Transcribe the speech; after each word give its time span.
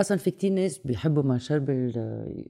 أصلا 0.00 0.18
في 0.18 0.30
كتير 0.30 0.52
ناس 0.52 0.78
بيحبوا 0.84 1.22
مشارب 1.22 1.70
ال- 1.70 2.44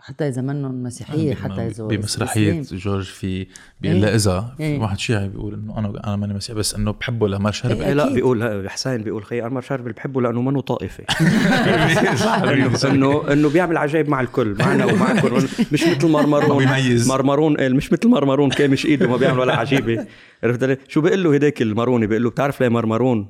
حتى 0.00 0.28
اذا 0.28 0.42
منهم 0.42 0.82
مسيحيه 0.82 1.34
حتى 1.34 1.66
اذا 1.66 1.84
بمسرحية 1.84 2.60
إسلام. 2.60 2.80
جورج 2.80 3.04
في 3.04 3.46
بيقول 3.80 3.96
إيه. 3.96 4.02
لا 4.02 4.14
إذا 4.14 4.54
في 4.56 4.62
إيه. 4.62 4.78
واحد 4.80 4.98
شيعي 4.98 5.28
بيقول 5.28 5.54
إنه 5.54 5.78
أنا 5.78 5.92
أنا 6.06 6.16
ماني 6.16 6.34
مسيحي 6.34 6.58
بس 6.58 6.74
إنه 6.74 6.90
بحبه 6.92 7.28
لما 7.28 7.50
شرب 7.50 7.70
إيه. 7.70 7.86
إيه 7.86 7.92
لا. 7.92 8.12
بيقول 8.12 8.68
حسين 8.70 9.02
بيقول 9.02 9.24
خي 9.24 9.40
عمر 9.40 9.60
شربل 9.60 9.92
بحبه 9.92 10.22
لأنه 10.22 10.42
منه 10.42 10.60
طائفي 10.60 11.02
إنه 12.88 13.32
إنه 13.32 13.48
بيعمل 13.48 13.76
عجائب 13.76 14.08
مع 14.08 14.20
الكل 14.20 14.56
معنا 14.58 14.84
ومعكم 14.84 15.36
مش 15.72 15.86
مثل 15.88 16.08
مرمرون 16.08 16.58
بيميز. 16.66 17.08
مرمرون 17.08 17.56
قال 17.56 17.76
مش 17.76 17.92
مثل 17.92 18.08
مرمرون 18.08 18.50
كان 18.50 18.70
مش 18.70 18.86
إيده 18.86 19.08
ما 19.08 19.16
بيعمل 19.16 19.38
ولا 19.38 19.56
عجيبة 19.56 20.06
عرفت 20.44 20.62
علي؟ 20.62 20.76
شو 20.88 21.00
بيقول 21.00 21.24
له 21.24 21.34
هداك 21.34 21.62
الماروني 21.62 22.06
بيقول 22.06 22.22
له 22.24 22.30
بتعرف 22.30 22.60
ليه 22.60 22.68
مرمرون 22.68 23.28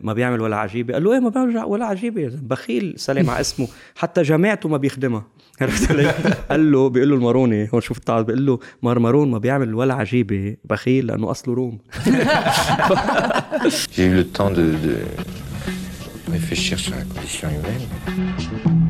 ما 0.00 0.12
بيعمل 0.12 0.40
ولا 0.40 0.56
عجيبة 0.56 0.94
قال 0.94 1.04
له 1.04 1.12
إيه 1.12 1.18
ما 1.20 1.28
بيعمل 1.28 1.56
ولا 1.56 1.86
عجيبة. 1.86 2.30
بخيل 2.42 2.94
سلم 2.96 3.30
على 3.30 3.40
اسمه 3.40 3.68
حتى 3.96 4.22
جامعته 4.22 4.68
ما 4.68 4.76
بيخدمها 4.76 5.24
عرفت 5.60 5.90
علي؟ 5.90 6.10
قال 6.50 6.72
له 6.72 6.88
بيقول 6.88 7.08
له 7.08 7.14
الماروني 7.16 7.68
هون 7.74 7.80
شوف 7.80 7.98
التعب 7.98 8.26
بيقول 8.26 8.46
له 8.46 8.58
مرمرون 8.82 9.30
ما 9.30 9.38
بيعمل 9.38 9.74
ولا 9.74 9.94
عجيبة 9.94 10.56
بخيل 10.64 11.06
لأنه 11.06 11.30
أصله 11.30 11.54
روم 11.54 11.78
J'ai 13.96 14.06
eu 14.06 14.14
le 14.14 14.24
temps 14.26 14.50
de, 14.50 14.66
de 14.86 14.96
réfléchir 16.32 16.78
sur 16.78 16.92
la 16.96 17.02
condition 17.14 17.48
humaine. 17.48 18.83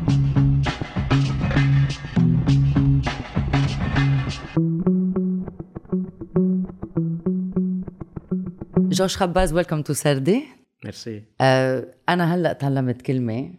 جوش 8.95 9.17
خباز 9.17 9.53
ويلكم 9.53 9.81
تو 9.81 9.93
سردي. 9.93 10.43
ميرسي 10.85 11.23
آه 11.41 11.87
أنا 12.09 12.35
هلأ 12.35 12.53
تعلمت 12.53 13.01
كلمة 13.01 13.53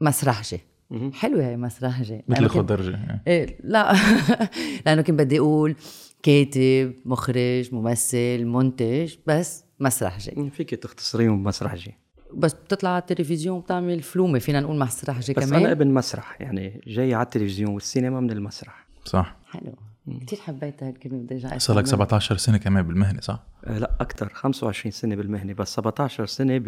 مسرحجة. 0.00 0.60
حلوة 1.12 1.46
هي 1.46 1.56
مسرحجة. 1.56 2.24
مثل 2.28 2.40
كنت- 2.46 2.50
خضرجه 2.50 3.20
إيه 3.26 3.58
لا. 3.64 3.92
لأنه 4.86 5.02
كنت 5.02 5.18
بدي 5.18 5.38
أقول 5.38 5.76
كاتب 6.22 6.94
مخرج 7.04 7.74
ممثل 7.74 8.44
منتج 8.44 9.14
بس 9.26 9.64
مسرحجة. 9.80 10.48
فيك 10.48 10.70
تختصريهم 10.74 11.42
بمسرحجي 11.42 11.94
بس 12.34 12.52
بتطلع 12.54 12.90
على 12.90 12.98
التلفزيون 13.00 13.60
بتعمل 13.60 14.00
فلومة 14.02 14.38
فينا 14.38 14.60
نقول 14.60 14.78
مسرحجة 14.78 15.32
بس 15.32 15.48
كمان. 15.50 15.60
أنا 15.60 15.72
ابن 15.72 15.86
مسرح 15.94 16.40
يعني 16.40 16.80
جاي 16.86 17.14
على 17.14 17.24
التلفزيون 17.24 17.70
والسينما 17.74 18.20
من 18.20 18.30
المسرح. 18.30 18.86
صح 19.04 19.36
حلو. 19.50 19.74
كثير 20.26 20.38
حبيت 20.38 20.82
هالكلمه 20.82 21.18
بدي 21.18 21.34
ارجع 21.34 21.58
صار 21.58 21.76
لك 21.76 21.84
أستعملها. 21.84 22.06
17 22.06 22.36
سنة 22.36 22.58
كمان 22.58 22.82
بالمهنة 22.86 23.20
صح؟ 23.20 23.42
آه، 23.64 23.78
لا 23.78 23.96
أكثر 24.00 24.28
25 24.28 24.92
سنة 24.92 25.14
بالمهنة 25.14 25.54
بس 25.54 25.74
17 25.74 26.26
سنة 26.26 26.58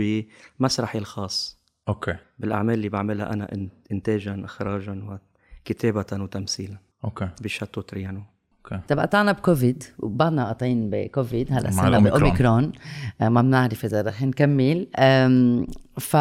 بمسرحي 0.61 0.98
الخاص. 0.98 1.59
أوكي. 1.89 2.16
بالأعمال 2.39 2.75
اللي 2.75 2.89
بعملها 2.89 3.33
أنا 3.33 3.69
انتاجا 3.92 4.44
اخراجا 4.44 5.20
وكتابه 5.64 6.22
وتمثيلا. 6.22 6.77
أوكي. 7.05 7.28
ب 7.42 7.47
Château 7.47 7.81
Trianon. 7.81 8.22
أوكي. 8.64 8.81
طب 8.89 8.98
قطعنا 8.98 9.33
بكوفيد 9.33 9.84
وبعدنا 9.98 10.47
قاطعين 10.47 10.91
بكوفيد 10.91 11.53
هلا 11.53 11.70
مع 11.70 11.83
صرنا. 11.83 11.98
بأوميكرون. 11.98 12.72
آه، 13.20 13.28
ما 13.28 13.42
بنعرف 13.42 13.84
إذا 13.84 14.03
رح 14.03 14.22
نكمل. 14.22 14.89
ف 16.00 16.16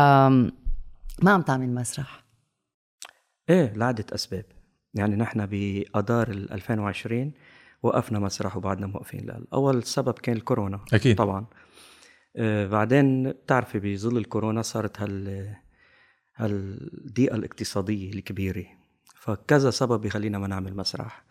ما 1.21 1.31
عم 1.31 1.41
تعمل 1.41 1.73
مسرح؟ 1.73 2.23
إيه 3.49 3.73
لعدة 3.73 4.05
أسباب. 4.15 4.45
يعني 4.97 5.15
نحن 5.15 5.45
ال 6.29 6.51
2020 6.51 7.31
وقفنا 7.83 8.19
مسرح 8.19 8.57
وبعدنا 8.57 8.87
موقفين 8.87 9.45
أول 9.53 9.83
سبب 9.83 10.13
كان 10.13 10.35
الكورونا. 10.35 10.79
أكيد. 10.93 11.15
طبعا. 11.15 11.45
آه 12.35 12.67
بعدين 12.67 13.31
بتعرفي 13.31 13.79
بظل 13.79 14.17
الكورونا 14.17 14.61
صارت 14.61 15.01
هال 15.01 15.47
هالضيقه 16.35 17.35
الاقتصادية 17.35 18.13
الكبيرة. 18.13 18.65
فكذا 19.15 19.69
سبب 19.69 20.05
يخلينا 20.05 20.39
ما 20.39 20.47
نعمل 20.47 20.75
مسرح. 20.75 21.23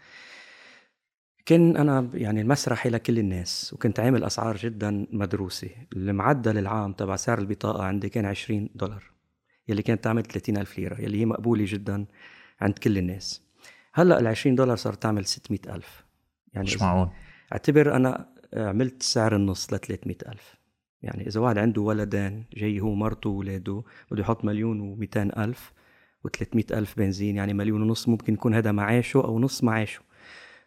كان 1.47 1.77
أنا 1.77 2.11
يعني 2.15 2.41
المسرحي 2.41 2.91
لكل 2.91 3.19
الناس 3.19 3.73
وكنت 3.75 4.01
عامل 4.01 4.25
أسعار 4.25 4.57
جدا 4.57 5.07
مدروسة. 5.13 5.71
المعدل 5.93 6.59
العام 6.59 6.93
تبع 6.93 7.17
سعر 7.17 7.39
البطاقة 7.39 7.85
عندي 7.85 8.09
كان 8.09 8.25
20 8.25 8.69
دولار 8.75 9.03
يلي 9.69 9.83
كانت 9.83 10.05
تعمل 10.05 10.23
30 10.23 10.57
ألف 10.57 10.79
ليرة 10.79 11.01
يلي 11.01 11.21
هي 11.21 11.25
مقبولة 11.25 11.65
جدا 11.69 12.07
عند 12.61 12.79
كل 12.79 12.99
الناس. 12.99 13.46
هلأ 13.97 14.21
ال 14.21 14.27
20 14.27 14.55
دولار 14.57 14.77
صارت 14.77 15.03
تعمل 15.03 15.27
600 15.27 15.61
ألف. 15.75 16.05
يعني 16.53 16.67
مش 16.67 16.83
معقول. 16.83 17.09
اعتبر 17.53 17.97
أنا 17.97 18.29
عملت 18.55 19.03
سعر 19.03 19.37
النص 19.37 19.73
ل 19.73 19.79
300 19.79 20.17
ألف. 20.29 20.55
يعني 21.03 21.27
إذا 21.27 21.41
واحد 21.41 21.59
عنده 21.59 21.83
ولدين 21.83 22.45
جاي 22.57 22.81
هو 22.81 22.95
مرته 22.95 23.31
وولاده 23.31 23.83
بده 24.11 24.21
يحط 24.21 24.45
مليون 24.45 24.97
و200 24.97 25.39
ألف 25.39 25.73
و300 26.29 26.73
ألف 26.73 26.97
بنزين 26.99 27.37
يعني 27.37 27.55
مليون 27.55 27.83
ونص 27.83 28.09
ممكن 28.09 28.35
يكون 28.35 28.55
هذا 28.55 28.73
معاشه 28.73 29.25
أو 29.25 29.39
نص 29.41 29.65
معاشه. 29.65 30.01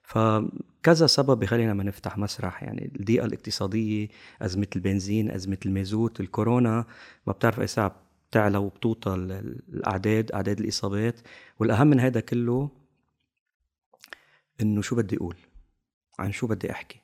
فكذا 0.04 1.08
سبب 1.08 1.40
بخلينا 1.40 1.74
ما 1.74 1.84
نفتح 1.84 2.18
مسرح. 2.18 2.64
يعني 2.64 2.92
الضيقة 3.00 3.26
الاقتصادية 3.26 4.08
أزمة 4.42 4.68
البنزين 4.76 5.32
أزمة 5.32 5.58
المازوت 5.66 6.20
الكورونا 6.20 6.86
ما 7.28 7.34
بتعرف 7.34 7.60
أي 7.60 7.68
ساعة 7.68 7.96
بتعلى 8.32 8.58
وبتوطى 8.58 9.14
ال- 9.14 9.32
ال- 9.32 9.62
الأعداد 9.74 10.32
أعداد 10.32 10.60
الإصابات. 10.60 11.20
والأهم 11.60 11.88
من 11.88 12.00
هذا 12.00 12.20
كله 12.20 12.70
إنه 14.62 14.82
شو 14.82 14.96
بدي 14.96 15.18
أقول؟ 15.18 15.36
عن 16.20 16.32
شو 16.32 16.48
بدي 16.48 16.72
أحكي؟ 16.72 17.02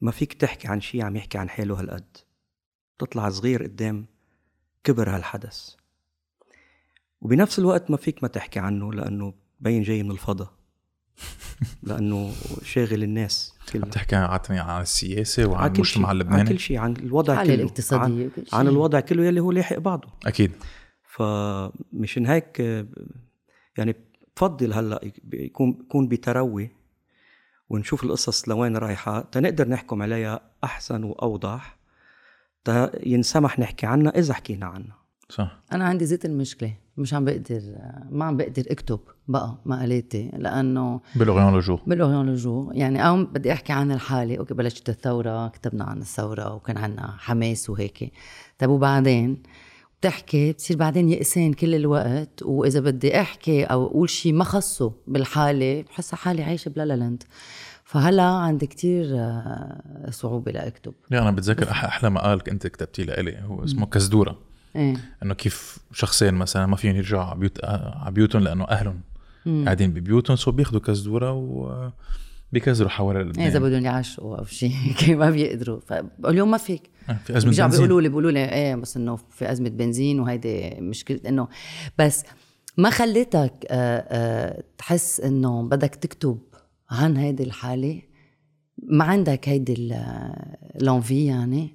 ما 0.00 0.10
فيك 0.10 0.32
تحكي 0.32 0.68
عن 0.68 0.80
شيء 0.80 1.02
عم 1.02 1.16
يحكي 1.16 1.38
عن 1.38 1.48
حاله 1.48 1.80
هالقد. 1.80 2.16
تطلع 2.98 3.30
صغير 3.30 3.62
قدام 3.62 4.06
كبر 4.84 5.16
هالحدث. 5.16 5.74
وبنفس 7.20 7.58
الوقت 7.58 7.90
ما 7.90 7.96
فيك 7.96 8.22
ما 8.22 8.28
تحكي 8.28 8.58
عنه 8.58 8.92
لأنه 8.92 9.34
بين 9.60 9.82
جاي 9.82 10.02
من 10.02 10.10
الفضاء 10.10 10.52
لأنه 11.82 12.32
شاغل 12.62 13.02
الناس 13.02 13.54
كلها 13.72 13.84
عم 13.84 13.90
تحكي 13.90 14.16
عن 14.16 14.40
عن 14.50 14.82
السياسة 14.82 15.42
عن 15.42 15.48
وعن 15.48 15.66
المجتمع 15.66 15.84
شيء 15.84 16.06
عن 16.06 16.12
اللبناني. 16.12 16.48
كل 16.48 16.58
شيء 16.58 16.78
عن 16.78 16.96
الوضع 16.96 17.32
الحالة 17.32 17.54
كله 17.54 17.62
الاقتصادية 17.62 18.04
عن, 18.04 18.26
وكل 18.26 18.46
شيء. 18.46 18.58
عن 18.58 18.68
الوضع 18.68 19.00
كله 19.00 19.24
يلي 19.24 19.40
هو 19.40 19.52
لاحق 19.52 19.78
بعضه. 19.78 20.08
أكيد. 20.26 20.52
فمشان 21.02 22.26
هيك 22.26 22.60
يعني 23.78 23.94
بفضل 24.36 24.72
هلأ 24.72 25.00
يكون 25.32 25.78
يكون 25.80 26.08
بتروي 26.08 26.70
ونشوف 27.70 28.04
القصص 28.04 28.48
لوين 28.48 28.76
رايحة. 28.76 29.20
تنقدر 29.20 29.68
نحكم 29.68 30.02
عليها 30.02 30.40
أحسن 30.64 31.04
وأوضح. 31.04 31.76
تا 32.64 32.90
ينسمح 33.06 33.58
نحكي 33.58 33.86
عنها 33.86 34.18
إذا 34.18 34.34
حكينا 34.34 34.66
عنها. 34.66 34.96
صح. 35.28 35.58
أنا 35.72 35.84
عندي 35.84 36.06
زيت 36.06 36.24
المشكلة. 36.24 36.74
مش 36.96 37.14
عم 37.14 37.24
بقدر 37.24 37.60
ما 38.10 38.24
عم 38.24 38.36
بقدر 38.36 38.64
أكتب 38.70 39.00
بقى 39.28 39.58
مقالاتي 39.66 40.30
لأنه 40.36 41.00
بال 41.16 41.22
L'Orient-Le 41.22 41.58
Jour 41.58 41.78
بال 41.86 41.93
L'Orient-Le 41.93 42.30
Jour 42.30 42.70
يعني 42.72 43.08
أو 43.08 43.24
بدي 43.24 43.52
أحكي 43.52 43.72
عن 43.72 43.92
الحالة. 43.92 44.36
أوكي 44.36 44.54
بلشت 44.54 44.88
الثورة 44.88 45.48
كتبنا 45.48 45.84
عن 45.84 45.98
الثورة 45.98 46.54
وكان 46.54 46.78
عنا 46.78 47.14
حماس 47.18 47.70
وهيك. 47.70 48.12
طيب 48.58 48.70
وبعدين 48.70 49.42
بتحكي 50.06 50.52
بتصير 50.52 50.76
بعدين 50.76 51.08
يئسان 51.08 51.52
كل 51.52 51.74
الوقت 51.74 52.42
وإذا 52.42 52.80
بدي 52.80 53.20
أحكي 53.20 53.64
أو 53.64 53.86
أقول 53.86 54.10
شيء 54.10 54.32
ما 54.32 54.44
خصه 54.44 54.92
بالحالة 55.06 55.82
بحسها 55.82 56.16
حالي 56.16 56.42
عايشة 56.42 56.68
ب 56.68 56.77
La 56.77 56.96
La 56.96 57.05
Land 57.05 57.22
فهلا 57.84 58.22
عندي 58.22 58.66
كتير 58.66 59.06
آه، 59.14 60.10
صعوبة 60.10 60.52
لاكتب 60.52 60.94
لا 61.10 61.22
أنا 61.22 61.30
بتذكر 61.30 61.70
أحلى 61.70 62.10
مقال 62.10 62.40
كنت 62.40 62.66
كتبتيه 62.66 63.02
لإلي 63.02 63.38
هو 63.42 63.64
اسمه 63.64 63.86
كزدورة. 63.86 64.38
إيه. 64.76 64.96
إنه 65.22 65.34
كيف 65.34 65.78
شخصين 65.92 66.34
مثلا 66.34 66.66
ما 66.66 66.76
فيهم 66.76 66.96
يرجعوا 66.96 67.22
على 67.22 67.38
بيوت 67.38 67.64
على 67.64 68.12
بيوتهم 68.12 68.42
لأنه 68.42 68.64
أهلهم 68.64 69.00
قاعدين 69.64 69.90
ببيوتهم 69.90 70.36
سو 70.36 70.50
بياخذوا 70.50 70.80
كزدورة 70.80 71.32
و 71.32 71.88
بيكزروا 72.52 72.90
حوالي 72.90 73.18
إيه، 73.18 73.24
لبنان 73.24 73.46
اذا 73.46 73.58
بدهم 73.58 73.84
يعشقوا 73.84 74.36
أو 74.36 74.44
شيء 74.44 74.72
ما 75.20 75.30
بيقدروا. 75.30 75.80
لهم 76.20 76.50
ما 76.50 76.58
فيك. 76.58 76.82
آه، 76.82 76.95
في 77.24 77.36
أزمة 77.36 77.50
بيرجعوا 77.50 77.68
بنزين. 77.68 77.86
بيقولوا 77.86 78.00
لي 78.00 78.08
بيقولوا 78.08 78.30
لي 78.30 78.52
إيه 78.52 78.74
بس 78.74 78.96
إنه 78.96 79.16
في 79.16 79.52
أزمة 79.52 79.68
بنزين 79.68 80.20
وهيدي 80.20 80.70
مشكلة 80.80 81.20
إنه 81.28 81.48
بس 81.98 82.24
ما 82.76 82.90
خليتك 82.90 83.52
آه، 83.70 84.04
آه، 84.08 84.62
تحس 84.78 85.20
إنه 85.20 85.62
بدك 85.62 85.94
تكتب 85.94 86.38
عن 86.90 87.16
هيدي 87.16 87.42
الحالة؟ 87.42 88.02
ما 88.82 89.04
عندك 89.04 89.48
هيدي 89.48 89.94
L'envie 90.80 91.26
يعني؟ 91.26 91.74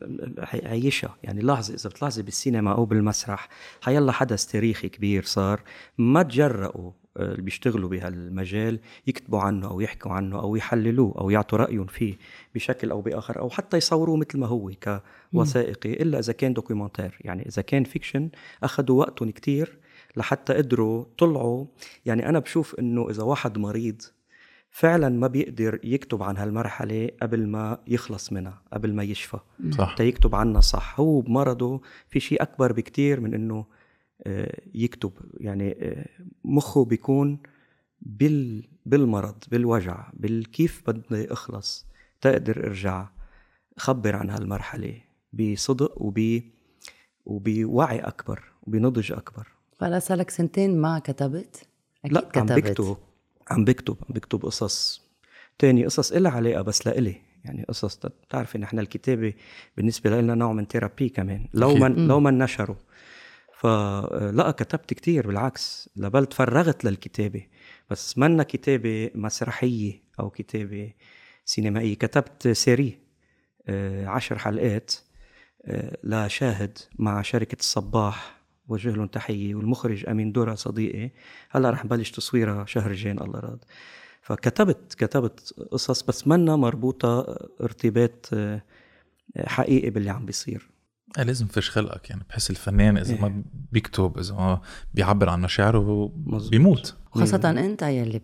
عيشها 0.53 1.15
يعني 1.23 1.41
لاحظي 1.41 1.73
إذا 1.73 1.89
بتلاحظي 1.89 2.21
بالسينما 2.21 2.71
أو 2.71 2.85
بالمسرح 2.85 3.49
حيلا 3.81 4.11
حدث 4.11 4.45
تاريخي 4.45 4.89
كبير 4.89 5.23
صار 5.23 5.61
ما 5.97 6.23
تجرأوا 6.23 6.91
آه، 6.91 7.00
اللي 7.17 7.41
بيشتغلوا 7.41 7.89
بهالمجال 7.89 8.79
يكتبوا 9.07 9.39
عنه 9.39 9.67
أو 9.69 9.81
يحكوا 9.81 10.11
عنه 10.11 10.39
أو 10.39 10.55
يحللوه 10.55 11.13
أو 11.17 11.29
يعطوا 11.29 11.57
رأيهم 11.57 11.85
فيه 11.85 12.17
بشكل 12.55 12.91
أو 12.91 13.01
بآخر 13.01 13.39
أو 13.39 13.49
حتى 13.49 13.77
يصوروه 13.77 14.17
مثل 14.17 14.39
ما 14.39 14.47
هو 14.47 14.71
كوثائقي 15.33 15.93
إلا 15.93 16.19
إذا 16.19 16.33
كان 16.33 16.53
documentaire. 16.53 17.17
يعني 17.21 17.45
إذا 17.45 17.61
كان 17.61 17.83
fiction 17.83 18.29
أخذوا 18.63 18.99
وقتهم 18.99 19.31
كتير 19.31 19.79
لحتى 20.17 20.53
قدروا 20.53 21.05
طلعوا. 21.17 21.65
يعني 22.05 22.29
أنا 22.29 22.39
بشوف 22.39 22.75
إنه 22.79 23.09
إذا 23.09 23.23
واحد 23.23 23.57
مريض 23.57 24.01
فعلا 24.69 25.09
ما 25.09 25.27
بيقدر 25.27 25.79
يكتب 25.83 26.23
عن 26.23 26.37
هالمرحلة 26.37 27.09
قبل 27.21 27.47
ما 27.47 27.77
يخلص 27.87 28.33
منها 28.33 28.61
قبل 28.73 28.93
ما 28.93 29.03
يشفى. 29.03 29.39
صح. 29.71 29.95
تا 29.95 30.03
يكتب 30.03 30.35
عنها 30.35 30.61
صح. 30.61 30.99
هو 30.99 31.21
بمرضه 31.21 31.81
في 32.07 32.19
شيء 32.19 32.41
أكبر 32.41 32.71
بكتير 32.73 33.19
من 33.19 33.33
إنه 33.33 33.55
آه، 33.55 33.80
يكتب. 34.75 35.11
يعني 35.39 35.77
آه، 35.79 36.05
مخه 36.43 36.85
بيكون 36.85 37.39
بال 38.01 38.67
بالمرض 38.85 39.43
بالوجع 39.51 40.09
بالكيف 40.13 40.83
بدي 40.87 41.33
أخلص 41.33 41.85
تقدر 42.21 42.67
أرجع 42.67 43.09
خبر 43.77 44.15
عن 44.15 44.29
هالمرحلة 44.29 45.01
بصدق 45.33 46.01
وب 46.01 46.41
وبوعي 47.25 47.99
أكبر 47.99 48.43
وبنضج 48.63 49.11
أكبر. 49.11 49.47
فلا 49.77 49.99
صار 49.99 50.17
لك 50.17 50.29
سنتين 50.29 50.81
ما 50.81 50.99
كتبت؟ 50.99 51.67
أكيد 52.05 52.17
لا 52.17 52.31
عم 52.35 52.45
بكتب 52.45 52.97
عم 53.47 53.65
بكتب 53.65 53.95
عم 54.01 54.13
بكتب 54.13 54.45
قصص. 54.45 55.01
تاني 55.59 55.85
قصص 55.85 56.11
إلها 56.11 56.31
علاقة 56.31 56.61
بس 56.61 56.87
لإلي. 56.87 57.15
يعني 57.45 57.63
قصص 57.63 57.97
بتعرفي 57.97 58.57
نحن 58.57 58.79
الكتابة 58.79 59.33
بالنسبة 59.77 60.21
لنا 60.21 60.35
نوع 60.35 60.53
من 60.53 60.65
therapy 60.65 61.09
كمان. 61.09 61.47
لو 61.53 61.75
ما 61.75 61.87
لو 61.87 62.19
ما 62.19 62.31
نشروا 62.31 62.75
فلا 63.61 64.51
كتبت 64.51 64.93
كتير 64.93 65.27
بالعكس 65.27 65.89
لبل 65.95 66.25
تفرغت 66.25 66.85
للكتابة. 66.85 67.47
بس 67.89 68.17
منا 68.17 68.43
كتابة 68.43 69.11
مسرحية 69.15 70.03
أو 70.19 70.29
كتابة 70.29 70.93
سينمائية. 71.45 71.95
كتبت 71.95 72.47
série 72.47 72.99
آه، 73.67 74.07
عشر 74.07 74.37
حلقات 74.37 74.93
آه، 75.65 75.97
لشاهد 76.03 76.77
مع 76.99 77.21
شركة 77.21 77.57
الصباح 77.59 78.41
وجه 78.67 78.89
لهم 78.89 79.07
تحية 79.07 79.55
والمخرج 79.55 80.09
أمين 80.09 80.31
درة 80.31 80.55
صديقي. 80.55 81.11
هلأ 81.49 81.69
رح 81.69 81.85
نبلش 81.85 82.11
تصويرها 82.11 82.65
شهر 82.65 82.93
جين 82.93 83.21
الله 83.21 83.39
راد 83.39 83.65
فكتبت 84.21 84.93
كتبت 84.93 85.53
قصص 85.71 86.01
بس 86.01 86.27
منا 86.27 86.55
مربوطة 86.55 87.37
ارتباط 87.61 88.29
آه، 88.33 88.61
حقيقي 89.37 89.89
باللي 89.89 90.09
عم 90.09 90.25
بيصير. 90.25 90.71
لازم 91.17 91.45
فيش 91.47 91.69
خلقك 91.69 92.09
يعني 92.09 92.23
بحس 92.29 92.49
الفنان 92.49 92.97
إذا 92.97 93.13
إيه؟ 93.13 93.21
ما 93.21 93.43
بيكتب 93.71 94.17
إذا 94.17 94.33
ما 94.33 94.61
بيعبر 94.93 95.29
عن 95.29 95.41
مشاعره 95.41 96.11
بيموت. 96.51 96.95
خاصة 97.11 97.49
أنت 97.49 97.81
يلي 97.81 98.21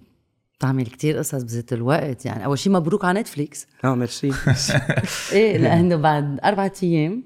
بتعمل 0.58 0.86
كتير 0.86 1.18
قصص 1.18 1.44
بذات 1.44 1.74
الوقت 1.74 2.26
يعني 2.26 2.46
أول 2.46 2.60
شيء 2.60 2.74
مبروك 2.74 3.06
على 3.06 3.20
نتفليكس. 3.20 3.68
آه 3.86 3.96
ميرسي. 3.96 4.32
إيه 5.32 5.58
لأنه 5.58 5.96
بعد 5.96 6.40
أربعة 6.40 6.74
أيام 6.84 7.24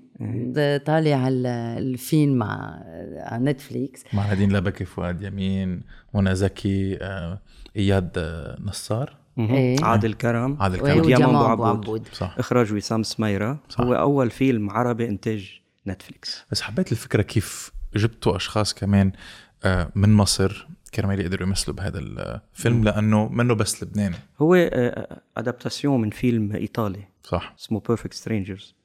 طالع 0.85 1.27
الفيلم 1.27 2.33
مع 2.33 2.83
على 3.17 3.43
نتفليكس. 3.43 4.03
مع 4.13 4.27
نادين 4.27 4.51
لبكي 4.51 4.85
فؤاد 4.85 5.21
يمين 5.21 5.81
منى 6.13 6.35
زكي 6.35 6.97
آه، 7.01 7.41
إياد 7.77 8.11
آه، 8.17 8.57
نصار. 8.61 9.20
إيه؟ 9.39 9.83
عادل 9.83 10.13
كرم. 10.13 10.57
عادل 10.59 10.79
كرم. 10.79 11.01
ديامون 11.01 11.51
أبو 11.51 11.65
عبود. 11.65 12.07
صح. 12.13 12.35
إخراج 12.37 12.73
وسام 12.73 13.03
سميرة. 13.03 13.59
صح. 13.69 13.81
هو 13.81 13.93
أول 13.93 14.29
فيلم 14.29 14.69
عربي 14.69 15.07
إنتاج 15.07 15.61
نتفليكس. 15.87 16.45
بس 16.51 16.61
حبيت 16.61 16.91
الفكرة 16.91 17.21
كيف 17.21 17.71
جبتوا 17.95 18.35
أشخاص 18.35 18.73
كمان 18.73 19.11
آه، 19.63 19.91
من 19.95 20.13
مصر 20.13 20.67
كرمال 20.93 21.19
يقدروا 21.19 21.47
يمثلوا 21.47 21.75
بهذا 21.75 21.99
الفيلم 21.99 22.83
لأنه 22.83 23.27
منه 23.29 23.53
بس 23.53 23.83
لبناني 23.83 24.15
هو 24.41 24.55
adaptation 25.37 26.01
من 26.01 26.09
فيلم 26.09 26.55
إيطالي. 26.55 27.03
صح. 27.23 27.53
اسمه 27.59 27.79
Perfect 27.87 28.13
Strangers 28.13 28.75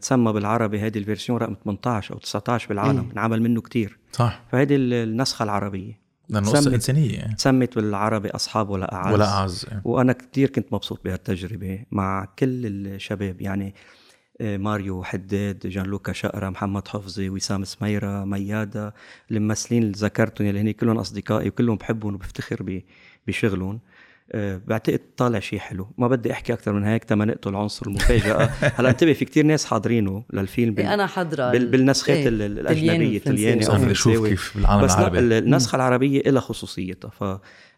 تسمى 0.00 0.32
بالعربي 0.32 0.80
هذه 0.80 0.98
ال 0.98 1.03
version 1.03 1.38
رقم 1.38 1.56
18 1.64 2.14
أو 2.14 2.18
19 2.18 2.68
بالعالم. 2.68 3.04
إيه؟ 3.04 3.12
انعمل 3.12 3.42
منه 3.42 3.60
كتير. 3.60 3.98
صح. 4.12 4.40
فهذه 4.52 4.76
النسخة 4.76 5.42
العربية. 5.42 6.07
لأنه 6.28 6.50
قصة 6.50 6.74
إنسانية. 6.74 7.34
تسمت 7.38 7.74
بالعربي 7.74 8.30
أصحاب 8.30 8.70
ولا 8.70 8.94
أعز. 8.94 9.14
ولا 9.14 9.28
أعز 9.28 9.66
إيه. 9.72 9.80
وأنا 9.84 10.12
كثير 10.12 10.50
كنت 10.50 10.72
مبسوط 10.72 11.04
بهالتجربة 11.04 11.84
مع 11.90 12.24
كل 12.38 12.66
الشباب. 12.66 13.40
يعني 13.40 13.74
آه، 14.40 14.56
ماريو 14.56 15.04
حداد 15.04 15.58
جان 15.58 15.86
لوكا 15.86 16.12
شقرة 16.12 16.48
محمد 16.48 16.88
حفظي 16.88 17.30
ووسام 17.30 17.64
سميرة 17.64 18.24
ميادة 18.24 18.94
الممثلين 19.30 19.82
اللي 19.82 19.94
ذكرتهم 19.96 20.46
اللي 20.46 20.60
هني 20.60 20.72
كلهم 20.72 20.98
أصدقائي 20.98 21.48
وكلهم 21.48 21.76
بحبهم 21.76 22.14
وبفتخر 22.14 22.82
بشغلهم. 23.26 23.80
بعتقد 24.34 25.00
طالع 25.16 25.38
شيء 25.38 25.58
حلو. 25.58 25.88
ما 25.98 26.08
بدي 26.08 26.32
أحكي 26.32 26.52
أكثر 26.52 26.72
من 26.72 26.84
هيك 26.84 27.04
تما 27.04 27.24
نقتل 27.24 27.54
عنصر 27.54 27.86
المفاجأة. 27.86 28.50
هلا 28.76 28.90
انتبه 28.90 29.12
في 29.12 29.24
كتير 29.24 29.46
ناس 29.46 29.64
حاضرينه 29.64 30.24
للفيلم 30.32 30.74
بال... 30.74 30.86
أنا 30.86 31.06
حاضرة. 31.06 31.52
بال... 31.52 31.66
بالنسخات 31.66 32.16
إيه 32.16 32.28
الأجنبية 32.28 33.18
الطلياني 33.18 33.66
أو 33.66 33.78
فرنساوي 33.78 34.28
كيف 34.28 34.56
بالعالم 34.56 34.84
بس 34.84 34.94
العربي. 34.94 35.20
لا 35.20 35.38
النسخة 35.38 35.76
العربية 35.76 36.22
لها 36.22 36.40
خصوصيتها. 36.40 37.08
ف 37.08 37.24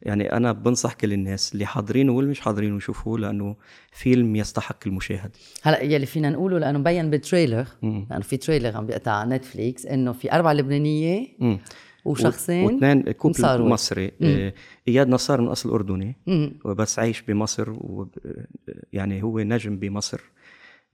يعني 0.03 0.33
أنا 0.33 0.53
بنصح 0.53 0.93
كل 0.93 1.13
الناس 1.13 1.53
اللي 1.53 1.67
حاضرينه 1.67 2.13
واللي 2.13 2.31
مش 2.31 2.41
حاضرينه 2.41 2.77
يشوفوه 2.77 3.19
لأنه 3.19 3.57
فيلم 3.93 4.37
يستحق 4.37 4.79
المشاهدة. 4.87 5.33
هلا 5.63 5.83
يلي 5.83 6.07
فينا 6.07 6.31
نقوله 6.31 6.59
لأنه 6.59 6.79
مبين 6.79 7.11
بال 7.11 7.22
trailer. 7.22 7.67
لأنه 7.83 8.21
في 8.21 8.37
trailer 8.37 8.77
عم 8.77 8.87
بيقطع 8.87 9.13
على 9.13 9.37
نتفليكس 9.37 9.87
إنه 9.87 10.13
في 10.13 10.33
أربع 10.33 10.53
لبنانية 10.53 11.27
مم. 11.39 11.59
وشخصين 12.05 12.65
واثنين 12.65 13.03
couple 13.13 13.63
مصري. 13.63 14.11
آه، 14.23 14.53
إياد 14.89 15.09
نصار 15.09 15.41
من 15.41 15.49
أصل 15.49 15.71
أردني 15.71 16.17
وبس 16.65 16.99
عايش 16.99 17.23
بمصر 17.23 17.71
و 17.71 18.09
يعني 18.93 19.23
هو 19.23 19.39
نجم 19.39 19.77
بمصر 19.77 20.21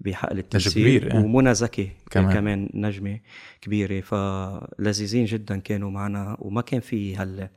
بحقل 0.00 0.38
التمثيل 0.38 0.72
كبير 0.72 1.06
يعني. 1.06 1.24
ومنى 1.24 1.54
زكي 1.54 1.90
كمان. 2.10 2.32
كمان 2.32 2.70
نجمة 2.74 3.20
كبيرة. 3.60 4.00
فلذيذين 4.00 5.24
جدا 5.24 5.58
كانوا 5.58 5.90
معنا 5.90 6.36
وما 6.38 6.60
كان 6.60 6.80
في 6.80 7.16
هال 7.16 7.48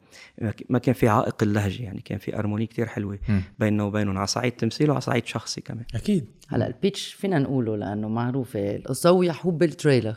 ما 0.70 0.80
كان 0.80 0.94
في 0.94 1.08
عائق 1.08 1.44
اللهجة 1.44 1.84
يعني 1.84 2.02
كان 2.02 2.18
في 2.18 2.40
harmonie 2.40 2.66
كتير 2.66 2.86
حلوة 2.86 3.20
بيننا 3.60 3.84
وبينهم 3.84 4.18
على 4.18 4.28
صعيد 4.28 4.52
تمثيل 4.52 4.90
وعلى 4.90 5.02
صعيد 5.02 5.26
شخصي 5.26 5.62
كمان. 5.62 5.86
أكيد. 5.96 6.26
هلا 6.48 6.68
ال 6.68 6.75
pitch 6.75 7.14
فينا 7.14 7.40
نقوله 7.40 7.76
لأنه 7.76 8.10
معروفة 8.10 8.76
القصة 8.76 9.12
وبال 9.12 9.58
trailer 9.58 10.16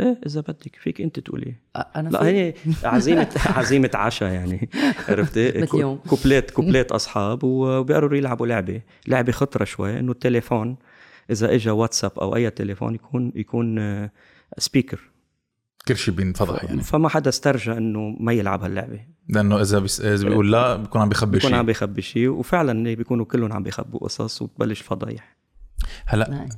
إيه 0.00 0.20
إذا 0.26 0.40
بدك 0.40 0.76
فيك 0.76 1.00
أنت 1.00 1.20
تقولي. 1.20 1.54
أنا 1.76 2.08
لا 2.08 2.26
هي 2.26 2.54
عزيمه 2.84 3.28
عزيمة 3.46 3.90
عشاء 3.94 4.32
يعني 4.32 4.68
عرفتي؟ 5.08 5.66
couple 6.08 6.44
ات 6.44 6.50
couple 6.50 6.86
ات 6.86 6.92
أصحاب 6.92 7.44
وبيقرروا 7.44 8.18
يلعبوا 8.18 8.46
لعبة. 8.46 8.82
لعبة 9.06 9.32
خطرة 9.32 9.64
شوي 9.64 9.98
إنه 9.98 10.12
التليفون 10.12 10.76
إذا 11.30 11.54
اجى 11.54 11.70
واتساب 11.70 12.18
أو 12.18 12.36
أي 12.36 12.50
تليفون 12.50 12.94
يكون 12.94 13.32
يكون 13.34 13.78
speaker 14.58 15.00
كل 15.88 15.96
شيء 15.96 16.14
بينفضح 16.14 16.64
يعني. 16.64 16.82
فما 16.82 17.08
حدا 17.08 17.28
استرجى 17.28 17.72
إنه 17.72 18.16
ما 18.20 18.32
يلعب 18.32 18.62
هاللعبة. 18.62 19.00
لأنه 19.28 19.60
إذا 19.60 19.78
بيس... 19.78 20.00
إذا 20.00 20.28
بيقول 20.28 20.52
لا 20.52 20.76
بيكون 20.76 21.00
عم 21.00 21.08
بيخبي 21.08 21.40
شيء 21.40 21.48
بيكون 21.48 21.58
عم 21.58 21.66
بيخبي 21.66 22.02
شيء 22.02 22.28
وفعلا 22.28 22.94
بيكونوا 22.94 23.24
كلهم 23.24 23.52
عم 23.52 23.62
بيخبوا 23.62 24.00
قصص 24.00 24.42
وتبلش 24.42 24.80
فضايح. 24.80 25.36
هلأ. 26.06 26.48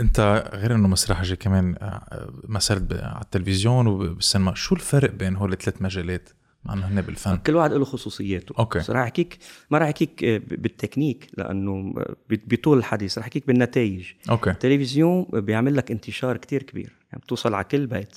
انت 0.00 0.50
غير 0.54 0.74
انه 0.74 0.88
مسرحجي 0.88 1.36
كمان 1.36 1.74
آه، 1.78 2.32
مثلت 2.44 2.92
على 2.92 3.22
التلفزيون 3.22 3.86
وبالسينما 3.86 4.54
شو 4.54 4.74
الفرق 4.74 5.10
بين 5.10 5.36
هول 5.36 5.52
الثلاث 5.52 5.82
مجالات؟ 5.82 6.28
مع 6.64 6.74
إنه 6.74 6.86
هن 6.86 7.00
بالفن. 7.00 7.36
كل 7.36 7.56
واحد 7.56 7.72
له 7.72 7.84
خصوصياته. 7.84 8.54
أوكي. 8.58 8.78
بس 8.78 8.90
رح 8.90 9.00
احكيك 9.00 9.38
ما 9.70 9.78
رح 9.78 9.86
أحكيك 9.86 10.24
آه، 10.24 10.38
بالتكنيك 10.38 11.30
لأنه 11.38 11.94
بطول 12.30 12.78
الحديث 12.78 13.18
رح 13.18 13.24
أحكيك 13.24 13.46
بالنتائج. 13.46 14.12
أوكي. 14.30 14.50
التلفزيون 14.50 15.26
بيعمل 15.32 15.76
لك 15.76 15.90
انتشار 15.90 16.36
كتير 16.36 16.62
كبير. 16.62 16.98
يعني 17.10 17.22
بتوصل 17.24 17.54
على 17.54 17.64
كل 17.64 17.86
بيت. 17.86 18.16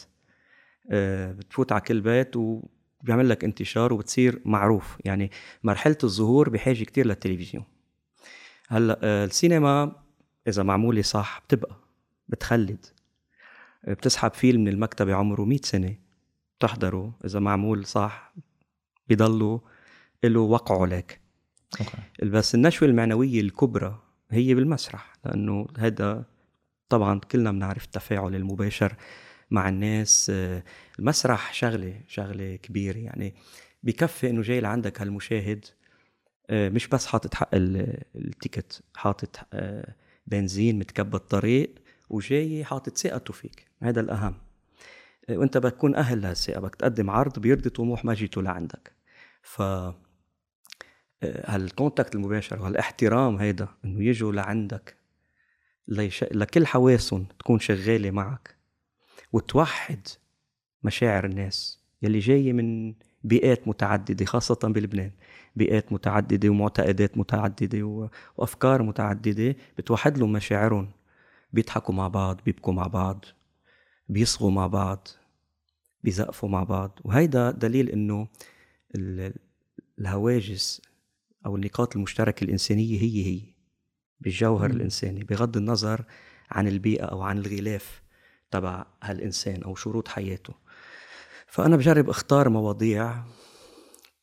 آه، 0.92 1.32
بتفوت 1.32 1.72
على 1.72 1.82
كل 1.82 2.02
بيت 2.02 2.36
وبيعمل 2.36 3.30
لك 3.30 3.44
انتشار 3.44 3.94
وبتصير 3.94 4.42
معروف. 4.46 4.98
يعني 5.06 5.32
مرحلة 5.64 5.98
الظهور 6.04 6.50
بحاجة 6.50 6.84
كتير 6.84 7.06
للتلفزيون. 7.08 7.64
هلأ 8.68 9.26
السينما 9.26 10.05
إذا 10.48 10.64
معمولة 10.64 11.02
صح 11.02 11.42
بتبقى 11.48 11.76
بتخلد. 12.30 12.86
بتسحب 13.88 14.34
فيلم 14.34 14.62
من 14.62 14.68
المكتبة 14.68 15.14
عمره 15.16 15.46
100 15.46 15.60
سنة 15.64 15.96
بتحضره. 16.60 17.14
إذا 17.26 17.40
معمول 17.40 17.86
صح 17.86 18.34
بيضلوا 19.08 19.60
له 20.24 20.40
وقعه 20.40 20.86
لك 20.86 21.20
بس 22.24 22.56
النشوة 22.56 22.90
المعنوية 22.90 23.42
الكبرى 23.42 24.02
هي 24.32 24.54
بالمسرح 24.54 25.14
لأنه 25.26 25.68
هذا 25.78 26.26
طبعا 26.90 27.20
كلنا 27.20 27.52
بنعرف 27.52 27.86
التفاعل 27.86 28.36
المباشر 28.36 28.96
مع 29.52 29.70
الناس. 29.70 30.32
المسرح 31.00 31.54
شغلة 31.54 32.02
شغلة 32.08 32.56
كبيرة. 32.56 32.98
يعني 32.98 33.36
بكفي 33.84 34.30
إنه 34.30 34.42
جاي 34.42 34.62
لعندك 34.62 35.02
هالمشاهد 35.02 35.66
مش 36.52 36.88
بس 36.88 37.06
حاطط 37.06 37.34
حق 37.34 37.50
ال 37.56 37.74
ticket 37.74 38.82
حاطط 38.96 39.40
بنزين 40.28 40.80
متكبد 40.80 41.18
الطريق 41.18 41.76
وجاي 42.10 42.66
حاطط 42.66 42.98
ثقته 42.98 43.34
فيك. 43.34 43.68
هذا 43.82 44.02
الأهم. 44.02 44.36
وأنت 45.30 45.58
بتكون 45.58 45.96
أهل 45.96 46.22
لهالثقة 46.22 46.60
بدك 46.60 46.76
تقدم 46.76 47.10
عرض 47.10 47.40
بيرضي 47.40 47.70
طموح 47.70 48.06
مجيته 48.06 48.42
لعندك. 48.42 48.92
ف 49.42 49.62
هال 51.24 51.44
contact 51.44 52.16
المباشر 52.16 52.62
وهالاحترام 52.62 53.36
هيدا 53.36 53.68
إنه 53.86 54.04
يجوا 54.04 54.32
لعندك 54.32 54.96
ليش... 55.88 56.24
لكل 56.24 56.68
حواسهم 56.68 57.26
تكون 57.40 57.60
شغالة 57.60 58.12
معك 58.12 58.56
وتوحد 59.34 60.08
مشاعر 60.84 61.26
الناس. 61.26 61.80
يلي 62.02 62.20
جاية 62.20 62.54
من 62.54 62.94
بيئات 63.26 63.68
متعددة 63.68 64.26
خاصة 64.26 64.60
بلبنان. 64.64 65.12
بيئات 65.56 65.94
متعددة 65.94 66.50
ومعتقدات 66.50 67.18
متعددة 67.18 68.10
وأفكار 68.38 68.84
متعددة 68.84 69.56
بتوحد 69.78 70.18
لهم 70.18 70.32
مشاعرهم. 70.32 70.92
بيضحكوا 71.54 71.96
مع 71.96 72.08
بعض 72.08 72.42
بيبكوا 72.46 72.74
مع 72.74 72.88
بعض 72.88 73.26
بيصغوا 74.10 74.52
مع 74.52 74.68
بعض 74.68 75.08
بيزقفوا 76.04 76.50
مع 76.50 76.64
بعض. 76.64 77.00
وهيدا 77.04 77.52
دليل 77.52 77.90
إنه 77.90 78.28
ال- 78.96 79.34
الهواجس 80.00 80.82
أو 81.46 81.56
النقاط 81.56 81.96
المشتركة 81.96 82.44
الإنسانية 82.44 83.02
هي 83.02 83.26
هي 83.26 83.42
بالجوهر 84.22 84.70
مم. 84.70 84.76
الإنساني 84.76 85.24
بغض 85.24 85.58
النظر 85.58 86.06
عن 86.52 86.68
البيئة 86.68 87.04
أو 87.06 87.22
عن 87.22 87.38
الغلاف 87.38 88.02
تبع 88.52 88.86
هالإنسان 89.04 89.64
أو 89.64 89.76
شروط 89.76 90.08
حياته. 90.08 90.54
فأنا 91.48 91.76
بجرب 91.76 92.10
أختار 92.10 92.50
مواضيع. 92.50 93.24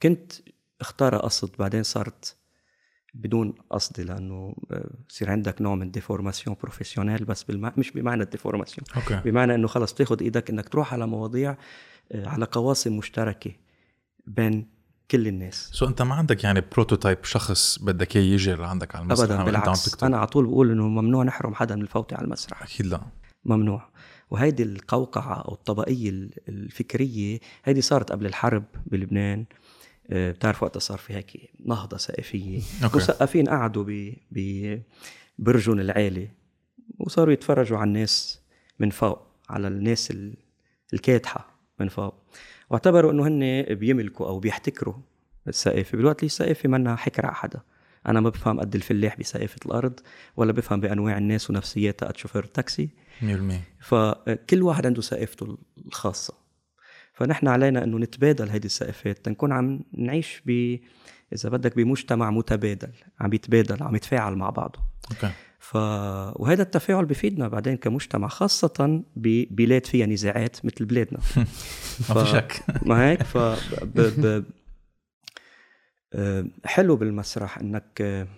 كنت 0.02 0.33
اختارها 0.81 1.19
قصد 1.19 1.50
بعدين 1.59 1.83
صارت 1.83 2.37
بدون 3.14 3.55
قصدي 3.71 4.05
لأنه 4.05 4.55
بصير 5.09 5.31
عندك 5.31 5.62
نوع 5.62 5.75
من 5.75 5.91
déformation 5.91 6.57
professionnelle 6.62 7.25
بس 7.25 7.43
بالمع... 7.43 7.73
مش 7.76 7.91
بمعنى 7.91 8.23
ال 8.23 8.28
déformation 8.28 8.85
أوكي. 8.97 9.31
بمعنى 9.31 9.55
إنه 9.55 9.69
خلص 9.69 9.95
تاخذ 9.95 10.23
إيدك 10.23 10.50
إنك 10.50 10.69
تروح 10.69 10.93
على 10.93 11.07
مواضيع 11.07 11.57
آه، 12.12 12.29
على 12.29 12.45
قواسم 12.45 12.97
مشتركة 12.97 13.50
بين 14.26 14.71
كل 15.11 15.29
الناس. 15.29 15.71
so 15.73 15.87
أنت 15.87 16.02
ما 16.02 16.14
عندك 16.14 16.45
يعني 16.45 16.62
prototype 16.73 17.25
شخص 17.25 17.79
بدك 17.79 18.17
إياه 18.17 18.25
يجي 18.25 18.55
لعندك 18.55 18.95
على 18.95 19.02
المسرح 19.02 19.25
ابدا 19.25 19.38
عم 19.38 19.45
بالعكس. 19.45 19.85
تكتب. 19.85 20.05
أنا 20.05 20.17
على 20.17 20.26
طول 20.26 20.47
بقول 20.47 20.71
إنه 20.71 20.88
ممنوع 20.88 21.25
نحرم 21.25 21.55
حدا 21.55 21.76
من 21.76 21.83
الفوت 21.83 22.12
على 22.12 22.25
المسرح. 22.25 22.62
أكيد 22.62 22.87
لا. 22.87 23.00
ممنوع. 23.45 23.92
وهيدي 24.33 24.62
القوقعة 24.62 25.35
أو 25.43 25.53
الطبقية 25.55 26.11
ال- 26.11 26.31
الفكرية 26.49 27.39
هيدي 27.65 27.81
صارت 27.81 28.12
قبل 28.12 28.27
الحرب 28.27 28.65
بلبنان. 28.87 29.45
آه، 30.11 30.31
بتعرف 30.31 30.62
وقتها 30.62 30.81
صار 30.81 30.99
في 30.99 31.15
هيك 31.15 31.51
نهضة 31.65 31.97
أوكي. 32.85 32.97
مثقفين 32.97 33.49
قعدوا 33.49 33.85
ب- 33.85 34.15
العالي 35.81 36.29
وصاروا 36.99 37.33
يتفرجوا 37.33 37.79
على 37.79 37.89
الناس 37.89 38.41
من 38.79 38.91
فوق 38.91 39.19
على 39.49 39.69
الناس 39.69 40.11
ال- 40.11 40.35
الكاتحة 40.95 41.59
من 41.81 41.89
فوق. 41.89 42.15
واعتبروا 42.71 43.12
إنه 43.12 43.27
هن 43.29 43.62
بيملكوا 43.75 44.27
أو 44.27 44.39
بيحتكروا 44.39 44.95
السقافة 45.49 45.97
بالوقت 45.97 46.19
اللي 46.19 46.27
السقافة 46.27 46.69
منا 46.69 46.97
حكر 46.97 47.27
على 47.27 47.35
حدا. 47.35 47.61
أنا 48.06 48.21
ما 48.21 48.28
بفهم 48.28 48.61
قد 48.61 48.75
الفلاح 48.75 49.18
بسقافة 49.21 49.59
الأرض 49.66 50.00
ولا 50.37 50.52
بفهم 50.52 50.80
بأنواع 50.80 51.18
الناس 51.18 51.50
ونفسياتها 51.50 52.06
قد 52.06 52.16
شوفير 52.16 52.44
التاكسي. 52.44 52.90
100% 53.21 53.25
فكل 53.80 54.62
واحد 54.62 54.87
عنده 54.87 55.02
سقافته 55.02 55.59
الخاصة. 55.87 56.35
فنحن 57.14 57.49
علينا 57.49 57.85
إنه 57.85 57.99
نتبادل 57.99 58.49
هيدي 58.49 58.66
السقافات 58.67 59.25
تنكون 59.25 59.52
عم 59.52 59.80
نعيش 59.92 60.42
ب 60.47 60.78
إذا 61.32 61.49
بدك 61.49 61.76
بمجتمع 61.76 62.30
متبادل 62.30 62.92
عم 63.21 63.32
يتبادل 63.32 63.82
عم 63.82 63.97
يتفاعل 63.97 64.35
مع 64.35 64.50
بعضه. 64.50 64.78
أوكي. 65.11 65.30
ف 65.59 65.76
وهذا 66.37 66.62
التفاعل 66.62 67.04
بفيدنا 67.04 67.49
بعدين 67.49 67.76
كمجتمع 67.76 68.28
خاصة 68.28 69.02
ببلاد 69.16 69.87
فيها 69.87 70.06
نزاعات 70.06 70.64
مثل 70.64 70.85
بلادنا. 70.85 71.21
ما 72.09 72.25
في 72.25 72.30
شك. 72.30 72.64
ما 72.82 73.11
هيك؟ 73.11 73.23
ف 73.23 73.38
ب... 73.38 74.00
ب... 74.21 74.44
آه، 76.12 76.45
حلو 76.64 76.97
بالمسرح 76.97 77.59
إنك 77.59 78.00
آه، 78.00 78.28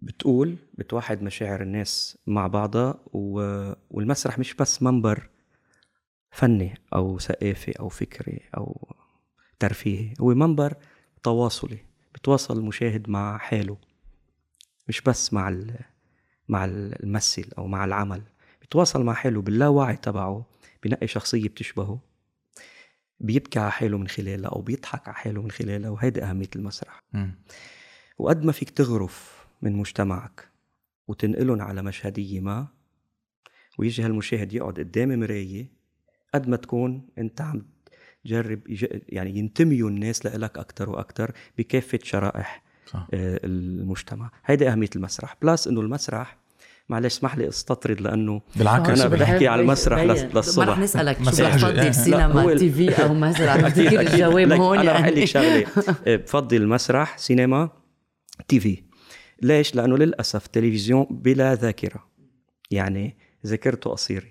بتقول 0.00 0.56
بتوحد 0.74 1.22
مشاعر 1.22 1.62
الناس 1.62 2.18
مع 2.26 2.46
بعضها. 2.46 2.98
والمسرح 3.90 4.38
مش 4.38 4.54
بس 4.54 4.82
منبر 4.82 5.28
فني 6.30 6.74
أو 6.94 7.18
ثقافي 7.18 7.72
أو 7.80 7.88
فكري 7.88 8.40
أو 8.56 8.94
ترفيهي 9.58 10.14
هو 10.20 10.34
منبر 10.34 10.74
تواصلي 11.22 11.78
بتواصل 12.14 12.58
المشاهد 12.58 13.10
مع 13.10 13.38
حاله 13.38 13.76
مش 14.88 15.00
بس 15.00 15.32
مع. 15.32 15.48
مع 16.48 16.64
الممثل 16.64 17.48
أو 17.58 17.66
مع 17.66 17.84
العمل 17.84 18.22
بتواصل 18.62 19.04
مع 19.04 19.12
حاله 19.12 19.42
باللاوعي 19.42 19.96
تبعه 19.96 20.46
بنقي 20.84 21.06
شخصية 21.06 21.48
بتشبهه 21.48 21.98
بيبكي 23.22 23.58
على 23.58 23.70
حاله 23.70 23.98
من 23.98 24.08
خلالها 24.08 24.50
أو 24.50 24.60
بيضحك 24.60 25.08
على 25.08 25.16
حاله 25.16 25.42
من 25.42 25.50
خلالها 25.50 25.90
وهيدي 25.90 26.22
أهمية 26.24 26.48
المسرح. 26.56 27.00
مم. 27.12 27.34
وقد 28.18 28.44
ما 28.44 28.52
فيك 28.52 28.70
تغرف 28.70 29.46
من 29.62 29.72
مجتمعك 29.76 30.48
وتنقلهم 31.08 31.60
على 31.60 31.82
مشهدية 31.82 32.40
ما 32.40 32.66
ويجي 33.78 34.02
هالمشاهد 34.02 34.52
يقعد 34.52 34.78
قدام 34.78 35.20
مراية 35.20 35.66
قد 36.34 36.48
ما 36.48 36.56
تكون 36.56 37.08
أنت 37.18 37.40
عم 37.40 37.66
تجرب 38.24 38.60
يعني 39.08 39.38
ينتميوا 39.38 39.90
الناس 39.90 40.26
لإلك 40.26 40.58
أكتر 40.58 40.90
وأكتر 40.90 41.34
بكافة 41.58 41.98
شرائح 42.02 42.62
صح. 42.86 43.08
آه، 43.14 43.40
المجتمع. 43.44 44.30
هيدي 44.44 44.68
أهمية 44.68 44.90
المسرح. 44.96 45.36
plus 45.42 45.68
إنه 45.68 45.80
المسرح 45.80 46.36
معلش 46.92 47.06
اسمح 47.16 47.36
لي 47.36 47.48
استطرد 47.48 48.00
لأنه 48.00 48.40
بالعكس. 48.56 49.00
أنا 49.00 49.08
بدي 49.08 49.24
أحكي 49.24 49.48
على 49.48 49.62
المسرح 49.62 50.00
للصبح. 50.00 50.66
ما 50.66 50.72
رح 50.72 50.78
نسألك 50.78 51.16
شو 51.24 51.30
بتفضل 51.30 51.94
سينما 52.04 52.54
TV 52.54 53.02
أو 53.02 53.14
مسرح؟ 53.14 53.54
أكيد. 53.64 53.92
الجواب 54.00 54.48
لك 54.48 54.58
هون 54.58 54.78
أنا 54.78 54.92
رح 54.92 55.00
يعني. 55.00 55.20
لك 55.20 55.24
شغلة. 55.24 55.66
آه، 56.06 56.16
بفضل 56.16 56.56
المسرح 56.56 57.18
سينما 57.18 57.70
TV. 58.48 58.82
ليش؟ 59.42 59.74
لأنه 59.74 59.98
للأسف 59.98 60.46
تلفزيون 60.46 61.06
بلا 61.10 61.54
ذاكرة. 61.54 62.04
يعني 62.70 63.16
ذاكرته 63.46 63.90
قصيرة. 63.90 64.28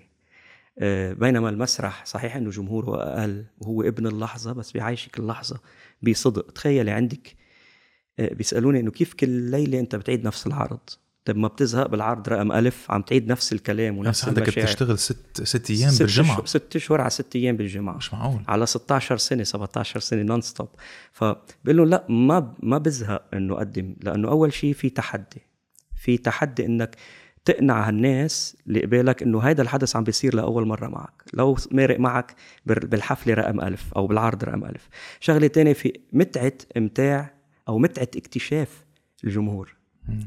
آه، 0.78 1.12
بينما 1.12 1.48
المسرح 1.48 2.04
صحيح 2.04 2.36
إنه 2.36 2.50
جمهوره 2.50 3.02
أقل 3.02 3.44
وهو 3.58 3.82
ابن 3.82 4.06
اللحظة 4.06 4.52
بس 4.52 4.72
بيعيشك 4.72 5.18
اللحظة 5.18 5.60
بصدق. 6.02 6.50
تخيلي 6.52 6.90
عندك 6.90 7.36
آه، 8.18 8.34
بيسألوني 8.34 8.80
إنه 8.80 8.90
كيف 8.90 9.14
كل 9.14 9.28
ليلة 9.28 9.80
أنت 9.80 9.96
بتعيد 9.96 10.24
نفس 10.26 10.46
العرض؟ 10.46 10.80
طيب 11.24 11.36
ما 11.36 11.48
بتزهق 11.48 11.86
بالعرض 11.86 12.28
رقم 12.28 12.52
ألف 12.52 12.90
عم 12.90 13.02
تعيد 13.02 13.28
نفس 13.28 13.52
الكلام 13.52 13.94
نفس 13.94 14.06
ونفس 14.06 14.28
عندك 14.28 14.42
المشاعر. 14.42 14.66
بتشتغل 14.66 14.98
ست 14.98 15.42
ست 15.42 15.68
بالجمعة. 16.02 16.36
أشهر- 16.36 16.44
ست 16.44 16.76
أشهر 16.76 17.00
على 17.00 17.10
ست 17.10 17.36
أيام 17.36 17.56
بالجمعة. 17.56 17.96
مش 17.96 18.14
معقول. 18.14 18.40
على 18.48 18.66
16 18.66 19.16
سنة 19.16 19.42
17 19.44 20.00
سنة 20.00 20.22
non-stop 20.22 20.68
فبقول 21.12 21.76
لهم 21.76 21.88
لا 21.88 22.04
ما 22.08 22.54
ما 22.62 22.78
بزهق 22.78 23.24
إنه 23.34 23.54
أقدم 23.54 23.94
لأنه 24.00 24.28
أول 24.28 24.52
شيء 24.52 24.72
في 24.74 24.90
تحدي. 24.90 25.42
في 25.96 26.18
تحدي 26.18 26.66
إنك 26.66 26.96
تقنع 27.44 27.88
هالناس 27.88 28.56
اللي 28.66 28.80
قبالك 28.82 29.22
إنه 29.22 29.38
هيدا 29.40 29.62
الحدث 29.62 29.96
عم 29.96 30.04
بيصير 30.04 30.34
لأول 30.34 30.66
مرة 30.66 30.88
معك. 30.88 31.22
لو 31.34 31.56
مارق 31.70 32.00
معك 32.00 32.34
بال- 32.66 32.86
بالحفلة 32.86 33.34
رقم 33.34 33.60
ألف 33.60 33.92
أو 33.96 34.06
بالعرض 34.06 34.44
رقم 34.44 34.64
ألف. 34.64 34.88
شغلة 35.20 35.46
تانية 35.46 35.72
في 35.72 35.92
متعة 36.12 36.52
إمتاع 36.76 37.34
أو 37.68 37.78
متعة 37.78 38.02
اكتشاف 38.16 38.84
الجمهور. 39.24 39.76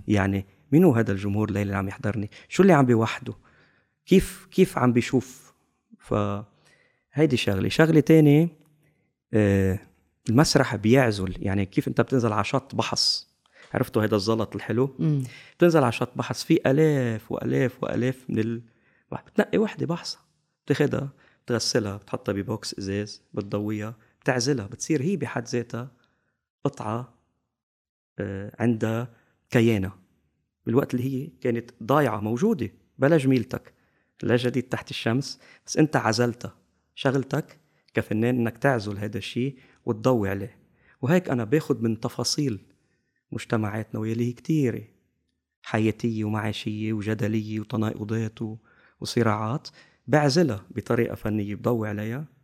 يعني 0.07 0.45
مين 0.75 0.83
هو 0.83 0.93
هذا 0.93 1.11
الجمهور 1.11 1.49
اللي 1.49 1.75
عم 1.75 1.87
يحضرني؟ 1.87 2.29
شو 2.49 2.63
اللي 2.63 2.73
عم 2.73 2.85
بيوحده؟ 2.85 3.33
كيف 4.05 4.47
كيف 4.51 4.77
عم 4.77 4.93
بيشوف؟ 4.93 5.53
فهيدي 5.99 7.37
شغلة. 7.37 7.69
شغلة 7.69 7.99
تانية 7.99 8.49
آه 9.33 9.79
المسرح 10.29 10.75
بيعزل. 10.75 11.35
يعني 11.39 11.65
كيف 11.65 11.87
انت 11.87 12.01
بتنزل 12.01 12.33
على 12.33 12.43
شط 12.43 12.75
بحص؟ 12.75 13.35
عرفتوا 13.73 14.03
هذا 14.03 14.15
الزلط 14.15 14.55
الحلو؟ 14.55 14.95
مم. 14.99 15.23
بتنزل 15.57 15.83
على 15.83 15.91
شط 15.91 16.09
بحص 16.15 16.43
في 16.43 16.59
آلاف 16.65 17.31
وآلاف 17.31 17.83
وآلاف 17.83 18.25
من 18.29 18.39
ال... 18.39 18.61
بتنقي 19.27 19.57
وحدة 19.57 19.85
بحصة. 19.85 20.19
بتاخدها 20.65 21.09
بتغسلها 21.45 21.97
بتحطها 21.97 22.33
ببوكس 22.33 22.79
إزاز 22.79 23.21
بتضويها 23.33 23.95
بتعزلها. 24.21 24.67
بتصير 24.67 25.01
هي 25.01 25.17
بحد 25.17 25.47
ذاتها 25.47 25.91
قطعة 26.63 27.13
آه، 28.19 28.51
عندها 28.59 29.13
كيانها 29.49 30.04
بالوقت 30.65 30.93
اللي 30.93 31.05
هي 31.05 31.29
كانت 31.41 31.71
ضايعة 31.83 32.19
موجودة. 32.19 32.69
بلا 32.97 33.17
جميلتك. 33.17 33.73
لا 34.23 34.35
جديد 34.35 34.63
تحت 34.63 34.89
الشمس. 34.89 35.39
بس 35.65 35.77
انت 35.77 35.95
عزلتها. 35.95 36.55
شغلتك 36.95 37.59
كفنان 37.93 38.39
انك 38.39 38.57
تعزل 38.57 38.97
هذا 38.97 39.17
الشيء 39.17 39.57
وتضوي 39.85 40.29
عليه. 40.29 40.57
وهيك 41.01 41.29
أنا 41.29 41.43
باخد 41.43 41.83
من 41.83 41.99
تفاصيل 41.99 42.65
مجتمعاتنا 43.31 43.99
واللي 43.99 44.27
هي 44.27 44.33
كتيرة. 44.33 44.81
حياتية 45.63 46.23
ومعاشية 46.23 46.93
وجدلية 46.93 47.59
وتناقضات 47.59 48.39
وصراعات 48.99 49.67
بعزلها 50.07 50.65
بطريقة 50.71 51.15
فنية 51.15 51.55
بضوي 51.55 51.89
عليها. 51.89 52.34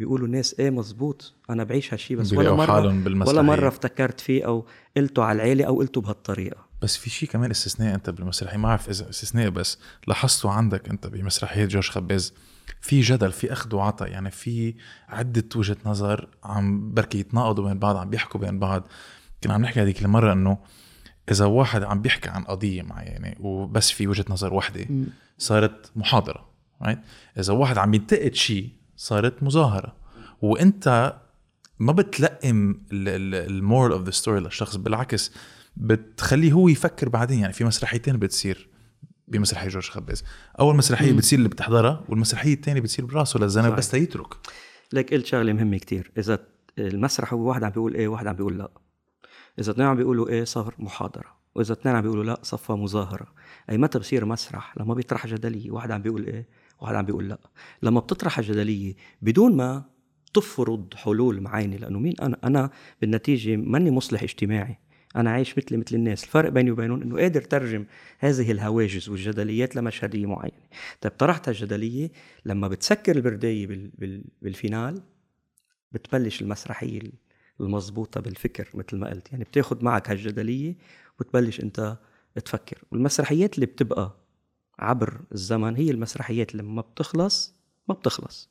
بيقولوا 0.00 0.26
الناس 0.26 0.54
إيه 0.60 0.70
مزبوط 0.70 1.34
أنا 1.50 1.64
بعيش 1.64 1.94
هالشي 1.94 2.16
بس 2.16 2.32
ولا 2.32 2.66
حالهم 2.66 3.06
ولا. 3.06 3.42
مرة 3.42 3.68
افتكرت 3.68 4.20
فيه 4.20 4.46
أو 4.46 4.66
قلته 4.96 5.24
على 5.24 5.36
العيلة 5.36 5.64
أو 5.64 5.78
قلته 5.78 6.00
بهالطريقة 6.00 6.66
بس 6.82 6.96
في 6.96 7.10
شيء 7.10 7.28
كمان 7.28 7.50
استثناء 7.50 7.94
أنت 7.94 8.10
بالمسرحية 8.10 8.56
ما 8.56 8.68
اعرف 8.68 8.88
إذا 8.88 9.10
استثناء 9.10 9.50
بس 9.50 9.78
لاحظته 10.06 10.50
عندك 10.50 10.88
أنت 10.88 11.06
بمسرحية 11.06 11.64
جورج 11.64 11.88
خباز 11.90 12.34
في 12.80 13.00
جدل 13.00 13.32
في 13.32 13.52
أخذ 13.52 13.74
وعطا 13.74 14.06
يعني 14.06 14.30
في 14.30 14.74
عدة 15.08 15.48
وجهة 15.56 15.76
نظر 15.84 16.28
عم 16.44 16.94
بركي 16.94 17.18
يتناقضوا 17.18 17.68
بين 17.68 17.78
بعض 17.78 17.96
عم 17.96 18.10
بيحكوا 18.10 18.40
بين 18.40 18.58
بعض 18.58 18.88
كنا 19.44 19.54
عم 19.54 19.62
نحكي 19.62 19.82
هذيك 19.82 20.02
المرة 20.02 20.32
إنه 20.32 20.58
إذا 21.30 21.44
واحد 21.44 21.82
عم 21.82 22.02
بيحكي 22.02 22.28
عن 22.28 22.44
قضية 22.44 22.82
معينة 22.82 23.34
وبس 23.40 23.90
في 23.90 24.06
وجهة 24.06 24.24
نظر 24.28 24.54
وحده 24.54 24.86
مم. 24.90 25.06
صارت 25.38 25.90
محاضرة 25.96 26.50
right? 26.84 26.98
إذا 27.38 27.52
واحد 27.52 27.78
عم 27.78 27.94
ينتقد 27.94 28.34
شيء 28.34 28.79
صارت 29.00 29.42
مظاهرة. 29.42 29.96
وانت 30.42 31.16
ما 31.78 31.92
بتلقم 31.92 32.80
ال 32.92 33.09
moral 33.09 33.92
of 33.92 34.02
the 34.02 34.10
story 34.10 34.40
للشخص 34.40 34.76
بالعكس 34.76 35.32
بتخليه 35.76 36.52
هو 36.52 36.68
يفكر 36.68 37.08
بعدين. 37.08 37.38
يعني 37.38 37.52
في 37.52 37.64
مسرحيتين 37.64 38.18
بتصير 38.18 38.68
بمسرحيه 39.28 39.68
جورج 39.68 39.88
خباز 39.88 40.24
أول 40.60 40.76
مسرحية 40.76 41.12
بتصير 41.12 41.38
اللي 41.38 41.48
بتحضرها 41.48 42.04
والمسرحية 42.08 42.54
الثانية 42.54 42.80
بتصير 42.80 43.04
براسه 43.04 43.40
للزلمه. 43.40 43.70
بس 43.70 43.90
théâtrique. 43.90 44.34
لك 44.92 45.14
قلت 45.14 45.26
شغلة 45.26 45.52
مهمة 45.52 45.78
كتير. 45.78 46.12
إذا 46.18 46.38
المسرح 46.78 47.32
هو 47.32 47.48
واحد 47.48 47.64
عم 47.64 47.70
بيقول 47.70 47.94
إيه 47.94 48.08
واحد 48.08 48.26
عم 48.26 48.36
بيقول 48.36 48.58
لا. 48.58 48.70
إذا 49.58 49.70
اثنين 49.72 49.86
عم 49.86 49.96
بيقولوا 49.96 50.28
إيه 50.28 50.44
صار 50.44 50.74
محاضرة. 50.78 51.40
وإذا 51.54 51.72
اثنين 51.72 51.94
عم 51.94 52.02
بيقولوا 52.02 52.24
لا 52.24 52.40
صفى 52.42 52.72
مظاهرة. 52.72 53.26
أي 53.70 53.78
متى 53.78 53.98
بصير 53.98 54.24
مسرح 54.24 54.78
لما 54.78 54.94
بيطرح 54.94 55.26
جدلية 55.26 55.70
واحد 55.70 55.90
عم 55.90 56.02
بيقول 56.02 56.26
إيه 56.26 56.48
واحد 56.80 56.94
عم 56.94 57.04
بيقول 57.04 57.28
لا. 57.28 57.38
لما 57.82 58.00
بتطرح 58.00 58.40
جدليه 58.40 58.94
بدون 59.22 59.56
ما 59.56 59.84
تفرض 60.34 60.94
حلول 60.94 61.40
معينة 61.40 61.76
لأنه 61.76 61.98
مين 61.98 62.14
أنا؟ 62.22 62.38
أنا 62.44 62.70
بالنتيجة 63.00 63.56
ماني 63.56 63.90
مصلح 63.90 64.22
اجتماعي. 64.22 64.78
أنا 65.16 65.30
عايش 65.30 65.58
مثلي 65.58 65.78
مثل 65.78 65.96
الناس. 65.96 66.24
الفرق 66.24 66.48
بيني 66.50 66.70
وبينهم 66.70 67.02
إنه 67.02 67.16
قادر 67.18 67.42
ترجم 67.42 67.84
هذه 68.18 68.50
الهواجس 68.52 69.08
والجدليات 69.08 69.76
لمشهديه 69.76 70.26
معينة. 70.26 70.62
طيب 71.00 71.12
طرحت 71.12 71.48
الجدليه 71.48 72.10
لما 72.44 72.68
بتسكر 72.68 73.16
البرداية 73.16 73.66
بال... 73.66 73.90
بال... 73.98 74.24
بالفينال 74.42 75.02
بتبلش 75.92 76.42
المسرحية 76.42 77.00
المضبوطة 77.60 78.20
بالفكر 78.20 78.68
مثل 78.74 78.96
ما 78.96 79.10
قلت. 79.10 79.32
يعني 79.32 79.44
بتاخد 79.44 79.84
معك 79.84 80.10
هالجدلية 80.10 80.76
وتبلش 81.20 81.60
أنت 81.60 81.98
تفكر. 82.44 82.78
والمسرحيات 82.90 83.54
اللي 83.54 83.66
بتبقى 83.66 84.19
عبر 84.80 85.20
الزمن 85.32 85.76
هي 85.76 85.90
المسرحيات 85.90 86.54
لما 86.54 86.82
بتخلص 86.82 87.54
ما 87.88 87.94
بتخلص. 87.94 88.50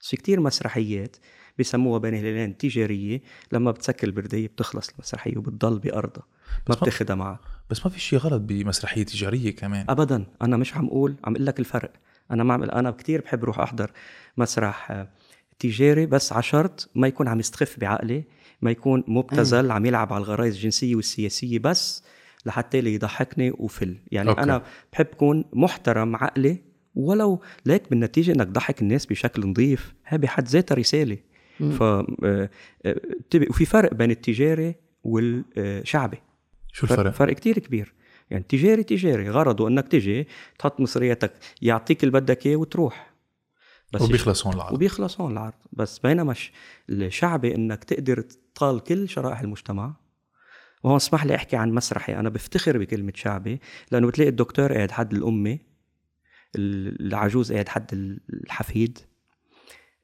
في 0.00 0.16
كتير 0.16 0.40
مسرحيات 0.40 1.16
بيسموها 1.58 1.98
بين 1.98 2.14
هلالين 2.14 2.56
تجارية 2.56 3.22
لما 3.52 3.70
بتسكر 3.70 4.06
البردية 4.06 4.46
بتخلص 4.46 4.88
المسرحية 4.88 5.38
وبتضل 5.38 5.78
بأرضها 5.78 6.26
ما 6.68 6.74
بتاخدها 6.74 7.16
معك. 7.16 7.38
بس 7.70 7.86
ما 7.86 7.90
في 7.90 8.00
شيء 8.00 8.18
غلط 8.18 8.42
بمسرحية 8.42 9.02
تجارية 9.02 9.56
كمان. 9.56 9.86
ابدا. 9.88 10.26
أنا 10.42 10.56
مش 10.56 10.76
عم 10.76 10.86
أقول 10.86 11.16
عم 11.24 11.34
أقول 11.34 11.46
لك 11.46 11.60
الفرق. 11.60 11.92
أنا 12.30 12.44
ما 12.44 12.54
عم 12.54 12.62
أنا 12.62 12.90
كثير 12.90 13.20
بحب 13.20 13.44
روح 13.44 13.60
أحضر 13.60 13.90
مسرح 14.36 14.90
آه، 14.90 15.08
تجاري 15.58 16.06
بس 16.06 16.32
على 16.32 16.42
شرط 16.42 16.90
ما 16.94 17.08
يكون 17.08 17.28
عم 17.28 17.40
يستخف 17.40 17.80
بعقلي 17.80 18.24
ما 18.62 18.70
يكون 18.70 19.04
مبتذل 19.06 19.70
عم 19.70 19.86
يلعب 19.86 20.12
على 20.12 20.22
الغرائز 20.22 20.54
الجنسية 20.54 20.94
والسياسية 20.94 21.58
بس 21.58 22.02
لحتى 22.48 22.80
لي 22.80 22.94
يضحكني 22.94 23.50
وفل. 23.58 23.96
يعني 24.12 24.30
أوكي. 24.30 24.42
أنا 24.42 24.62
بحب 24.92 25.06
كون 25.06 25.44
محترم 25.52 26.16
عقلي 26.16 26.58
ولو 26.94 27.42
ليك 27.66 27.90
بالنتيجة 27.90 28.32
إنك 28.32 28.46
تضحك 28.46 28.82
الناس 28.82 29.06
بشكل 29.06 29.48
نظيف 29.48 29.94
هي 30.06 30.18
بحد 30.18 30.48
ذاتها 30.48 30.74
رسالة. 30.74 31.18
ف 31.58 31.82
آه، 31.82 32.06
آه، 32.24 32.50
وفي 33.50 33.64
فرق 33.64 33.94
بين 33.94 34.10
التجاري 34.10 34.74
والشعبي. 35.04 36.18
شو 36.72 36.86
فرق, 36.86 36.98
الفرق؟ 36.98 37.12
فرق 37.14 37.34
كتير 37.34 37.58
كبير. 37.58 37.94
يعني 38.30 38.44
تجاري 38.48 38.82
تجاري. 38.82 39.30
غرضه 39.30 39.68
إنك 39.68 39.88
تجي 39.88 40.28
تحط 40.58 40.80
مصرياتك 40.80 41.32
يعطيك 41.62 42.04
اللي 42.04 42.20
بدك 42.20 42.46
إياه 42.46 42.56
وتروح. 42.56 43.14
بس 43.92 44.02
وبيخلص 44.02 44.46
هون 44.46 44.54
العرض. 44.54 44.74
وبيخلص 44.74 45.20
هون 45.20 45.32
العرض. 45.32 45.54
بس 45.72 45.98
بينما 45.98 46.34
الشعبي 46.90 47.54
إنك 47.54 47.84
تقدر 47.84 48.20
تطال 48.20 48.80
كل 48.80 49.08
شرائح 49.08 49.40
المجتمع 49.40 49.94
وهون 50.84 50.96
اسمح 50.96 51.24
لي 51.24 51.34
أحكي 51.34 51.56
عن 51.56 51.72
مسرحي. 51.72 52.14
أنا 52.16 52.28
بفتخر 52.28 52.78
بكلمة 52.78 53.12
شعبي 53.14 53.60
لأنه 53.92 54.06
بتلاقي 54.06 54.28
الدكتور 54.30 54.72
قاعد 54.72 54.90
حد 54.90 55.12
الأمة 55.14 55.58
ال- 56.56 57.06
العجوز 57.06 57.52
قاعد 57.52 57.68
حد 57.68 58.18
الحفيد 58.30 58.98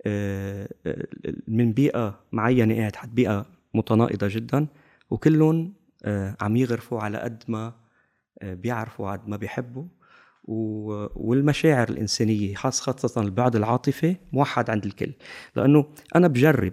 آه، 0.07 0.69
آه، 0.87 1.07
من 1.49 1.73
بيئة 1.73 2.21
معينة 2.33 2.75
قاعد 2.76 2.97
حد 2.97 3.14
بيئة 3.14 3.47
متناقضة 3.75 4.28
جدا 4.31 4.66
وكلهم 5.11 5.75
آه، 6.04 6.37
عم 6.40 6.57
يغرفوا 6.57 7.00
على 7.00 7.19
قد 7.19 7.43
ما 7.49 7.75
بيعرفوا 8.43 9.12
قد 9.12 9.28
ما 9.28 9.37
بيحبوا. 9.37 9.85
والمشاعر 10.45 11.88
الإنسانية 11.88 12.54
خاص 12.54 12.81
خاصة 12.81 13.21
البعد 13.23 13.57
العاطفي 13.57 14.16
موحد 14.33 14.71
عند 14.71 14.85
الكل. 14.87 15.12
لأنه 15.57 15.87
أنا 16.16 16.28
بجرب 16.28 16.73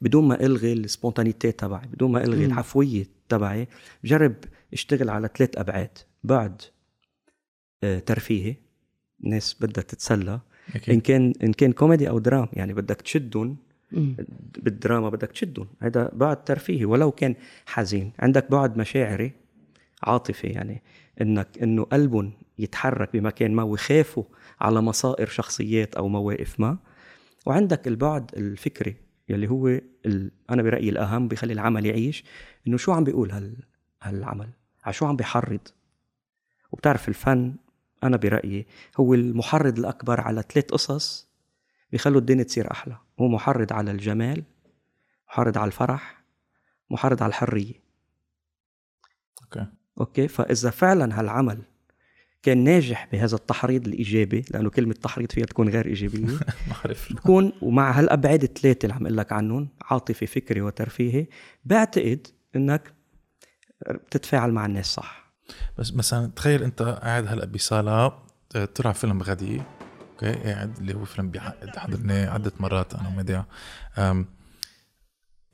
بدون 0.00 0.28
ما 0.28 0.40
ألغي 0.40 0.72
ال 0.72 0.79
spontanéité 0.79 1.52
تبعي 1.52 1.86
بدون 1.86 2.12
ما 2.12 2.24
ألغي 2.24 2.46
مم. 2.46 2.52
العفوية 2.52 3.06
تبعي 3.28 3.68
بجرب 4.04 4.34
أشتغل 4.72 5.10
على 5.10 5.28
ثلاث 5.36 5.58
أبعاد 5.58 5.98
بعد 6.24 6.62
آه، 7.84 7.98
ترفيهي 7.98 8.56
الناس 9.24 9.56
بدها 9.60 9.84
تتسلى 9.84 10.40
أكيد. 10.74 11.02
كان 11.02 11.32
إن 11.42 11.52
كان 11.52 11.72
كوميدي 11.72 12.08
أو 12.08 12.18
درام 12.18 12.48
يعني 12.52 12.74
بدك 12.74 13.00
تشدهم. 13.02 13.56
بالدراما 14.58 15.08
بدك 15.08 15.32
تشدهم 15.32 15.66
هذا 15.80 16.10
بعد 16.14 16.44
ترفيهي 16.44 16.84
ولو 16.84 17.10
كان 17.10 17.34
حزين 17.66 18.12
عندك 18.18 18.50
بعد 18.50 18.76
مشاعري 18.76 19.32
عاطفي 20.02 20.46
يعني 20.46 20.82
إنك 21.20 21.48
إنه 21.62 21.82
قلبهم 21.84 22.32
يتحرك 22.58 23.12
بمكان 23.12 23.54
ما 23.54 23.62
ويخافوا 23.62 24.24
على 24.60 24.80
مصائر 24.80 25.26
شخصيات 25.28 25.94
أو 25.94 26.08
مواقف 26.08 26.60
ما 26.60 26.78
وعندك 27.46 27.88
البعد 27.88 28.30
الفكري 28.36 28.96
يلي 29.28 29.50
هو 29.50 29.68
ال... 30.06 30.30
أنا 30.50 30.62
برأيي 30.62 30.88
الأهم 30.88 31.28
بيخلي 31.28 31.52
العمل 31.52 31.86
يعيش 31.86 32.24
إنه 32.66 32.76
شو 32.76 32.92
عم 32.92 33.04
بيقول 33.04 33.30
هال... 33.30 33.56
هالعمل؟ 34.02 34.50
على 34.84 34.92
شو 34.92 35.06
عم 35.06 35.16
بيحرض؟ 35.16 35.68
وبتعرف 36.72 37.08
الفن 37.08 37.56
أنا 38.04 38.16
برأيي 38.16 38.66
هو 38.96 39.14
المحرض 39.14 39.78
الأكبر 39.78 40.20
على 40.20 40.42
ثلاث 40.42 40.70
قصص 40.70 41.28
بيخلوا 41.92 42.20
الدنيا 42.20 42.44
تصير 42.44 42.70
أحلى. 42.70 42.98
هو 43.20 43.28
محرض 43.28 43.72
على 43.72 43.90
الجمال 43.90 44.44
محرض 45.28 45.58
على 45.58 45.66
الفرح 45.66 46.24
محرض 46.90 47.22
على 47.22 47.30
الحرية. 47.30 47.74
okay. 49.42 49.66
okay؟ 50.00 50.28
فإذا 50.28 50.70
فعلا 50.70 51.20
هالعمل 51.20 51.62
كان 52.42 52.64
ناجح 52.64 53.08
بهذا 53.12 53.36
التحريض 53.36 53.86
الإيجابي 53.86 54.44
لأنه 54.50 54.70
كلمة 54.70 54.94
تحريض 54.94 55.32
فيها 55.32 55.44
تكون 55.46 55.68
غير 55.68 55.86
إيجابية. 55.86 56.26
بكون 57.10 57.52
ومع 57.62 57.90
هالأبعاد 57.90 58.42
الثلاثة 58.42 58.78
اللي 58.86 58.94
عم 58.94 59.06
أقول 59.06 59.16
لك 59.16 59.32
عنهم 59.32 59.68
عاطفي 59.82 60.26
فكري 60.26 60.60
وترفيهي 60.60 61.26
بعتقد 61.64 62.26
إنك 62.56 62.92
بتتفاعل 63.90 64.52
مع 64.52 64.66
الناس 64.66 64.86
صح. 64.86 65.32
بس 65.78 65.94
مثلا 65.94 66.30
تخيل 66.36 66.62
أنت 66.62 66.82
قاعد 66.82 67.26
هلأ 67.26 67.44
بصالة 67.44 68.28
آه، 68.56 68.64
طلع 68.64 68.92
فيلم 68.92 69.22
غدي 69.22 69.62
okay؟ 70.12 70.32
قاعد 70.32 70.78
اللي 70.78 70.94
هو 70.94 71.04
فيلم 71.04 71.30
بيعقد 71.30 71.76
حضرناه 71.76 72.30
عدة 72.30 72.52
مرات 72.60 72.94
أنا 72.94 73.08
وميديا 73.08 73.44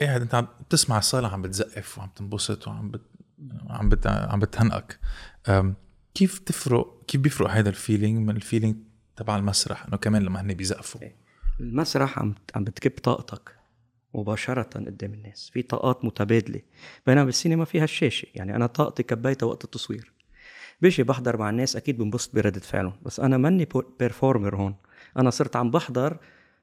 قاعد 0.00 0.20
أنت 0.20 0.34
عم 0.34 0.46
بتسمع 0.60 0.98
الصاله 0.98 1.28
عم 1.28 1.42
بتزقف 1.42 1.98
وعم 1.98 2.08
تنبسط 2.16 2.68
وعم 2.68 2.90
بت... 2.90 3.02
عم 3.70 3.88
بت... 3.88 4.06
عم 4.06 4.40
بتهنئك 4.40 4.98
كيف 6.14 6.38
تفرق 6.38 7.04
كيف 7.08 7.20
بيفرق 7.20 7.50
هذا 7.50 7.68
ال 7.68 7.76
feeling 7.76 8.28
من 8.28 8.36
ال 8.36 8.41
feeling 8.41 8.76
تبع 9.16 9.36
المسرح؟ 9.36 9.86
إنه 9.86 9.96
كمان 9.96 10.22
لما 10.22 10.40
هن 10.40 10.54
بيزقفوا. 10.54 11.00
المسرح 11.60 12.18
عم 12.18 12.34
عم 12.54 12.64
بتكب 12.64 12.90
طاقتك 12.90 13.56
مباشرة 14.14 14.62
قدام 14.62 15.14
الناس. 15.14 15.50
في 15.52 15.62
طاقات 15.62 16.04
متبادلة. 16.04 16.60
بينما 17.06 17.24
بالسينما 17.24 17.64
فيها 17.64 17.84
الشاشة. 17.84 18.26
يعني 18.34 18.56
أنا 18.56 18.66
طاقتي 18.66 19.02
كبيتها 19.02 19.46
وقت 19.46 19.64
التصوير. 19.64 20.12
بيجي 20.80 21.02
بحضر 21.02 21.36
مع 21.36 21.50
الناس 21.50 21.76
أكيد 21.76 21.98
بنبسط 21.98 22.34
بردة 22.34 22.60
فعلهم. 22.60 22.96
بس 23.02 23.20
أنا 23.20 23.36
ماني 23.36 23.68
performer 24.00 24.56
هون. 24.56 24.74
أنا 25.18 25.30
صرت 25.30 25.56
عم 25.56 25.70
بحضر 25.70 26.18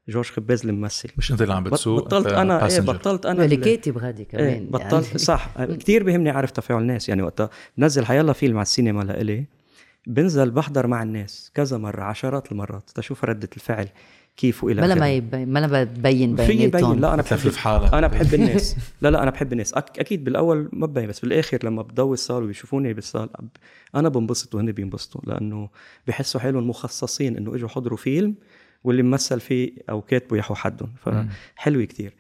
جورج 0.10 0.26
خباز 0.26 0.66
الممثل. 0.66 1.10
مش 1.18 1.32
أنت 1.32 1.42
اللي 1.42 1.54
عم 1.54 1.64
بتسوق؟ 1.64 2.06
بطلت 2.06 2.28
إيه 2.28 2.60
passenger. 2.68 2.82
بطلت 2.82 3.26
أنا 3.26 3.44
اللي 3.46 3.56
ال- 3.56 3.62
كاتب 3.62 3.98
غادي 3.98 4.26
كمان 4.26 4.46
إيه 4.48 4.70
بطلت 4.70 5.06
يعني. 5.08 5.18
صح 5.18 5.50
كثير 5.80 6.04
بيهمني 6.04 6.32
اعرف 6.32 6.52
تفاعل 6.52 6.82
الناس. 6.82 7.10
يعني 7.10 7.22
وقتها 7.22 7.50
بنزل 7.78 8.06
حيلا 8.06 8.34
فيلم 8.34 8.56
على 8.58 8.62
السينما 8.64 9.04
لإلي 9.04 9.46
بنزل 10.08 10.52
بحضر 10.52 10.88
مع 10.88 11.04
الناس 11.04 11.52
كذا 11.54 11.78
مرة 11.78 12.04
عشرات 12.04 12.52
المرات 12.52 12.90
تشوف 12.96 13.26
ردة 13.26 13.50
الفعل 13.56 13.88
كيف 14.38 14.64
والى 14.64 14.82
بلا 14.82 14.94
آخره. 14.94 15.00
ما 15.00 15.12
يبين 15.12 15.54
بلا 15.54 15.84
بتبين 15.84 16.36
في 16.36 16.48
بيناتهم. 16.48 16.92
يبين. 16.92 17.02
لا 17.02 17.14
أنا 17.14 17.22
بحب 17.22 17.52
حالك. 17.52 17.94
أنا 17.94 18.08
بحب 18.08 18.34
الناس. 18.34 18.76
لا 19.02 19.10
لا 19.10 19.24
أنا 19.24 19.32
بحب 19.32 19.54
الناس. 19.54 19.74
أك... 19.74 20.00
أكيد 20.00 20.24
بالأول 20.24 20.70
ما 20.74 20.86
ببين 20.88 21.08
بس 21.08 21.20
بالآخر 21.20 21.60
لما 21.64 21.82
بضوي 21.82 22.14
الصالة 22.14 22.46
ويشوفوني 22.46 22.94
بالصالة 22.94 23.30
أنا 23.96 24.10
بنبسط 24.10 24.56
وهن 24.56 24.72
بينبسطوا 24.72 25.22
لأنه 25.24 25.70
بحسوا 26.08 26.42
حالهم 26.42 26.70
مخصصين 26.70 27.38
إنه 27.38 27.56
إجوا 27.56 27.70
حضروا 27.70 27.98
فيلم 27.98 28.36
واللي 28.84 29.04
ممثل 29.04 29.40
فيه 29.40 29.72
أو 29.90 30.02
كاتبه 30.02 30.38
يحو 30.38 30.56
حدهم 30.56 30.94
فحلو 31.00 31.86
كتير. 31.86 32.14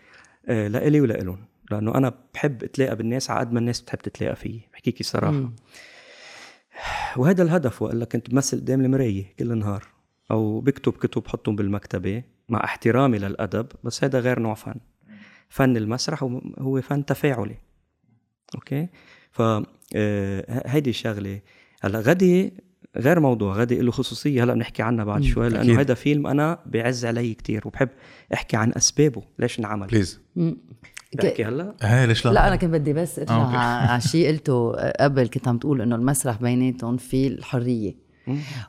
آه 0.47 0.67
لإلي 0.67 1.01
ولإلهم 1.01 1.37
لأنه 1.71 1.95
أنا 1.95 2.13
بحب 2.33 2.63
أتلاقى 2.63 2.95
بالناس 2.95 3.29
على 3.31 3.39
قد 3.39 3.53
ما 3.53 3.59
الناس 3.59 3.81
بتحب 3.81 3.99
تتلاقى 3.99 4.35
فيي 4.35 4.61
بحكيكي 4.73 5.03
صراحة 5.03 5.31
مم. 5.31 5.55
وهذا 7.17 7.43
الهدف 7.43 7.81
وقال 7.81 7.99
لك 7.99 8.07
كنت 8.11 8.29
بمثل 8.29 8.57
قدام 8.59 8.81
المراية 8.81 9.25
كل 9.39 9.51
النهار 9.51 9.83
أو 10.31 10.59
بكتب 10.59 10.93
كتب 10.93 11.21
بحطهم 11.23 11.55
بالمكتبة 11.55 12.23
مع 12.49 12.63
احترامي 12.63 13.17
للأدب 13.17 13.67
بس 13.83 14.03
هذا 14.03 14.19
غير 14.19 14.39
نوع 14.39 14.53
فن. 14.53 14.75
فن 15.49 15.77
المسرح 15.77 16.23
هو- 16.23 16.41
هو 16.59 16.81
فن 16.81 17.05
تفاعلي. 17.05 17.55
okay؟ 18.55 18.87
ف 19.31 19.41
آه، 19.41 19.65
هيدي 20.65 20.89
الشغلة. 20.89 21.41
هلأ 21.81 21.99
غدي 21.99 22.53
غير 22.97 23.19
موضوع 23.19 23.53
غدي 23.53 23.79
له 23.79 23.91
خصوصية 23.91 24.43
هلا 24.43 24.53
بنحكي 24.53 24.83
عنها 24.83 25.05
بعد. 25.05 25.23
شوي. 25.23 25.49
لأنه 25.49 25.79
هذا 25.79 25.93
فيلم 25.93 26.27
أنا 26.27 26.59
بعز 26.65 27.05
علي 27.05 27.33
كتير 27.33 27.67
وبحب 27.67 27.89
أحكي 28.33 28.57
عن 28.57 28.73
أسبابه 28.77 29.23
ليش 29.39 29.59
انعمل 29.59 29.87
please. 29.87 30.19
بحكي 31.15 31.45
هلا 31.45 31.75
إيه 31.83 32.05
ليش 32.05 32.25
لا 32.25 32.31
لا 32.31 32.47
أنا 32.47 32.55
كنت 32.55 32.69
بدي 32.69 32.93
بس 32.93 33.19
ارجع 33.19 33.35
آه،. 33.35 33.91
على 33.91 34.01
شيء 34.01 34.27
قلته 34.27 34.71
قبل 34.99 35.27
كنت 35.27 35.47
عم 35.47 35.57
تقول 35.57 35.81
إنه 35.81 35.95
المسرح 35.95 36.41
بيناتهم 36.41 36.97
في 36.97 37.27
الحرية. 37.27 38.10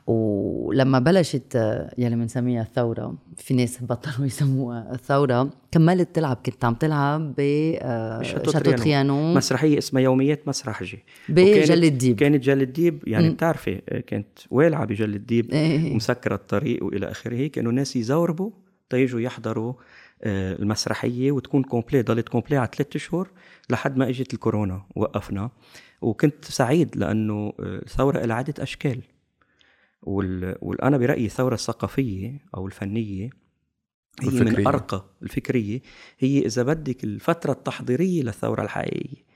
ولما 0.07 0.99
بلشت 0.99 1.55
آه، 1.55 1.93
يلي 1.97 2.15
بنسميها 2.15 2.61
الثورة 2.61 3.15
في 3.37 3.53
ناس 3.53 3.79
بطلوا 3.81 4.27
يسموها 4.31 4.93
الثورة 4.93 5.49
كملت 5.71 6.15
تلعب 6.15 6.37
كنت 6.45 6.65
عم 6.65 6.73
تلعب 6.73 7.33
ب 7.37 7.39
آه، 7.81 8.21
Château 8.21 8.51
Trianon. 8.51 9.33
مسرحية 9.33 9.77
اسمها 9.77 10.01
يوميات 10.01 10.47
مسرحجي 10.47 11.03
بجل 11.29 11.83
الديب 11.83 12.15
كانت 12.15 12.43
جل 12.43 12.61
الديب 12.61 13.03
يعني. 13.07 13.29
بتعرفي 13.29 13.75
كانت 14.07 14.39
والعه 14.51 14.85
بجل 14.85 15.15
الديب 15.15 15.51
إيه. 15.51 15.93
ومسكرة 15.93 16.35
الطريق 16.35 16.83
وإلى 16.83 17.11
آخره 17.11 17.47
كانوا 17.47 17.71
الناس 17.71 17.95
يزوربوا 17.95 18.51
تيجوا 18.89 19.19
يحضروا 19.19 19.73
آه، 20.23 20.55
المسرحية 20.55 21.31
وتكون 21.31 21.63
complet 21.63 22.01
ضلت 22.01 22.29
complet 22.29 22.57
على 22.57 22.69
ثلاث 22.75 22.95
اشهر 22.95 23.27
لحد 23.69 23.97
ما 23.97 24.09
إجت 24.09 24.33
الكورونا 24.33 24.81
وقفنا 24.95 25.49
وكنت 26.01 26.45
سعيد 26.45 26.97
لأنه 26.97 27.33
آه، 27.33 27.53
الثورة 27.59 28.25
لها 28.25 28.35
عدة 28.35 28.63
أشكال 28.63 28.89
وال... 28.91 29.12
وأنا 30.05 30.97
برأيي 30.97 31.25
الثورة 31.25 31.53
الثقافية 31.53 32.45
أو 32.57 32.67
الفنية 32.67 33.29
هي 34.21 34.29
من 34.29 34.39
والفكرية. 34.39 34.67
أرقى 34.67 35.05
الفكرية 35.23 35.81
هي 36.19 36.45
إذا 36.45 36.63
بدك 36.63 37.03
الفترة 37.03 37.51
التحضيرية 37.51 38.23
للثورة 38.23 38.61
الحقيقية 38.61 39.33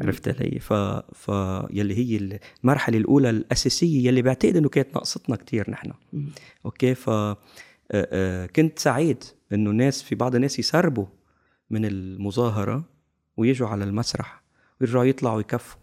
عرفت 0.00 0.28
علي؟ 0.28 0.58
ف... 0.58 0.72
ف 1.12 1.28
يلي 1.70 1.94
هي 1.94 2.38
المرحلة 2.64 2.98
الأولى 2.98 3.30
الأساسية 3.30 4.08
يلي 4.08 4.22
بعتقد 4.22 4.56
إنه 4.56 4.68
كانت 4.68 4.94
ناقصتنا 4.94 5.36
كتير 5.36 5.70
نحن. 5.70 5.92
أوكي 6.64 6.94
ف 6.94 7.10
كنت 8.56 8.78
سعيد 8.78 9.24
إنه 9.52 9.70
الناس 9.70 10.02
في 10.02 10.14
بعض 10.14 10.34
الناس 10.34 10.58
يسربوا 10.58 11.06
من 11.70 11.84
المظاهرة 11.84 12.84
ويجوا 13.36 13.68
على 13.68 13.84
المسرح 13.84 14.42
ويرجعوا 14.80 15.04
يطلعوا 15.04 15.40
يكفوا 15.40 15.80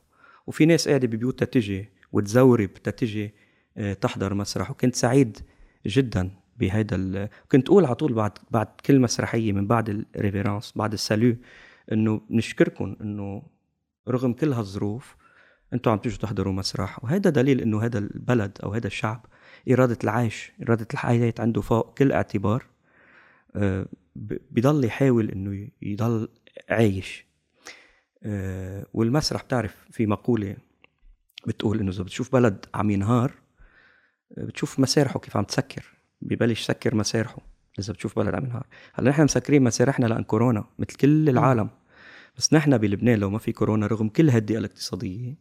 وفي 0.47 0.65
ناس 0.65 0.87
قاعدة 0.87 1.07
ببيوتها 1.07 1.45
تجي 1.45 1.89
وتزورب 2.11 2.73
تتجي 2.73 3.33
تحضر 4.01 4.33
مسرح 4.33 4.71
وكنت 4.71 4.95
سعيد 4.95 5.37
جدا 5.85 6.31
بهيدا. 6.57 7.29
كنت 7.51 7.69
أقول 7.69 7.85
على 7.85 7.95
طول 7.95 8.13
بعد 8.13 8.37
بعد 8.51 8.67
كل 8.85 8.99
مسرحية 8.99 9.51
من 9.51 9.67
بعد 9.67 10.05
الريفيرانس 10.15 10.73
بعد 10.75 10.93
السالو 10.93 11.35
إنه 11.91 12.21
نشكركم 12.29 12.95
إنه 13.01 13.43
رغم 14.07 14.33
كل 14.33 14.53
هالظروف 14.53 15.15
أنتم 15.73 15.91
عم 15.91 15.97
تيجوا 15.97 16.17
تحضروا 16.17 16.53
مسرح 16.53 17.03
وهذا 17.03 17.29
دليل 17.29 17.61
إنه 17.61 17.83
هذا 17.83 17.97
البلد 17.97 18.57
أو 18.63 18.73
هذا 18.73 18.87
الشعب 18.87 19.25
إرادة 19.71 19.97
العيش 20.03 20.51
إرادة 20.63 20.87
الحياة 20.93 21.33
عنده 21.39 21.61
فوق 21.61 21.97
كل 21.97 22.11
اعتبار 22.11 22.65
آه، 23.55 23.85
بضل 24.51 24.85
يحاول 24.85 25.29
إنه 25.29 25.67
يضل 25.81 26.27
عايش 26.69 27.25
آه، 28.23 28.85
والمسرح 28.93 29.43
بتعرف 29.43 29.75
في 29.91 30.05
مقولة 30.05 30.55
بتقول 31.47 31.79
إنه 31.79 31.91
إذا 31.91 32.03
بتشوف 32.03 32.33
بلد 32.33 32.65
عم 32.73 32.89
ينهار 32.89 33.31
آه، 33.31 33.42
بتشوف 34.37 34.79
مسارحه 34.79 35.19
كيف 35.19 35.37
عم 35.37 35.43
تسكر 35.43 35.85
ببلش 36.21 36.61
يسكر 36.61 36.95
مسارحه. 36.95 37.37
إذا 37.79 37.93
بتشوف 37.93 38.19
بلد 38.19 38.35
عم 38.35 38.45
ينهار. 38.45 38.65
هلا 38.93 39.09
نحن 39.09 39.23
مسكرين 39.23 39.63
مسارحنا 39.63 40.05
لأن 40.05 40.23
كورونا 40.23 40.65
مثل 40.79 40.95
كل 40.95 41.29
العالم. 41.29 41.69
بس 42.37 42.53
نحن 42.53 42.77
بلبنان 42.77 43.19
لو 43.19 43.29
ما 43.29 43.37
في 43.37 43.51
كورونا 43.51 43.87
رغم 43.87 44.09
كل 44.09 44.29
هالدقة 44.29 44.57
الاقتصادية 44.57 45.35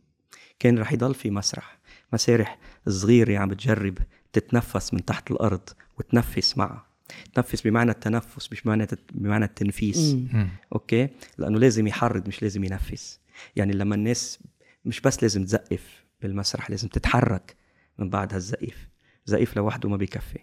كان 0.58 0.78
رح 0.78 0.92
يضل 0.92 1.14
في 1.14 1.30
مسرح. 1.30 1.78
مسارح 2.12 2.58
صغيرة 2.88 3.38
عم 3.38 3.48
بتجرب 3.48 3.98
تتنفس 4.32 4.94
من 4.94 5.04
تحت 5.04 5.30
الأرض 5.30 5.68
وتنفس 5.98 6.58
معها. 6.58 6.86
تنفس 7.34 7.62
بمعنى 7.62 7.90
التنفس 7.90 8.52
مش 8.52 8.62
بمعنى 8.62 8.86
بمعنى 9.12 9.44
التنفيس. 9.44 10.14
مم. 10.14 10.48
okay؟ 10.72 11.08
لأنه 11.38 11.58
لازم 11.58 11.86
يحرض 11.86 12.28
مش 12.28 12.42
لازم 12.42 12.64
ينفس. 12.64 13.20
يعني 13.56 13.72
لما 13.72 13.94
الناس 13.94 14.38
مش 14.84 15.00
بس 15.00 15.22
لازم 15.22 15.44
تزقف 15.44 16.04
بالمسرح 16.22 16.70
لازم 16.70 16.88
تتحرك. 16.88 17.61
من 18.02 18.10
بعد 18.10 18.34
هالزقيف 18.34 18.88
زقيف 19.26 19.56
لوحده 19.56 19.88
ما 19.88 19.96
بيكفي. 19.96 20.38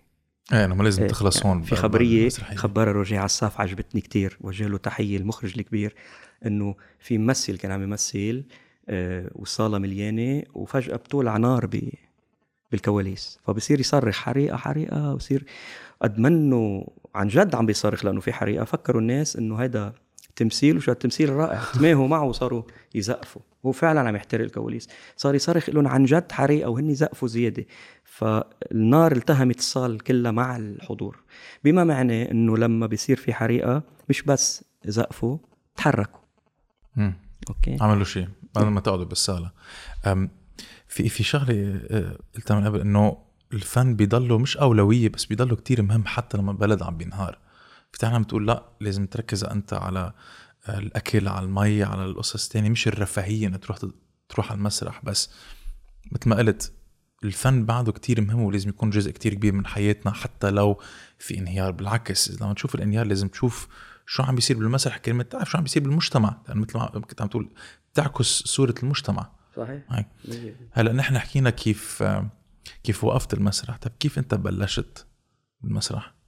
إيه 0.54 0.66
انه 0.66 0.76
ما 0.76 0.84
لازم 0.84 1.02
إيه، 1.04 1.10
تخلص 1.10 1.46
هون 1.46 1.62
في 1.62 1.76
خبرية. 1.76 2.30
خبرها 2.30 2.92
روجيه 2.92 3.20
عساف 3.20 3.62
عجبتني 3.62 4.02
كتير 4.02 4.38
وجه 4.42 4.68
له 4.68 4.78
تحية 4.78 5.18
المخرج 5.18 5.54
الكبير 5.58 5.96
إنه 6.46 6.76
في 7.00 7.18
ممثل 7.18 7.58
كان 7.58 7.72
عم 7.72 7.84
يمثل 7.84 8.44
آه، 8.90 9.32
والصاله 9.36 9.78
مليانة 9.78 10.44
وفجأة 10.54 10.96
بتولع 10.96 11.38
نار 11.38 11.66
ب 11.66 11.90
بالكواليس. 12.72 13.40
فبصير 13.44 13.80
يصرخ 13.80 14.16
حريقة 14.16 14.58
حريقة 14.58 15.14
وبصير 15.14 15.46
قد 16.02 16.20
منه 16.20 16.88
عن 17.16 17.28
جد 17.28 17.56
عم 17.56 17.66
بيصرخ 17.66 18.06
لأنه 18.06 18.22
في 18.22 18.34
حريقة. 18.34 18.66
فكروا 18.66 19.02
الناس 19.02 19.36
إنه 19.36 19.56
هيدا 19.56 19.94
تمثيل 20.40 20.78
وشو 20.78 20.92
التمثيل 20.92 21.30
رائع 21.30 21.62
تماهوا 21.74 22.08
معه 22.08 22.24
وصاروا 22.24 22.64
يزقفوا. 22.96 23.42
هو 23.66 23.72
فعلا 23.72 24.00
عم 24.00 24.16
يحترق 24.16 24.44
الكواليس. 24.44 24.90
صار 25.18 25.36
يصرخ 25.36 25.70
لهم 25.70 25.88
عن 25.88 26.06
جد 26.06 26.32
حريقه 26.32 26.70
وهن 26.70 26.94
زقفوا 26.94 27.28
زيادة. 27.28 27.66
فالنار 28.04 29.12
التهمت 29.12 29.60
الصال 29.60 30.00
كلها 30.00 30.32
مع 30.32 30.58
الحضور. 30.58 31.20
بما 31.64 31.84
معناه 31.84 32.32
إنه 32.32 32.58
لما 32.58 32.88
بيصير 32.88 33.18
في 33.18 33.34
حريقة 33.34 33.84
مش 34.10 34.22
بس 34.22 34.64
زقفوا 34.86 35.38
تحركوا. 35.76 36.20
مم. 36.96 37.14
أوكي. 37.50 37.78
عملوا 37.82 38.04
شيء. 38.04 38.28
بعد 38.56 38.66
ما 38.66 38.80
تقعدوا 38.80 39.06
بالصالة. 39.06 39.52
في 40.88 41.10
في 41.10 41.24
شغلة 41.24 41.82
آه، 41.90 42.18
قلتها 42.36 42.60
من 42.60 42.66
قبل 42.66 42.82
إنه 42.82 43.18
الفن 43.54 43.96
بيضله 43.96 44.38
مش 44.38 44.58
أولوية 44.58 45.10
بس 45.10 45.26
بيضله 45.26 45.56
كتير 45.56 45.82
مهم 45.82 46.06
حتى 46.06 46.38
لما 46.38 46.52
البلد 46.52 46.84
عم 46.84 46.98
بينهار. 46.98 47.38
في 47.92 48.06
عم 48.06 48.24
بتقول 48.24 48.48
لا 48.48 48.70
لازم 48.80 49.06
تركز 49.06 49.44
أنت 49.44 49.74
على 49.74 50.14
آه، 50.68 50.80
الأكل 50.80 51.28
على 51.28 51.46
المي 51.46 51.84
على 51.84 52.06
القصص 52.06 52.44
الثانية 52.44 52.70
مش 52.70 52.88
الرفاهية 52.88 53.48
إنك 53.48 53.64
تروح 53.64 53.80
تروح 54.30 54.52
على 54.52 54.58
المسرح 54.58 55.06
بس. 55.06 55.30
مثل 56.12 56.30
ما 56.30 56.36
قلت 56.36 56.74
الفن 57.24 57.66
بعده 57.66 57.92
كتير 57.92 58.22
مهم 58.22 58.42
ولازم 58.42 58.70
يكون 58.70 58.90
جزء 58.90 59.12
كتير 59.12 59.34
كبير 59.34 59.54
من 59.54 59.66
حياتنا 59.66 60.12
حتى 60.12 60.52
لو 60.52 60.82
في 61.20 61.38
انهيار. 61.38 61.72
بالعكس 61.72 62.42
لما 62.42 62.54
تشوف 62.54 62.76
الانهيار 62.76 63.06
لازم 63.06 63.28
تشوف 63.28 63.68
شو 64.06 64.24
عم 64.24 64.36
بيصير 64.36 64.58
بالمسرح. 64.58 64.98
كلمة 64.98 65.24
تعرف 65.24 65.50
شو 65.50 65.58
عم 65.58 65.64
بيصير 65.64 65.84
بالمجتمع. 65.84 66.42
يعني 66.48 66.60
مثل 66.60 66.78
ما 66.78 66.86
كنت 66.88 67.22
عم 67.22 67.28
تقول 67.28 67.54
بتعكس 67.94 68.26
صورة 68.26 68.76
المجتمع. 68.84 69.32
صحيح. 69.56 69.84
هيك 69.90 70.08
هلأ 70.72 70.94
نحن 70.94 71.20
حكينا 71.20 71.50
كيف 71.50 72.04
كيف 72.84 73.04
وقفت 73.04 73.34
المسرح. 73.34 73.78
طيب 73.78 73.94
كيف 74.00 74.20
أنت 74.20 74.36
بلشت 74.36 75.08
بالمسرح؟ 75.62 76.19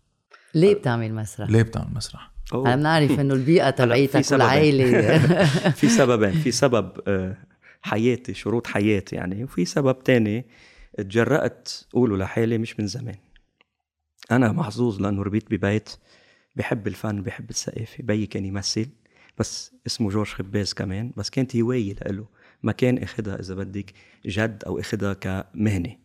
ليه 0.55 0.73
بتعمل 0.73 1.13
مسرح؟ 1.13 1.49
ليه 1.49 1.61
بتعمل 1.61 1.93
مسرح. 1.93 2.31
أنا 2.53 2.75
بنعرف 2.75 3.19
إنه 3.19 3.33
البيئة 3.33 3.69
تبعيتك. 3.69 4.31
والعائله 4.31 5.17
في 5.79 5.89
سببين. 5.89 6.31
في 6.31 6.51
سبب 6.51 6.91
آه، 7.07 7.37
حياتي 7.81 8.33
شروط 8.33 8.67
حياتي 8.67 9.15
يعني 9.15 9.43
وفي 9.43 9.65
سبب 9.65 10.03
تاني 10.03 10.45
تجرأت 10.97 11.69
قوله 11.93 12.17
لحالي 12.17 12.57
مش 12.57 12.79
من 12.79 12.87
زمان. 12.87 13.15
أنا 14.31 14.51
محظوظ 14.51 15.01
لأنه 15.01 15.23
ربيت 15.23 15.51
ببيت 15.53 15.89
بحب 16.55 16.87
الفن 16.87 17.21
بحب 17.21 17.49
الثقافة. 17.49 18.03
بيي 18.03 18.25
كان 18.25 18.45
يمثل 18.45 18.87
بس 19.37 19.71
اسمه 19.87 20.09
جورج 20.09 20.27
خباز 20.27 20.73
كمان 20.73 21.11
بس 21.17 21.29
كانت 21.29 21.55
هواية 21.55 21.93
لإله. 21.93 22.25
ما 22.63 22.71
كان 22.71 22.97
أخدها 22.97 23.39
إذا 23.39 23.55
بدك 23.55 23.93
جد 24.25 24.63
أو 24.67 24.79
أخدها 24.79 25.13
كمهنة. 25.13 25.95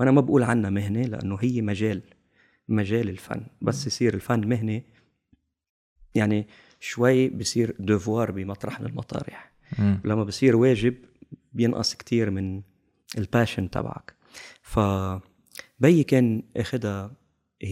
وأنا 0.00 0.10
ما 0.10 0.20
بقول 0.20 0.42
عنها 0.42 0.70
مهنة 0.70 1.02
لأنه 1.02 1.38
هي 1.40 1.62
مجال 1.62 2.02
مجال 2.68 3.08
الفن. 3.08 3.46
بس 3.62 3.86
يصير 3.86 4.14
الفن 4.14 4.48
مهنة 4.48 4.82
يعني 6.14 6.46
شوي 6.80 7.28
بصير 7.28 7.76
devoir 7.78 8.30
بمطرح 8.30 8.80
من 8.80 8.86
المطارح. 8.86 9.52
مم. 9.78 10.00
لما 10.04 10.24
بصير 10.24 10.56
واجب 10.56 10.94
بينقص 11.52 11.94
كتير 11.94 12.30
من 12.30 12.62
ال 13.18 13.24
passion 13.24 13.70
تبعك. 13.70 14.14
ف 14.62 14.80
بيي 15.80 16.04
كان 16.04 16.42
اخدها 16.56 17.12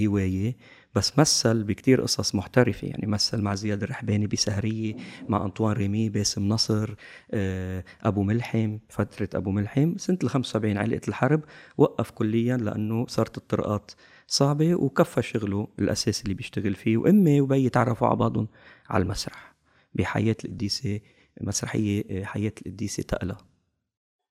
هواية 0.02 0.57
بس 0.94 1.18
مثل 1.18 1.64
بكتير 1.64 2.02
قصص 2.02 2.35
محترفة. 2.35 2.88
يعني 2.88 3.07
مثل 3.07 3.40
مع 3.40 3.55
زياد 3.55 3.83
الرحباني 3.83 4.26
بسهرية 4.26 4.96
مع 5.28 5.44
أنطوان 5.44 5.72
ريمي 5.72 6.09
باسم 6.09 6.48
نصر 6.48 6.94
آه، 7.31 7.85
أبو 8.02 8.22
ملحم 8.22 8.78
فترة 8.88 9.28
أبو 9.35 9.50
ملحم 9.50 9.96
سنة 9.96 10.18
ال 10.22 10.31
75 10.31 10.76
علقة 10.76 11.00
الحرب 11.09 11.40
وقف 11.78 12.11
كليا 12.11 12.57
لأنه 12.57 13.07
صارت 13.07 13.37
الطرقات 13.37 13.90
صعبة 14.26 14.74
وكفى 14.74 15.22
شغله 15.22 15.68
الأساسي 15.78 16.22
اللي 16.22 16.35
بيشتغل 16.35 16.74
فيه 16.74 16.96
وأمي 16.96 17.40
وبي 17.40 17.68
تعرفوا 17.68 18.08
على 18.08 18.16
بعضهم 18.16 18.48
على 18.88 19.02
المسرح 19.02 19.54
بحياة 19.94 20.37
القديسة 20.44 21.00
مسرحية 21.40 22.04
آه، 22.11 22.24
حياة 22.24 22.52
القديسة 22.66 23.02
تقلى 23.02 23.37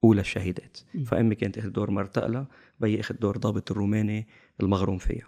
أولى 0.04 0.22
الشهيدات. 0.22 0.78
فأمي 1.06 1.36
كانت 1.36 1.58
أخذ 1.58 1.70
دور 1.70 1.92
مرتقلة 1.92 2.48
بي 2.80 3.00
أخذ 3.00 3.16
دور 3.16 3.38
ضابط 3.38 3.72
الروماني 3.72 4.28
المغروم 4.62 4.98
فيها 4.98 5.28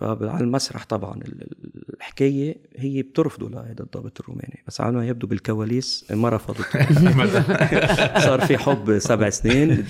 فعلى 0.00 0.40
المسرح 0.40 0.84
طبعا 0.84 1.14
ال- 1.16 1.42
ال- 1.42 1.94
الحكاية 1.96 2.56
هي 2.76 3.02
بترفضه 3.02 3.50
لهذا 3.50 3.80
الضابط 3.80 4.20
الروماني؟ 4.20 4.62
بس 4.68 4.80
على 4.80 4.96
ما 4.96 5.06
يبدو 5.06 5.26
بالكواليس 5.26 6.04
ما 6.10 6.28
رفضته 6.28 6.64
صار 8.26 8.40
في 8.40 8.58
حب 8.58 8.98
سبع 8.98 9.30
سنين 9.30 9.84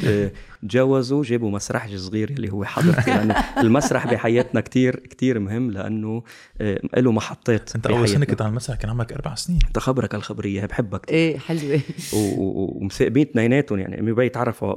تجوزوا 0.62 1.24
جابوا 1.24 1.50
مسرحج 1.50 1.96
صغير 1.96 2.30
اللي 2.30 2.52
هو 2.52 2.64
حضرتي. 2.64 3.10
لأنه 3.10 3.34
المسرح 3.58 4.06
بحياتنا 4.12 4.60
كتير 4.60 4.96
كتير 4.96 5.38
مهم 5.38 5.70
لأنه 5.70 6.22
آه، 6.60 6.80
له 6.96 7.12
محطات 7.12 7.76
أنت 7.76 7.86
أول 7.86 8.08
سنة 8.08 8.24
كنت 8.24 8.42
على 8.42 8.48
المسرح 8.50 8.76
كان 8.76 8.90
عمرك 8.90 9.12
أربع 9.12 9.34
سنين. 9.34 9.58
تخبرك 9.74 10.14
الخبرية 10.14 10.66
بحبك. 10.66 11.10
إيه 11.10 11.38
حلوة. 11.38 11.80
ومثاقبين 12.14 13.26
اثنيناتهم 13.30 13.78
يعني 13.78 14.00
امي 14.00 14.12
وبي 14.12 14.28
تعرفوا 14.28 14.74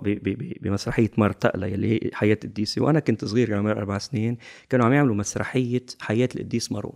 بمسرحية 0.61 1.11
مرتقلة 1.17 1.67
اللي 1.67 1.93
هي 1.95 2.09
حياة 2.13 2.37
الديسي 2.43 2.81
وأنا 2.81 2.99
كنت 2.99 3.25
صغير 3.25 3.49
يعني 3.49 3.61
عمري 3.61 3.79
أربع 3.79 3.97
سنين. 3.97 4.37
كانوا 4.69 4.85
عم 4.85 4.93
يعملوا 4.93 5.15
مسرحية 5.23 5.85
حياة 6.01 6.29
القديس 6.35 6.71
مارون. 6.71 6.93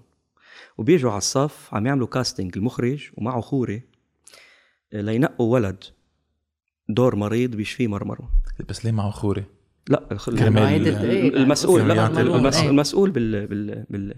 وبيجوا 0.77 1.11
على 1.11 1.17
الصف 1.17 1.73
عم 1.73 1.87
يعملوا 1.87 2.07
كاستنج 2.07 2.57
المخرج 2.57 3.09
ومعه 3.17 3.41
خوري 3.41 3.81
آه، 4.93 5.01
لينقوا 5.01 5.53
ولد 5.53 5.83
دور 6.89 7.15
مريض 7.15 7.55
بيشفيه 7.55 7.87
مرمره 7.87 8.29
بس 8.69 8.85
ليه 8.85 8.91
معه 8.91 9.09
خوري؟ 9.09 9.43
لا 9.89 10.03
المسؤول 11.41 11.87
لا 11.87 12.21
المسؤول 12.69 13.11
بال 13.11 13.47
بال 13.47 13.85
بال 13.89 14.15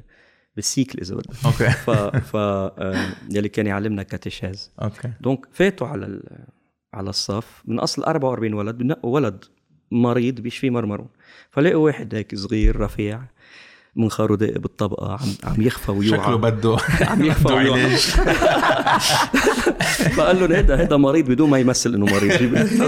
بالسيكل 0.55 0.99
إذا 0.99 1.15
بدك 1.15 1.45
أوكي. 1.45 1.69
ف 1.69 1.89
ف 2.31 2.35
آه، 2.35 3.13
يلي 3.29 3.49
كان 3.49 3.67
يعلمنا 3.67 4.03
كاتيشاز 4.03 4.71
أوكي. 4.81 5.11
دونك 5.21 5.47
فاتوا 5.51 5.87
على 5.87 6.21
على 6.93 7.09
الصف. 7.09 7.63
من 7.65 7.79
أصل 7.79 8.03
44 8.03 8.53
ولد 8.53 8.77
بنقوا 8.77 9.15
ولد 9.15 9.45
مريض 9.91 10.41
بيشفيه 10.41 10.69
مرمرون 10.69 11.09
فلاقوا 11.51 11.85
واحد 11.85 12.15
هيك 12.15 12.35
صغير 12.35 12.79
رفيع 12.79 13.21
منخاره 13.99 14.35
داق 14.35 14.57
بالطبقة 14.57 15.11
عم 15.11 15.27
عم 15.43 15.61
يخفى 15.61 15.91
ويوعى. 15.91 16.21
شكله 16.21 16.35
بده 16.35 16.77
عم 17.11 17.23
يخفى 17.25 17.53
ويوعى. 17.53 17.89
فقال 20.15 20.35
لهم 20.39 20.51
هيدا 20.51 20.79
هيدا 20.79 20.97
مريض 20.97 21.25
بدون 21.31 21.49
ما 21.49 21.59
يمثل 21.59 21.93
إنه 21.93 22.05
مريض. 22.05 22.31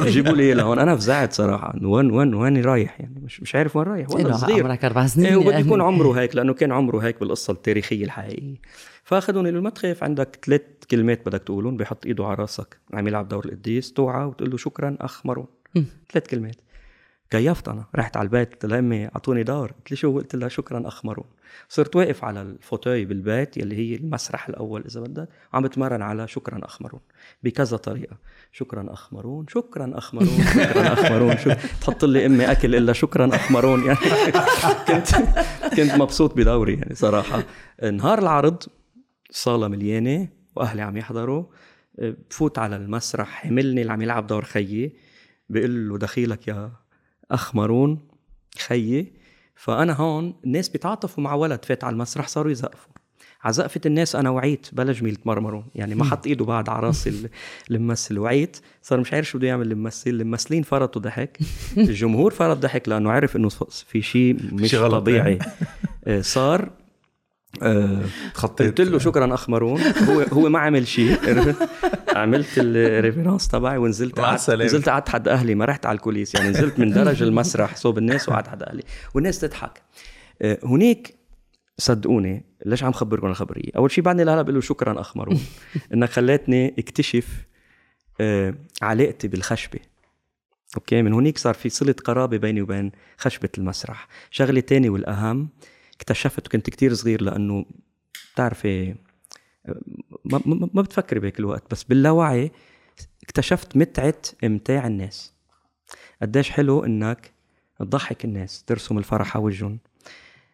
جيبوا 0.06 0.32
لي 0.38 0.54
لهون. 0.54 0.80
أنا 0.80 0.96
فزعت 0.96 1.34
صراحة. 1.34 1.74
إنه 1.74 1.90
وين 1.90 2.12
وين 2.12 2.34
وين 2.34 2.62
رايح 2.66 3.00
يعني؟ 3.00 3.22
مش 3.24 3.42
مش 3.42 3.56
عارف 3.56 3.76
وين 3.76 3.88
رايح. 3.88 4.10
وين 4.12 4.34
صغير. 4.38 4.66
عمرك 4.66 4.86
أربع 4.86 5.08
سنين 5.08 5.26
إيه 5.26 5.36
وبده 5.36 5.58
يكون 5.58 5.82
عمره 5.82 6.12
هيك 6.20 6.36
لأنه 6.36 6.54
كان 6.54 6.72
عمره 6.72 7.00
هيك 7.00 7.20
بالقصة 7.20 7.52
التاريخية 7.54 8.04
الحقيقية. 8.06 8.56
فاخذوني 9.04 9.52
له 9.52 9.62
ما 9.62 9.70
تخاف 9.70 10.04
عندك 10.04 10.40
ثلاث 10.46 10.62
كلمات 10.92 11.26
بدك 11.26 11.44
تقولهم. 11.44 11.78
بيحط 11.78 12.06
إيده 12.06 12.26
على 12.26 12.36
راسك. 12.36 12.78
عم 12.94 13.08
يلعب 13.08 13.28
دور 13.28 13.46
القديس. 13.46 13.94
توعى 13.94 14.26
وتقول 14.26 14.52
له 14.52 14.58
شكرا 14.58 14.98
أخ 15.02 15.26
مارون 15.26 15.46
ثلاث 16.14 16.28
كلمات. 16.30 16.56
كيفت 17.32 17.68
أنا. 17.70 17.86
رحت 17.96 18.18
على 18.18 18.26
البيت 18.26 18.52
قلت 18.54 18.66
لها 18.66 18.80
أمي 18.80 19.06
أعطوني 19.06 19.44
دور. 19.44 19.72
قلت 19.72 19.92
لي 19.92 19.98
شو؟ 19.98 20.16
قلت 20.16 20.36
لها 20.36 20.50
شكرا 20.50 20.88
اخ 20.88 21.06
مارون 21.06 21.26
صرت 21.70 21.96
واقف 21.96 22.24
على 22.24 22.42
ال 22.42 22.49
fauteuil 22.49 23.06
بالبيت 23.06 23.58
يلي 23.58 23.76
هي 23.76 23.96
المسرح 23.96 24.50
الأول 24.50 24.84
إذا 24.86 25.02
بدك. 25.02 25.30
وعم 25.54 25.64
بتمرن 25.64 26.02
على 26.02 26.28
شكرا 26.28 26.66
اخ 26.66 26.82
مارون 26.82 27.02
بكذا 27.44 27.78
طريقة. 27.78 28.18
شكرا 28.52 28.94
اخ 28.94 29.14
مارون 29.14 29.46
شكرا 29.50 29.92
اخ 29.98 30.16
مارون 30.16 30.44
شكرا 30.54 30.94
اخ 30.94 31.12
مارون 31.12 31.38
شو؟ 31.38 31.52
تحط 31.82 32.06
لي 32.06 32.26
أمي 32.26 32.52
أكل 32.52 32.76
إلا 32.76 32.94
شكرا 32.94 33.36
اخ 33.36 33.52
مارون 33.52 33.84
يعني 33.86 33.98
كنت 34.88 35.16
كنت 35.76 35.96
مبسوط 35.96 36.38
بدوري 36.38 36.74
يعني 36.74 36.96
صراحة. 36.96 37.44
نهار 37.94 38.20
العرض 38.20 38.64
صالة 39.32 39.68
مليانة 39.68 40.28
وأهلي 40.56 40.82
عم 40.82 40.98
يحضروا. 40.98 41.46
بفوت 42.30 42.60
على 42.60 42.76
المسرح 42.76 43.28
حملني 43.30 43.82
اللي 43.82 43.94
عم 43.94 44.02
يلعب 44.02 44.28
دور 44.28 44.44
خيي. 44.44 44.96
بقول 45.50 45.90
له 45.90 45.98
دخيلك 45.98 46.48
يا 46.48 46.72
اخ 47.34 47.56
مارون 47.56 48.00
خيي. 48.68 49.14
فأنا 49.56 49.94
هون 49.94 50.34
الناس 50.44 50.70
بيتعاطفوا 50.70 51.24
مع 51.24 51.34
ولد 51.34 51.66
فات 51.66 51.84
على 51.84 51.94
المسرح 51.94 52.28
صاروا 52.28 52.52
يزقفوا. 52.52 52.92
على 53.44 53.54
زقفة 53.54 53.82
الناس 53.86 54.16
أنا 54.16 54.30
وعيت 54.30 54.68
بلا 54.72 54.94
جميل 54.94 55.16
تمرمرون 55.16 55.66
يعني 55.76 55.96
ما 55.96 56.04
حط 56.04 56.28
إيده 56.28 56.46
بعد 56.46 56.70
على 56.70 56.88
راسي 56.88 57.30
الممثل. 57.72 58.18
وعيت 58.20 58.58
صار 58.82 59.00
مش 59.00 59.14
عارف 59.14 59.28
شو 59.30 59.38
بده 59.38 59.48
يعمل 59.48 59.72
الممثل. 59.72 60.10
الممثلين 60.10 60.64
فرطوا 60.64 61.02
ضحك. 61.02 61.40
الجمهور 61.78 62.32
فرط 62.32 62.58
ضحك 62.58 62.90
لأنه 62.90 63.12
عرف 63.12 63.36
إنه 63.36 63.50
في 63.88 64.02
شيء 64.02 64.38
مش 64.54 64.72
طبيعي. 64.72 65.40
آه، 66.06 66.22
صار 66.22 66.70
آه 67.64 68.02
قلت 68.60 68.82
له 68.82 69.00
شكرا 69.00 69.34
أخ 69.34 69.50
مارون. 69.50 69.82
هو 69.82 70.22
هو 70.22 70.50
ما 70.50 70.60
عمل 70.60 70.88
شيء. 70.88 71.18
عملت 72.16 72.48
الريفرنس 72.58 73.48
تبعي 73.48 73.78
ونزلت 73.78 74.20
نزلت 74.50 74.90
قعدت 74.90 75.10
حد 75.10 75.28
أهلي 75.28 75.56
ما 75.56 75.66
رحت 75.66 75.86
على 75.86 75.96
الكوليس. 75.96 76.36
يعني 76.36 76.50
نزلت 76.50 76.80
من 76.80 76.94
درج 76.94 77.24
المسرح 77.28 77.76
صوب 77.76 77.98
الناس 77.98 78.30
وقعدت 78.30 78.48
حد 78.48 78.64
أهلي. 78.64 78.84
والناس 79.14 79.40
تضحك. 79.40 79.82
آه 80.42 80.60
هناك 80.64 81.14
صدقوني 81.78 82.46
ليش 82.66 82.84
عم 82.84 82.92
خبركم 82.92 83.28
الخبرية؟ 83.28 83.72
أول 83.78 83.92
شيء 83.92 84.04
بعدني 84.04 84.24
لهلا 84.24 84.42
بقول 84.42 84.56
له 84.56 84.62
شكرا 84.62 85.02
أخ 85.02 85.18
مارون. 85.18 85.40
إنك 85.94 86.10
خليتني 86.10 86.76
اكتشف 86.80 87.28
آه 88.22 88.54
علاقتي 88.82 89.28
بالخشبة. 89.28 89.80
أوكي؟ 90.78 91.02
من 91.02 91.14
هنيك 91.14 91.38
صار 91.38 91.54
في 91.54 91.70
صلة 91.70 91.96
قرابة 92.06 92.38
بيني 92.38 92.62
وبين 92.62 92.92
خشبة 93.18 93.50
المسرح. 93.58 94.08
شغلة 94.32 94.60
تانية 94.60 94.90
والأهم 94.90 95.50
اكتشفت 96.02 96.48
كنت 96.48 96.70
كتير 96.70 96.94
صغير 96.94 97.22
لأنه 97.22 97.66
بتعرفي 98.34 98.96
ما, 100.26 100.42
ما, 100.46 100.70
ما 100.74 100.82
بتفكري 100.82 101.20
بهيك 101.20 101.40
الوقت 101.40 101.64
بس 101.72 101.84
باللاوعي 101.84 102.52
اكتشفت 103.24 103.78
متعة 103.78 104.16
إمتاع 104.44 104.88
الناس. 104.88 105.34
قديش 106.22 106.50
حلو 106.50 106.86
إنك 106.86 107.32
تضحك 107.80 108.26
الناس 108.26 108.64
ترسم 108.64 108.98
الفرح 108.98 109.38
على 109.38 109.78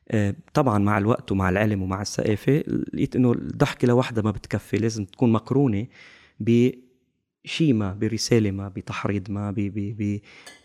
آه، 0.10 0.36
طبعا 0.54 0.78
مع 0.78 0.98
الوقت 0.98 1.32
ومع 1.32 1.50
العلم 1.50 1.82
ومع 1.82 2.02
الثقافة 2.02 2.64
لقيت 2.94 3.16
إنه 3.16 3.32
الضحكة 3.32 3.88
لوحدها 3.88 4.24
ما 4.24 4.32
بتكفي 4.32 4.78
لازم 4.78 5.06
تكون 5.06 5.32
مقرونة 5.32 5.88
بشي 6.40 7.74
ما 7.74 7.94
برسالة 7.94 8.52
ما 8.52 8.70
بتحريض 8.70 9.32
ما 9.32 9.56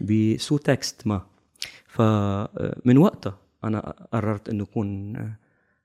بسو 0.01 0.57
تكست 0.57 1.07
ما. 1.07 1.27
فمن 1.87 2.99
وقتها 2.99 3.42
أنا 3.65 3.81
قررت 4.13 4.49
إنه 4.49 4.65
اكون 4.65 5.17
آه، 5.17 5.37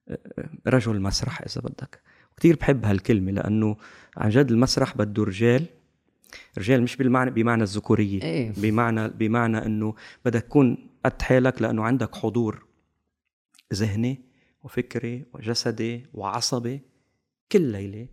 آه، 0.10 0.50
رجل 0.68 1.02
مسرح 1.02 1.42
إذا 1.42 1.62
بدك. 1.62 2.02
كثير 2.38 2.56
بحب 2.56 2.86
هالكلمة 2.86 3.32
لأنه 3.32 3.78
عن 4.18 4.30
جد 4.30 4.52
المسرح 4.52 4.98
بده 4.98 5.24
رجال. 5.24 5.66
رجال 6.58 6.84
مش 6.84 6.96
بالمعنى 6.96 7.32
بمعنى 7.32 7.64
الذكورية. 7.64 8.22
إيه؟ 8.22 8.54
بمعنى 8.58 9.08
بمعنى 9.08 9.66
إنه 9.66 9.96
بدك 10.26 10.42
تكون 10.42 10.90
قد 11.06 11.22
حالك 11.22 11.62
لأنه 11.62 11.84
عندك 11.84 12.16
حضور. 12.16 12.66
ذهني 13.74 14.22
وفكري 14.64 15.26
وجسدي 15.34 16.06
وعصبي. 16.14 16.82
كل 17.52 17.62
ليلة 17.62 18.08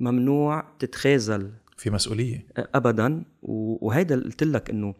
ممنوع 0.00 0.64
تتخاذل. 0.78 1.52
في 1.76 1.90
مسؤولية. 1.90 2.46
ابدا. 2.56 3.24
وهيدا 3.42 4.14
قلت 4.14 4.42
لك 4.42 4.70
إنه 4.70 4.94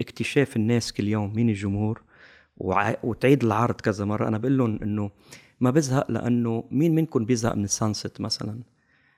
اكتشاف 0.00 0.56
الناس 0.56 0.92
كل 0.92 1.08
يوم. 1.08 1.34
مين 1.34 1.48
الجمهور؟ 1.48 2.02
وتعيد 2.58 3.44
العرض 3.44 3.74
كذا 3.74 4.04
مرة. 4.04 4.28
أنا 4.28 4.38
بقول 4.38 4.58
لهم 4.58 4.78
إنه 4.82 5.10
ما 5.60 5.70
بزهق 5.70 6.10
لأنه 6.10 6.64
مين 6.70 6.94
منكم 6.94 7.24
بيزهق 7.24 7.54
من 7.54 7.64
السانست 7.64 8.20
مثلا؟ 8.20 8.58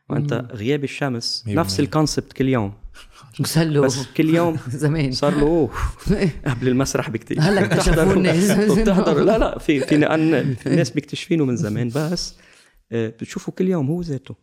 وانت 0.09 0.49
غياب 0.53 0.85
الشمس. 0.85 1.45
نفس 1.49 1.81
الكونسبت 1.81 2.33
كل 2.33 2.49
يوم. 2.49 2.73
بس 3.41 4.07
كل 4.17 4.35
يوم 4.35 4.57
زمان. 4.69 5.13
صار 5.13 5.35
له 5.35 5.43
أوه. 5.43 5.71
قبل 6.47 6.69
المسرح 6.69 7.11
بكتير. 7.11 7.41
هلا 7.41 7.65
اكتشفوا 7.65 8.13
الناس. 8.13 8.51
لا 8.51 9.39
لا 9.39 9.59
في 9.59 9.81
في 9.81 9.97
لأن 9.97 10.35
الناس 10.67 10.91
بيكتشفينه 10.91 11.45
من 11.45 11.57
زمان. 11.57 11.89
بس 11.89 12.35
آه، 12.93 13.09
بتشوفه 13.09 13.53
كل 13.53 13.69
يوم 13.69 13.87
هو 13.87 14.01
ذاته. 14.01 14.35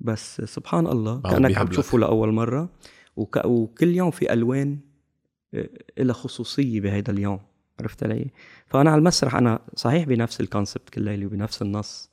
بس 0.00 0.40
سبحان 0.40 0.86
الله 0.86 1.20
كأنك 1.20 1.58
عم 1.58 1.66
تشوفه 1.66 1.98
لأول 1.98 2.32
مرة. 2.32 2.70
وك... 3.16 3.44
وكل 3.44 3.88
يوم 3.88 4.10
في 4.10 4.32
ألوان 4.32 4.78
آه، 5.54 5.68
لها 5.98 6.14
خصوصية 6.14 6.80
بهذا 6.80 7.10
اليوم. 7.10 7.40
عرفت 7.80 8.02
علي؟ 8.02 8.30
فأنا 8.66 8.90
على 8.90 8.98
المسرح 8.98 9.34
أنا 9.34 9.58
صحيح 9.74 10.04
بنفس 10.04 10.40
ال 10.40 10.46
concept 10.46 10.88
كل 10.88 11.02
ليله 11.02 11.26
وبنفس 11.26 11.62
النص 11.62 12.10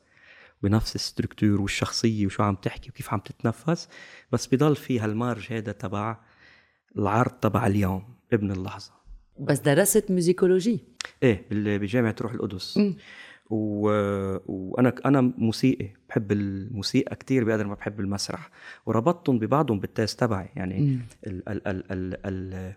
بنفس 0.64 0.96
ال 0.96 1.02
structure 1.02 1.62
والشخصية 1.62 2.26
وشو 2.26 2.44
عم 2.44 2.56
تحكي 2.56 2.90
وكيف 2.90 3.14
عم 3.14 3.20
تتنفس 3.20 3.90
بس 4.32 4.48
بضل 4.48 4.76
في 4.76 5.00
هال 5.00 5.15
marge 5.15 5.54
هذا 5.54 5.72
تبع 5.72 6.18
العرض 6.98 7.32
تبع 7.32 7.68
اليوم 7.68 8.04
ابن 8.34 8.52
اللحظة. 8.52 8.92
بس 9.40 9.60
درست 9.60 10.12
musicologie 10.12 10.84
إيه 11.24 11.46
بجامعة 11.52 12.16
روح 12.22 12.32
القدس. 12.32 12.80
و... 13.50 13.90
وأنا 14.46 14.96
أنا 15.06 15.22
موسيقي 15.38 15.90
بحب 16.10 16.32
الموسيقى 16.32 17.16
كتير 17.16 17.44
بقدر 17.44 17.68
ما 17.68 17.74
بحب 17.76 18.00
المسرح. 18.00 18.50
وربطتهم 18.86 19.40
ببعضهم 19.40 19.80
بال 19.80 19.91
thèse 19.91 20.20
تبعي 20.20 20.50
يعني 20.56 21.00
ال... 21.28 21.50
ال... 21.50 21.68
ال... 21.68 21.92
ال... 21.92 22.18
ال... 22.26 22.74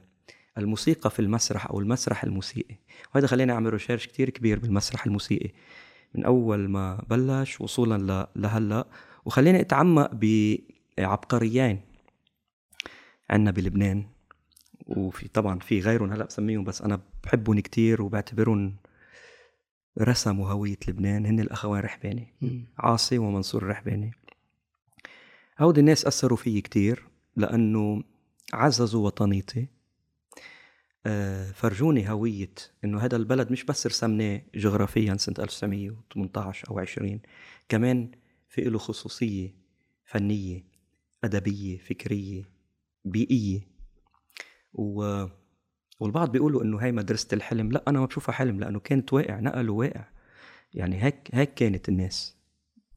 الموسيقى 0.58 1.10
في 1.10 1.20
المسرح 1.20 1.66
أو 1.66 1.80
المسرح 1.80 2.24
الموسيقي. 2.24 2.76
وهذا 3.14 3.26
خلاني 3.26 3.52
أعمل 3.52 3.72
research 3.72 4.06
كتير 4.06 4.30
كبير 4.30 4.58
بالمسرح 4.58 5.06
الموسيقي. 5.06 5.50
من 6.14 6.24
أول 6.24 6.68
ما 6.68 7.04
بلش 7.10 7.60
وصولا 7.60 8.28
لهلأ 8.36 8.86
وخلاني 9.24 9.60
أتعمق 9.60 10.10
بعبقريين 10.98 11.80
عندنا 13.30 13.50
بلبنان. 13.50 14.06
وفي 14.86 15.28
طبعا 15.28 15.58
في 15.58 15.80
غيرهم 15.80 16.12
هلأ 16.12 16.24
بسميهم 16.24 16.64
بس 16.64 16.82
أنا 16.82 17.00
بحبهم 17.24 17.60
كتير 17.60 18.02
وبعتبرهم 18.02 18.76
رسموا 20.00 20.48
هوية 20.48 20.78
لبنان. 20.88 21.26
هن 21.26 21.40
الأخوان 21.40 21.80
رحباني. 21.80 22.34
عاصي 22.78 23.18
ومنصور 23.18 23.62
الرحباني 23.62 24.12
هودي 25.60 25.80
الناس 25.80 26.06
أثروا 26.06 26.36
فيي 26.36 26.60
كتير 26.60 27.04
لأنه 27.36 28.02
عززوا 28.52 29.06
وطنيتي. 29.06 29.68
فرجوني 31.54 32.10
هوية 32.10 32.54
إنه 32.84 32.98
هذا 32.98 33.16
البلد 33.16 33.52
مش 33.52 33.64
بس 33.64 33.86
رسمناه 33.86 34.42
جغرافيا 34.54 35.16
سنة 35.16 35.34
1918 35.38 36.70
أو 36.70 36.78
20 36.78 37.20
كمان 37.68 38.10
في 38.48 38.60
له 38.60 38.78
خصوصية 38.78 39.54
فنية 40.04 40.64
أدبية 41.24 41.78
فكرية 41.78 42.42
بيئية. 43.04 43.60
و... 44.72 45.24
والبعض 46.00 46.32
بيقولوا 46.32 46.62
إنه 46.62 46.78
هاي 46.78 46.92
مدرسة 46.92 47.28
الحلم 47.32 47.72
لا 47.72 47.84
أنا 47.88 48.00
ما 48.00 48.06
بشوفها 48.06 48.32
حلم 48.32 48.60
لأنه 48.60 48.80
كانت 48.80 49.12
واقع 49.12 49.40
نقلوا 49.40 49.78
واقع. 49.78 50.04
يعني 50.74 51.04
هيك 51.04 51.28
هيك 51.32 51.54
كانت 51.54 51.88
الناس. 51.88 52.37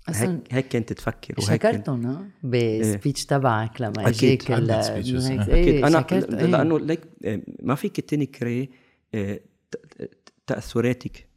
هيك 0.09 0.41
هيك 0.51 0.67
كانت 0.67 0.93
تفكر 0.93 1.33
وهيك 1.37 1.61
شكرتهم 1.67 2.05
ها 2.05 2.27
بالسبيتش 2.43 3.25
تبعك 3.25 3.81
لما 3.81 4.07
أكيد. 4.07 4.07
اجيك 4.07 4.51
إيه. 4.51 4.57
إيه 4.57 5.41
أكيد 5.61 5.83
أنا 5.85 5.99
شكرت 5.99 6.33
إيه. 6.33 6.45
لأنه 6.45 6.79
ليك 6.79 7.01
آه، 7.25 7.41
ما 7.63 7.75
فيك 7.75 7.99
تنكري 7.99 8.69
آه، 9.15 9.39
ت- 9.71 9.75
ت- 9.75 10.33
تأثراتك 10.47 11.27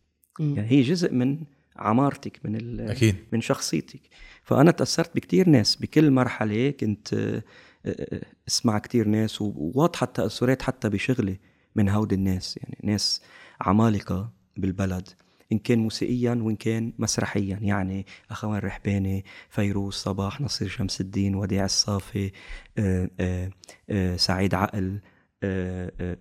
مم. 0.40 0.54
يعني 0.56 0.70
هي 0.70 0.82
جزء 0.82 1.12
من 1.12 1.38
عمارتك 1.76 2.40
من 2.44 2.56
ال- 2.56 2.80
أكيد 2.90 3.16
من 3.32 3.40
شخصيتك 3.40 4.00
فأنا 4.42 4.70
تأثرت 4.70 5.16
بكتير 5.16 5.48
ناس 5.48 5.76
بكل 5.76 6.10
مرحلة 6.10 6.70
كنت 6.70 7.14
آه، 7.14 7.42
آه، 7.86 8.20
أسمع 8.48 8.78
كتير 8.78 9.08
ناس 9.08 9.42
وواضحة 9.42 10.04
التأثرات 10.04 10.62
حتى 10.62 10.88
بشغلي 10.88 11.38
من 11.76 11.88
هودي 11.88 12.14
الناس 12.14 12.56
يعني 12.56 12.78
ناس 12.82 13.22
عمالقة 13.60 14.30
بالبلد 14.56 15.08
إن 15.54 15.58
كان 15.58 15.78
موسيقيا 15.78 16.30
وإن 16.42 16.56
كان 16.56 16.92
مسرحيا. 16.98 17.58
يعني 17.62 18.06
أخوان 18.30 18.58
رحباني 18.58 19.24
فيروز 19.50 19.94
صباح 19.94 20.40
نصير 20.40 20.68
شمس 20.68 21.00
الدين 21.00 21.34
وديع 21.34 21.64
الصافي 21.64 22.30
آه، 22.78 23.10
آه، 23.20 23.50
آه، 23.90 24.16
سعيد 24.16 24.54
عقل 24.54 25.00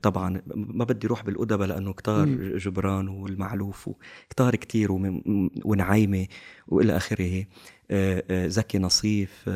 طبعا 0.02 0.42
ما 0.56 0.86
بدي 0.86 1.08
أروح 1.08 1.24
بالادباء 1.24 1.68
لأنه 1.68 1.94
كتار. 1.94 2.26
جبران 2.58 3.08
والمعلوف 3.08 3.88
وكتار 3.88 4.56
كتير 4.56 4.92
ومن- 4.92 5.50
ونعيمة 5.66 6.28
وإلى 6.68 6.98
آخره. 6.98 7.46
آه، 7.92 8.24
آه، 8.32 8.48
زكي 8.48 8.80
نصيف 8.80 9.50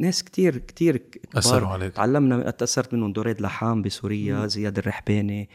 ناس 0.00 0.24
كتير 0.24 0.56
كتير 0.58 1.02
أثروا 1.34 1.68
عليك. 1.68 1.92
تعلمنا 1.92 2.50
تاثرت 2.50 2.94
منهم 2.94 3.12
دوريد 3.12 3.40
لحام 3.40 3.82
بسوريا. 3.82 4.46
زياد 4.46 4.78
الرحباني. 4.78 5.48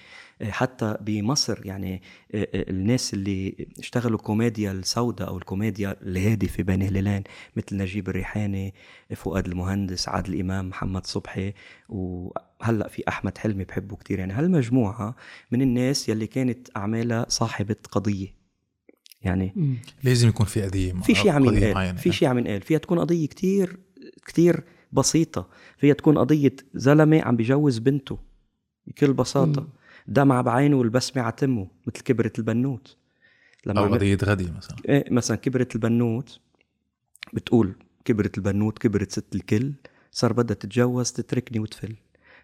حتى 0.52 0.98
بمصر 1.02 1.66
يعني 1.66 2.02
آه، 2.36 2.48
آه، 2.54 2.70
الناس 2.70 3.14
اللي 3.14 3.68
اشتغلوا 3.80 4.20
كوميديا 4.20 4.72
السوداء 4.72 5.28
أو 5.28 5.38
الكوميديا 5.38 5.96
الهادفه 6.02 6.64
بين 6.64 6.82
هلالين 6.82 7.24
مثل 7.56 7.78
نجيب 7.78 8.10
الريحاني 8.10 8.74
فؤاد 9.16 9.48
المهندس 9.48 10.10
عادل 10.10 10.40
إمام 10.40 10.70
محمد 10.70 11.06
صبحي 11.06 11.54
وهلأ 11.90 12.88
في 12.88 13.04
أحمد 13.08 13.38
حلمي 13.38 13.64
بحبه 13.64 13.96
كتير 13.96 14.20
يعني 14.20 14.34
هالمجموعة 14.34 15.16
من 15.52 15.62
الناس 15.62 16.10
يلي 16.10 16.28
كانت 16.28 16.68
أعمالها 16.78 17.26
صاحبة 17.30 17.76
قضية 17.92 18.44
يعني 19.22 19.54
مم. 19.56 19.78
لازم 20.04 20.30
يكون 20.30 20.46
في 20.46 20.62
قضية 20.62 20.94
في 20.94 21.16
شيء 21.16 21.32
عم 21.32 21.46
ينقال. 21.46 21.98
في 21.98 22.12
شيء 22.12 22.28
عم 22.28 22.38
ينقال 22.38 22.62
فيها 22.62 22.78
تكون 22.78 23.00
قضية 23.00 23.28
كتير 23.28 23.78
كتير 24.26 24.64
بسيطة 24.92 25.48
فيها 25.78 25.94
تكون 25.94 26.18
قضية 26.18 26.56
زلمة 26.74 27.22
عم 27.22 27.36
بيجوز 27.36 27.78
بنته 27.78 28.18
بكل 28.88 29.14
بساطة 29.14 29.62
مم. 29.62 29.68
دمعة 30.08 30.42
بعينه 30.42 30.76
والبسمة 30.78 31.24
على 31.24 31.32
تمه 31.38 31.68
مثل 31.88 32.02
كبرة 32.04 32.34
البنوت. 32.40 32.98
لما 33.66 33.82
عمل- 33.82 33.94
قضية 33.98 34.18
غدي 34.24 34.52
مثلا. 34.58 34.78
إيه 34.90 35.06
مثلا 35.14 35.38
كبرت 35.38 35.76
البنوت 35.76 36.40
بتقول 37.34 37.76
كبرت 38.06 38.38
البنوت 38.38 38.78
كبرت 38.78 39.12
ست 39.12 39.36
الكل 39.36 39.74
صار 40.12 40.34
بدها 40.34 40.56
تتجوز 40.56 41.12
تتركني 41.12 41.60
وتفل. 41.60 41.96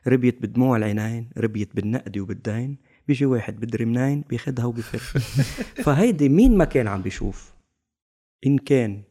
ربيت 0.08 0.42
بدموع 0.42 0.78
العينين 0.78 1.30
ربيت 1.38 1.76
بالنقد 1.76 2.18
وبالدين 2.18 2.78
بيجي 3.08 3.26
واحد 3.26 3.60
بدري 3.60 3.86
منين 3.86 4.24
بياخدها 4.30 4.66
وبيفر 4.66 5.20
فهيدي 5.86 6.30
مين 6.30 6.58
ما 6.58 6.66
كان 6.66 6.88
عم 6.88 7.02
بيشوف؟ 7.02 7.54
إن 8.46 8.58
كان 8.58 9.04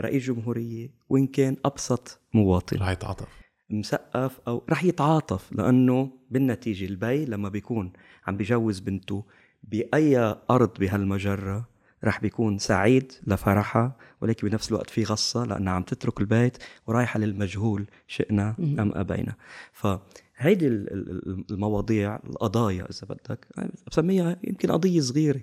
رئيس 0.00 0.24
جمهورية 0.24 0.90
وإن 1.08 1.26
كان 1.26 1.56
أبسط 1.64 2.20
مواطن. 2.34 2.76
رح 2.76 2.90
يتعاطف. 2.90 3.28
مسقف 3.70 4.40
أو 4.48 4.62
رح 4.70 4.84
يتعاطف 4.84 5.52
لأنه 5.52 6.10
بالنتيجة 6.30 6.84
البي 6.86 7.24
لما 7.24 7.48
بيكون 7.48 7.92
عم 8.26 8.36
بيجوز 8.36 8.78
بنته 8.80 9.24
بأي 9.64 10.36
أرض 10.50 10.70
بهالمجرة 10.78 11.68
رح 12.04 12.20
بيكون 12.20 12.58
سعيد 12.58 13.12
لفرحها 13.26 13.96
ولكن 14.20 14.48
بنفس 14.48 14.68
الوقت 14.68 14.90
في 14.90 15.04
غصة 15.04 15.44
لأنها 15.44 15.72
عم 15.72 15.82
تترك 15.82 16.20
البيت 16.20 16.58
ورايحة 16.86 17.20
للمجهول 17.20 17.86
شئنا 18.06 18.54
مم. 18.58 18.80
أم 18.80 18.92
أبينا. 18.94 19.34
فهيدي 19.72 20.66
ال- 20.66 20.92
ال- 20.92 21.44
المواضيع 21.50 22.16
القضايا 22.16 22.86
إذا 22.90 23.06
بدك 23.08 23.46
بسميها 23.86 24.36
يمكن 24.44 24.70
قضية 24.72 25.00
صغيرة 25.00 25.40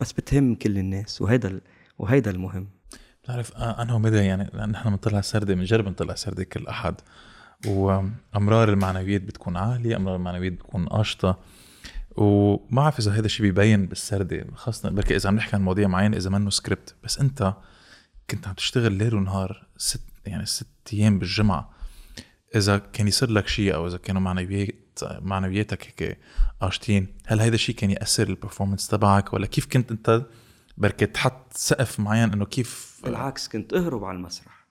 بس 0.00 0.12
بتهم 0.12 0.54
كل 0.54 0.78
الناس 0.78 1.22
وهيدا 1.22 1.60
وهيدا 1.98 2.30
المهم. 2.30 2.68
بتعرف 3.22 3.56
آه، 3.56 3.82
أنا 3.82 3.94
ومدى 3.94 4.16
يعني 4.16 4.50
لأن 4.54 4.70
نحن 4.70 4.90
بنطلع 4.90 5.20
سردة 5.20 5.54
بنجرب 5.54 5.88
نطلع 5.88 6.14
سردة 6.14 6.44
كل 6.44 6.66
أحد. 6.66 6.94
وأمرار 7.66 8.68
المعنويات 8.68 9.22
بتكون 9.22 9.56
عالية 9.56 9.96
أمرار 9.96 10.16
المعنويات 10.16 10.52
بتكون 10.52 10.86
قاشطه 10.86 11.38
وما 12.16 12.58
بعرف 12.70 12.98
إذا 12.98 13.12
هذا 13.12 13.26
الشيء 13.26 13.46
بيبين 13.46 13.86
بالسردة 13.86 14.46
خاصة 14.54 14.90
بركي 14.90 15.16
إذا 15.16 15.28
عم 15.28 15.36
نحكي 15.36 15.56
عن 15.56 15.62
مواضيع 15.62 15.88
معينة 15.88 16.16
إذا 16.16 16.30
منه 16.30 16.50
سكريبت 16.50 16.94
بس 17.04 17.18
أنت 17.18 17.54
كنت 18.30 18.48
عم 18.48 18.54
تشتغل 18.54 18.92
ليل 18.92 19.14
ونهار 19.14 19.66
ست 19.76 20.00
يعني 20.26 20.46
ست 20.46 20.66
أيام 20.92 21.18
بالجمعة. 21.18 21.70
إذا 22.56 22.78
كان 22.78 23.08
يصير 23.08 23.30
لك 23.30 23.48
شيء 23.48 23.74
أو 23.74 23.86
إذا 23.86 23.98
كانوا 23.98 24.20
معنويات 24.20 25.00
معنوياتك 25.02 25.86
هيك 25.86 26.18
قاشطين 26.60 27.06
هل 27.26 27.40
هذا 27.40 27.54
الشيء 27.54 27.74
كان 27.74 27.90
يأثر 27.90 28.28
ال 28.28 28.33
performance 28.33 28.88
تبعك؟ 28.88 29.32
ولا 29.32 29.46
كيف 29.46 29.66
كنت 29.66 29.90
أنت 29.90 30.26
بركي 30.78 31.06
تحط 31.06 31.52
سقف 31.52 32.00
معين 32.00 32.32
إنه 32.32 32.44
كيف 32.44 33.00
بالعكس 33.04 33.48
كنت 33.48 33.72
أهرب 33.72 34.04
على 34.04 34.16
المسرح. 34.16 34.66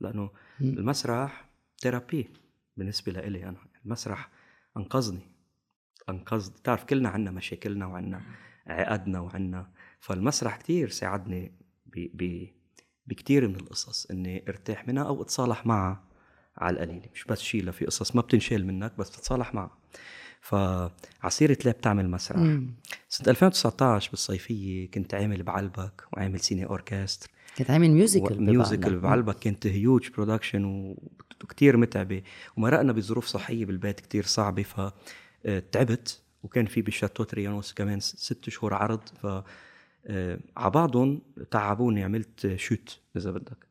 لأنه. 0.00 0.30
المسرح 0.60 1.49
therapy 1.80 2.30
بالنسبة 2.76 3.12
لإلي 3.12 3.48
أنا. 3.48 3.58
المسرح 3.84 4.30
أنقذني. 4.76 5.30
انقذ 6.08 6.48
تعرف 6.64 6.84
كلنا 6.84 7.08
عنا 7.08 7.30
مشاكلنا 7.30 7.86
وعنا 7.86 8.22
عقدنا 8.66 9.20
وعنا. 9.20 9.70
فالمسرح 10.00 10.56
كتير 10.56 10.88
ساعدني 10.88 11.52
ب... 11.86 12.22
ب... 12.22 12.48
بكتير 13.06 13.48
من 13.48 13.56
القصص 13.56 14.06
إني 14.10 14.44
أرتاح 14.48 14.88
منها 14.88 15.04
أو 15.04 15.22
أتصالح 15.22 15.66
معها 15.66 16.04
على 16.56 16.74
القليله 16.74 17.08
مش 17.14 17.24
بس 17.24 17.40
شيلها 17.40 17.72
في 17.72 17.84
قصص 17.84 18.16
ما 18.16 18.22
بتنشال 18.22 18.66
منك 18.66 18.96
بس 18.98 19.10
بتتصالح 19.10 19.54
معها. 19.54 19.78
فعسيرة 20.40 21.58
ليه 21.64 21.72
بتعمل 21.72 22.10
مسرح. 22.10 22.38
مم. 22.38 22.74
سنة 23.08 23.28
2019 23.28 24.10
بالصيفية 24.10 24.90
كنت 24.90 25.14
عامل 25.14 25.42
بعلبك 25.42 26.04
وعامل 26.12 26.40
ciné 26.40 26.66
orchestre. 26.66 27.30
كنت 27.58 27.70
عامل 27.70 27.90
musical 27.90 28.42
musical. 28.42 29.00
بعلبك 29.00 29.38
كانت 29.38 29.66
huge 29.66 30.10
production 30.10 30.96
وكتير 31.44 31.76
متعبة. 31.76 32.22
ومرقنا 32.56 32.92
بظروف 32.92 33.26
صحية 33.26 33.64
بالبيت 33.64 34.00
كتير 34.00 34.24
صعبة 34.24 34.62
فتعبت 34.62 36.22
وكان 36.42 36.66
في 36.66 36.82
بالشاتو 36.82 37.24
تريانوس 37.24 37.72
كمان 37.72 38.00
ست 38.00 38.48
شهور 38.50 38.74
عرض 38.74 39.00
ف 39.22 39.26
آه، 40.06 40.38
على 40.56 40.70
بعضهم 40.70 41.22
تعبوني 41.50 42.04
عملت 42.04 42.54
chute 42.56 43.00
إذا 43.16 43.30
بدك. 43.30 43.66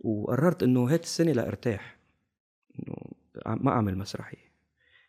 وقررت 0.00 0.62
إنه 0.62 0.84
هات 0.84 1.02
السنة 1.02 1.32
لارتاح 1.32 1.96
إنه 2.78 2.96
ما 3.46 3.70
أعمل 3.70 3.98
مسرحية. 3.98 4.54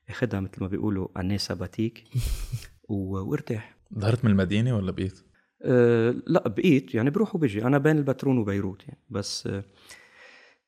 أخدها 0.09 0.39
مثل 0.39 0.61
ما 0.61 0.67
بيقولوا 0.67 1.07
année 1.15 1.37
sabbatique 1.37 2.03
وأرتاح. 2.89 3.75
ظهرت 3.99 4.25
من 4.25 4.31
المدينة 4.31 4.77
ولا 4.77 4.91
بقيت؟ 4.91 5.19
أه 5.61 6.15
لا 6.27 6.47
بقيت. 6.47 6.95
يعني 6.95 7.09
بروح 7.09 7.35
وبجي. 7.35 7.63
أنا 7.63 7.77
بين 7.77 7.97
البترون 7.97 8.37
وبيروت 8.37 8.83
يعني. 8.87 8.99
بس 9.09 9.47
أه 9.47 9.63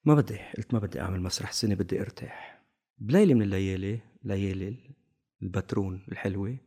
ما 0.08 0.16
بدي 0.16 0.40
قلت 0.58 0.74
ما 0.74 0.80
بدي 0.80 1.02
أعمل 1.02 1.22
مسرح 1.22 1.50
السنة 1.50 1.76
بدي 1.76 2.02
أرتاح. 2.02 2.62
بليلة 2.98 3.34
من 3.34 3.42
الليالي 3.42 4.00
ليالي 4.24 4.78
البترون 5.42 6.06
الحلوة 6.12 6.58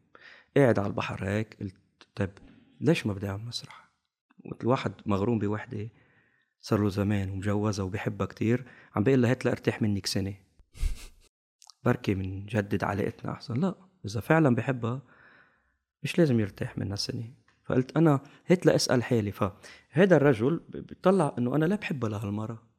قاعد 0.57 0.79
على 0.79 0.89
البحر 0.89 1.25
هيك 1.25 1.57
قلت 1.61 1.75
طيب 2.15 2.31
ليش 2.81 3.07
ما 3.07 3.13
بدي 3.13 3.29
أعمل 3.29 3.45
مسرح؟ 3.45 3.91
قلت 4.45 4.63
الواحد 4.63 4.93
مغروم 5.07 5.39
بوحدة 5.39 5.89
صار 6.61 6.81
له 6.81 6.89
زمان 6.89 7.31
ومجوزها 7.31 7.85
وبحبها 7.85 8.27
كتير 8.27 8.65
عم 8.97 9.03
بقول 9.03 9.23
لها 9.23 9.31
هات 9.31 9.45
لأرتاح 9.45 9.83
منك 9.83 10.07
سنة. 10.07 10.35
بركي 11.85 12.15
بنجدد 12.15 12.85
علاقتنا 12.85 13.33
أحسن. 13.33 13.55
لا 13.55 13.75
إذا 14.05 14.21
فعلا 14.21 14.55
بحبها 14.55 15.03
مش 16.03 16.19
لازم 16.19 16.41
يرتاح 16.41 16.79
منها 16.79 16.97
سنة. 16.97 17.31
فقلت 17.65 17.97
أنا 17.97 18.21
هيك 18.47 18.67
لأسأل 18.67 19.05
حالي. 19.05 19.33
فهذا 19.33 20.17
الرجل 20.17 20.61
بيطلع 20.69 21.35
إنه 21.39 21.57
أنا 21.57 21.65
لا 21.65 21.77
بحبها 21.77 22.11
لهالمرة. 22.11 22.70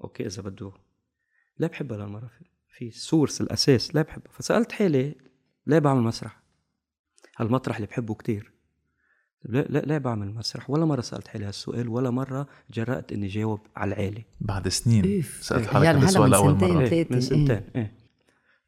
أوكي 0.00 0.26
إذا 0.26 0.42
بده. 0.42 0.72
لا 1.58 1.66
بحبها 1.66 1.98
لهالمرة. 1.98 2.26
في- 2.26 2.44
في 2.68 2.90
سورس 2.90 3.40
الأساس 3.40 3.94
لا 3.94 4.02
بحبها 4.02 4.32
فسألت 4.32 4.72
حالي 4.72 5.14
ليه 5.66 5.78
بعمل 5.78 6.00
مسرح؟ 6.02 6.42
هالمطرح 7.36 7.76
اللي 7.76 7.86
بحبه 7.86 8.14
كتير. 8.14 8.52
لا 9.44 9.60
لا 9.60 9.78
لا 9.78 9.98
بعمل 9.98 10.34
مسرح؟ 10.34 10.70
ولا 10.70 10.84
مرة 10.84 11.00
سألت 11.00 11.28
حالي 11.28 11.44
هالسؤال 11.44 11.88
ولا 11.88 12.10
مرة 12.10 12.48
جرأت 12.70 13.12
إني 13.12 13.26
جاوب 13.26 13.60
على 13.76 13.94
العالي. 13.94 14.24
بعد 14.40 14.68
سنين 14.68 15.18
إف. 15.18 15.38
سألت 15.42 15.66
حالك 15.66 15.84
يعني 15.84 15.98
السؤال 16.04 16.30
لأول 16.30 16.52
سنتين. 16.52 16.74
مرة. 16.74 16.88
إيه 16.88 17.04
من 17.10 17.14
إيه. 17.14 17.20
سنتين 17.20 17.62
إيه. 17.76 17.94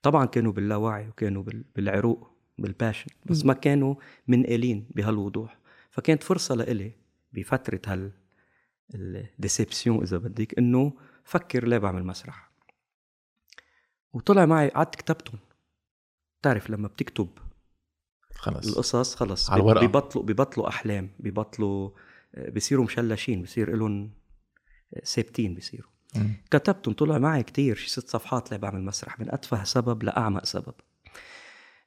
طبعا 0.02 0.26
كانوا 0.26 0.52
باللاوعي 0.52 1.08
وكانوا 1.08 1.42
بال- 1.42 1.64
بالعروق 1.76 2.30
بال 2.58 2.70
passion 2.70 3.10
بس 3.26 3.44
ما 3.44 3.52
كانوا 3.54 3.94
منقالين 4.28 4.88
بهالوضوح. 4.94 5.58
فكانت 5.90 6.22
فرصة 6.22 6.54
لإلي 6.54 6.92
بفترة 7.32 7.80
هال 7.86 8.12
ال 8.94 9.05
déception 9.05 10.02
إذا 10.02 10.18
بدك 10.18 10.58
إنه 10.58 10.92
فكر 11.26 11.64
ليه 11.68 11.78
بعمل 11.78 12.04
مسرح؟ 12.04 12.50
وطلع 14.12 14.46
معي 14.46 14.68
قعدت 14.68 14.94
كتبتهم 14.94 15.38
بتعرف 16.40 16.70
لما 16.70 16.88
بتكتب 16.88 17.28
خلص 18.34 18.66
القصص 18.68 19.14
خلص 19.14 19.50
على 19.50 19.60
الورقة. 19.60 19.86
ببطلوا 19.86 20.24
ببطلوا 20.24 20.68
أحلام 20.68 21.10
ببطلوا 21.18 21.90
آه، 22.34 22.50
بصيروا 22.50 22.84
مشلشين 22.84 23.42
بصير 23.42 23.76
لهم 23.76 24.10
ثابتين 25.04 25.54
بصيروا. 25.54 25.90
كتبتهم 26.50 26.94
طلع 26.94 27.18
معي 27.18 27.42
كتير 27.42 27.76
شي 27.76 27.90
ست 27.90 28.08
صفحات 28.08 28.48
اللي 28.48 28.58
بعمل 28.58 28.82
مسرح 28.82 29.20
من 29.20 29.32
أتفه 29.32 29.64
سبب 29.64 30.02
لأعمق 30.02 30.44
سبب. 30.44 30.74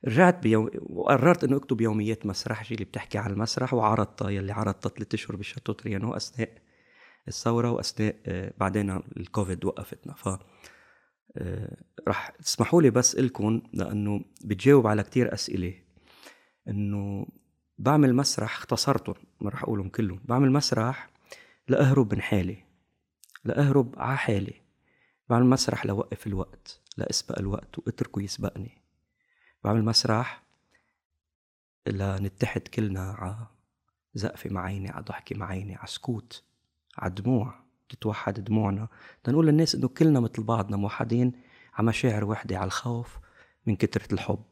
رجعت 0.05 0.43
بيوم 0.43 0.69
وقررت 0.79 1.43
إنه 1.43 1.57
أكتب 1.57 1.81
يوميات 1.81 2.25
مسرحجي 2.25 2.73
اللي 2.73 2.85
بتحكي 2.85 3.17
عن 3.17 3.31
المسرح 3.31 3.73
وعرضتها 3.73 4.29
يلي 4.29 4.51
عرضتها 4.51 4.89
ثلاث 4.89 5.13
أشهر 5.13 5.35
بشاتو 5.35 5.73
تريانو 5.73 6.15
أثناء 6.15 6.68
الثورة 7.27 7.71
وأثناء 7.71 8.15
آه، 8.25 8.53
بعدين 8.57 8.89
الكوفيد 9.17 9.65
وقفتنا. 9.65 10.13
ف 10.13 10.29
آه، 11.37 11.77
رح 12.07 12.29
تسمحوا 12.29 12.81
لي 12.81 12.89
بس 12.89 13.15
لكم 13.15 13.61
لأنه 13.73 14.21
بتجاوب 14.45 14.87
على 14.87 15.03
كتير 15.03 15.33
أسئلة. 15.33 15.73
إنه 16.67 17.27
بعمل 17.77 18.15
مسرح 18.15 18.57
اختصرتهم 18.57 19.15
ما 19.41 19.49
رح 19.49 19.63
أقولهم 19.63 19.89
كلهم. 19.89 20.19
بعمل 20.25 20.51
مسرح 20.51 21.09
لأهرب 21.67 22.13
من 22.13 22.21
حالي 22.21 22.63
لأهرب 23.43 23.95
على 23.97 24.17
حالي. 24.17 24.61
بعمل 25.29 25.45
مسرح 25.45 25.85
لوقف 25.85 26.27
الوقت 26.27 26.81
لأسبق 26.97 27.39
الوقت 27.39 27.79
واتركه 27.79 28.21
يسبقني. 28.21 28.81
بعمل 29.63 29.85
مسرح 29.85 30.43
لنتحد 31.87 32.61
كلنا 32.61 33.11
على 33.11 33.47
زقفة 34.13 34.49
مع 34.49 34.61
عيني 34.61 34.89
على 34.89 35.03
ضحكة 35.03 35.35
مع 35.37 35.45
عيني 35.45 35.75
على 35.75 35.87
سكوت. 35.87 36.43
على 36.97 37.13
دموع 37.13 37.53
تتوحد 37.89 38.43
دموعنا. 38.43 38.87
تنقول 39.23 39.47
للناس 39.47 39.75
إنه 39.75 39.87
كلنا 39.87 40.19
مثل 40.19 40.43
بعضنا 40.43 40.77
موحدين 40.77 41.31
على 41.73 41.87
مشاعر 41.87 42.25
وحدة 42.25 42.57
على 42.57 42.67
الخوف 42.67 43.17
من 43.65 43.75
كترة 43.75 44.13
الحب. 44.13 44.43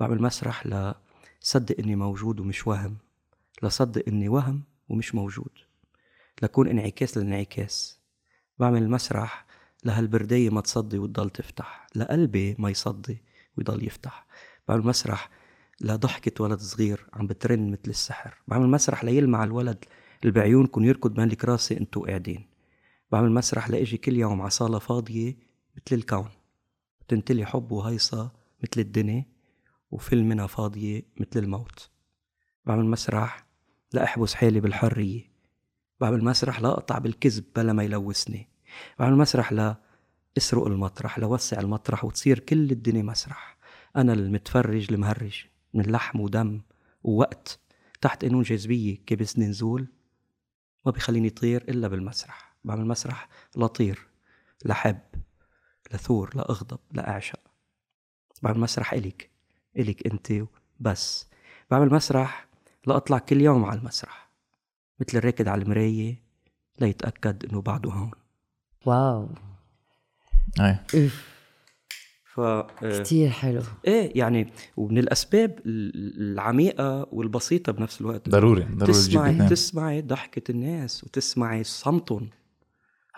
بعمل 0.00 0.22
مسرح 0.22 0.66
لصدق 0.66 1.76
إني 1.78 1.96
موجود 1.96 2.40
ومش 2.40 2.66
وهم 2.66 2.96
لصدق 3.62 4.02
إني 4.08 4.28
وهم 4.28 4.62
ومش 4.88 5.14
موجود 5.14 5.52
لكون 6.42 6.68
انعكاس 6.68 7.18
للانعكاس. 7.18 8.00
بعمل 8.58 8.90
مسرح 8.90 9.46
لهالبردية 9.84 10.50
ما 10.50 10.60
تصدي 10.60 10.98
وتضل 10.98 11.30
تفتح 11.30 11.86
لقلبي 11.94 12.56
ما 12.58 12.70
يصدي 12.70 13.22
ويضل 13.56 13.86
يفتح. 13.86 14.26
بعمل 14.68 14.86
مسرح 14.86 15.30
لضحكة 15.80 16.44
ولد 16.44 16.58
صغير 16.58 17.06
عم 17.12 17.26
بترن 17.26 17.70
مثل 17.70 17.80
السحر. 17.86 18.34
بعمل 18.48 18.68
مسرح 18.68 19.04
ليلمع 19.04 19.44
الولد 19.44 19.84
اللي 20.22 20.32
بعيونكم 20.32 20.84
يركض 20.84 21.14
بين 21.14 21.24
الكراسي 21.24 21.76
انتو 21.76 22.04
قاعدين. 22.04 22.46
بعمل 23.12 23.32
مسرح 23.32 23.70
لإجي 23.70 23.96
كل 23.96 24.16
يوم 24.16 24.40
على 24.40 24.50
صالة 24.50 24.78
فاضية 24.78 25.36
مثل 25.76 25.96
الكون. 25.96 26.28
تنتلي 27.08 27.46
حب 27.46 27.72
وهيصة 27.72 28.32
مثل 28.62 28.80
الدنيا 28.80 29.24
وفيلم 29.90 30.28
منها 30.28 30.46
فاضية 30.46 31.02
مثل 31.16 31.40
الموت. 31.40 31.90
بعمل 32.66 32.84
مسرح 32.84 33.46
لأحبس 33.92 34.34
حالي 34.34 34.60
بالحرية. 34.60 35.30
بعمل 36.00 36.24
مسرح 36.24 36.60
لأقطع 36.60 36.98
بالكذب 36.98 37.44
بلا 37.56 37.72
ما 37.72 37.82
يلوثني. 37.82 38.48
بعمل 38.98 39.16
مسرح 39.16 39.52
لا 39.52 39.76
أسرق 40.38 40.66
المطرح 40.66 41.18
لوسع 41.18 41.60
المطرح 41.60 42.04
وتصير 42.04 42.38
كل 42.38 42.70
الدنيا 42.70 43.02
مسرح. 43.02 43.56
أنا 43.96 44.12
المتفرج 44.12 44.92
المهرج 44.92 45.44
من 45.74 45.82
لحم 45.82 46.20
ودم 46.20 46.60
ووقت 47.02 47.60
تحت 48.00 48.24
قانون 48.24 48.42
جاذبية 48.42 48.96
كبسني 49.06 49.46
نزول. 49.46 49.88
ما 50.86 50.92
بيخليني 50.92 51.30
طير 51.30 51.62
إلا 51.68 51.88
بالمسرح. 51.88 52.56
بعمل 52.64 52.86
مسرح 52.86 53.28
لطير 53.56 54.06
لحب 54.64 55.00
لثور 55.92 56.30
لأغضب 56.36 56.78
لأعشق 56.92 57.40
بعمل 58.42 58.58
مسرح 58.58 58.92
إلك 58.92 59.30
إلك 59.76 60.06
أنت 60.06 60.32
بس 60.80 61.26
بعمل 61.70 61.90
مسرح 61.90 62.46
لأطلع 62.86 63.18
كل 63.18 63.40
يوم 63.40 63.64
على 63.64 63.78
المسرح. 63.78 64.30
مثل 65.00 65.18
الراكد 65.18 65.48
على 65.48 65.62
المراية 65.62 66.22
ليتأكد 66.80 67.44
إنه 67.44 67.60
بعده 67.60 67.90
هون. 67.90 68.10
واو. 68.86 69.28
إف. 70.94 71.39
ف 72.40 72.42
آه، 72.42 72.66
كثير 73.02 73.30
حلو. 73.30 73.62
إيه 73.86 74.18
يعني 74.18 74.52
ومن 74.76 74.98
الأسباب 74.98 75.58
ال- 75.66 76.32
العميقة 76.32 77.06
والبسيطة 77.12 77.72
بنفس 77.72 78.00
الوقت. 78.00 78.28
ضروري 78.28 78.62
ضروري 78.62 78.92
تسمعي 78.92 79.30
الاثنين 79.30 79.48
تسمعي 79.50 80.02
ضحكة 80.02 80.50
الناس 80.50 81.04
وتسمعي 81.04 81.64
صمتهم. 81.64 82.30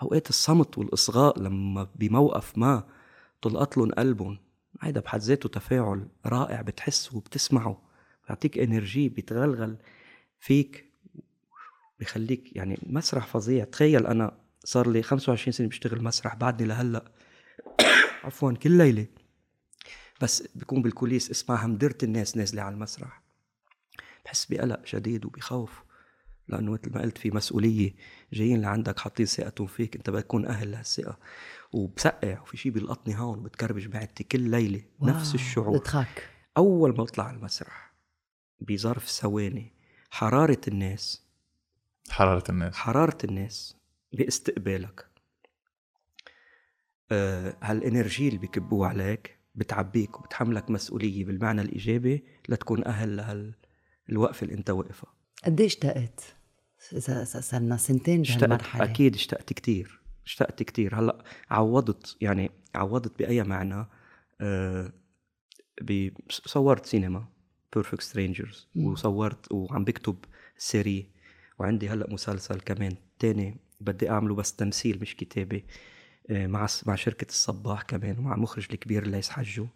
أوقات 0.01 0.29
الصمت 0.29 0.77
والإصغاء 0.77 1.39
لما 1.39 1.87
بموقف 1.95 2.57
ما 2.57 2.83
تلقط 3.41 3.77
لهم 3.77 3.91
قلبهم 3.91 4.37
هيدا 4.81 4.99
بحد 4.99 5.19
ذاته 5.19 5.49
تفاعل 5.49 6.07
رائع 6.25 6.61
بتحسه 6.61 7.17
وبتسمعه 7.17 7.81
بيعطيك 8.27 8.57
إنرجي 8.59 9.09
بيتغلغل 9.09 9.77
فيك 10.39 10.85
بخليك 11.99 12.55
يعني 12.55 12.79
مسرح 12.85 13.27
فظيع. 13.27 13.63
تخيل 13.63 14.07
أنا 14.07 14.37
صار 14.63 14.89
لي 14.89 15.01
25 15.03 15.51
سنة 15.51 15.67
بشتغل 15.67 16.03
مسرح 16.03 16.35
بعدني 16.35 16.67
لهلأ. 16.67 17.03
عفوا 18.23 18.51
كل 18.51 18.71
ليلة. 18.71 19.07
بس 20.21 20.47
بكون 20.55 20.81
بالكوليس 20.81 21.31
اسمع 21.31 21.65
همدرة 21.65 21.97
الناس 22.03 22.37
نازلة 22.37 22.61
على 22.61 22.73
المسرح. 22.73 23.21
بحس 24.25 24.45
بقلق 24.45 24.85
شديد 24.85 25.25
وبخوف 25.25 25.83
لأنه 26.47 26.71
مثل 26.71 26.93
ما 26.93 27.01
قلت 27.01 27.17
في 27.17 27.31
مسؤولية. 27.31 27.95
جايين 28.33 28.61
لعندك 28.61 28.99
حاطين 28.99 29.25
ثقتهم 29.25 29.67
فيك 29.67 29.95
أنت 29.95 30.09
بدك 30.09 30.23
تكون 30.23 30.45
أهل 30.45 30.71
لهالثقة. 30.71 31.19
وبسقع 31.71 32.41
وفي 32.41 32.57
شيء 32.57 32.71
بيلقطني 32.71 33.19
هون 33.19 33.39
وبتكربج 33.39 33.87
معدتي 33.95 34.23
كل 34.23 34.39
ليلة 34.39 34.83
نفس 35.01 35.35
الشعور. 35.35 35.77
بتخاك 35.77 36.29
أول 36.57 36.89
ما 36.89 37.03
بطلع 37.03 37.23
على 37.23 37.37
المسرح 37.37 37.93
بظرف 38.59 39.09
ثواني 39.09 39.73
حرارة 40.09 40.61
الناس 40.67 41.23
حرارة 42.09 42.43
الناس. 42.51 42.75
حرارة 42.75 43.17
الناس 43.23 43.75
بإستقبالك. 44.13 45.12
هالإنرجي 47.11 48.27
اللي 48.27 48.39
بكبوه 48.39 48.87
عليك 48.87 49.37
بتعبيك 49.55 50.19
وبتحملك 50.19 50.71
مسؤولية 50.71 51.25
بالمعنى 51.25 51.61
الإيجابي 51.61 52.23
لتكون 52.49 52.85
أهل 52.85 53.15
لهال 53.17 53.53
الوقفة 54.09 54.43
اللي 54.43 54.53
أنت 54.57 54.69
واقفها 54.69 55.13
قد 55.45 55.59
إيه 55.59 55.67
اشتقت؟ 55.67 56.21
إذا 56.93 57.23
صرنا 57.23 57.77
سنتين 57.77 58.21
اشتقت 58.21 58.39
بهالمرحلة. 58.39 58.83
أكيد 58.83 59.15
اشتقت 59.15 59.53
كتير 59.53 60.01
اشتقت 60.25 60.63
كتير. 60.63 60.99
هلأ 60.99 61.23
عوضت 61.49 62.17
يعني 62.21 62.51
عوضت 62.75 63.19
بأي 63.19 63.43
معنى؟ 63.43 63.85
آه 64.41 64.93
ب- 65.81 66.09
صورت 66.29 66.85
سينما 66.85 67.25
Perfect 67.75 68.01
Strangers. 68.01 68.67
وصورت 68.75 69.51
وعم 69.51 69.83
بكتب 69.83 70.15
série 70.57 71.09
وعندي 71.59 71.89
هلأ 71.89 72.13
مسلسل 72.13 72.59
كمان 72.59 72.95
تاني 73.19 73.57
بدي 73.81 74.09
أعمله 74.09 74.35
بس 74.35 74.55
تمثيل 74.55 74.99
مش 75.01 75.15
كتابة. 75.15 75.57
آه، 75.57 75.63
مع 76.29 76.67
مع 76.85 76.95
شركة 76.95 77.27
الصباح 77.29 77.81
كمان 77.81 78.19
ومع 78.19 78.35
المخرج 78.35 78.67
الكبير 78.71 79.07
ليث 79.07 79.29
حجو 79.29 79.67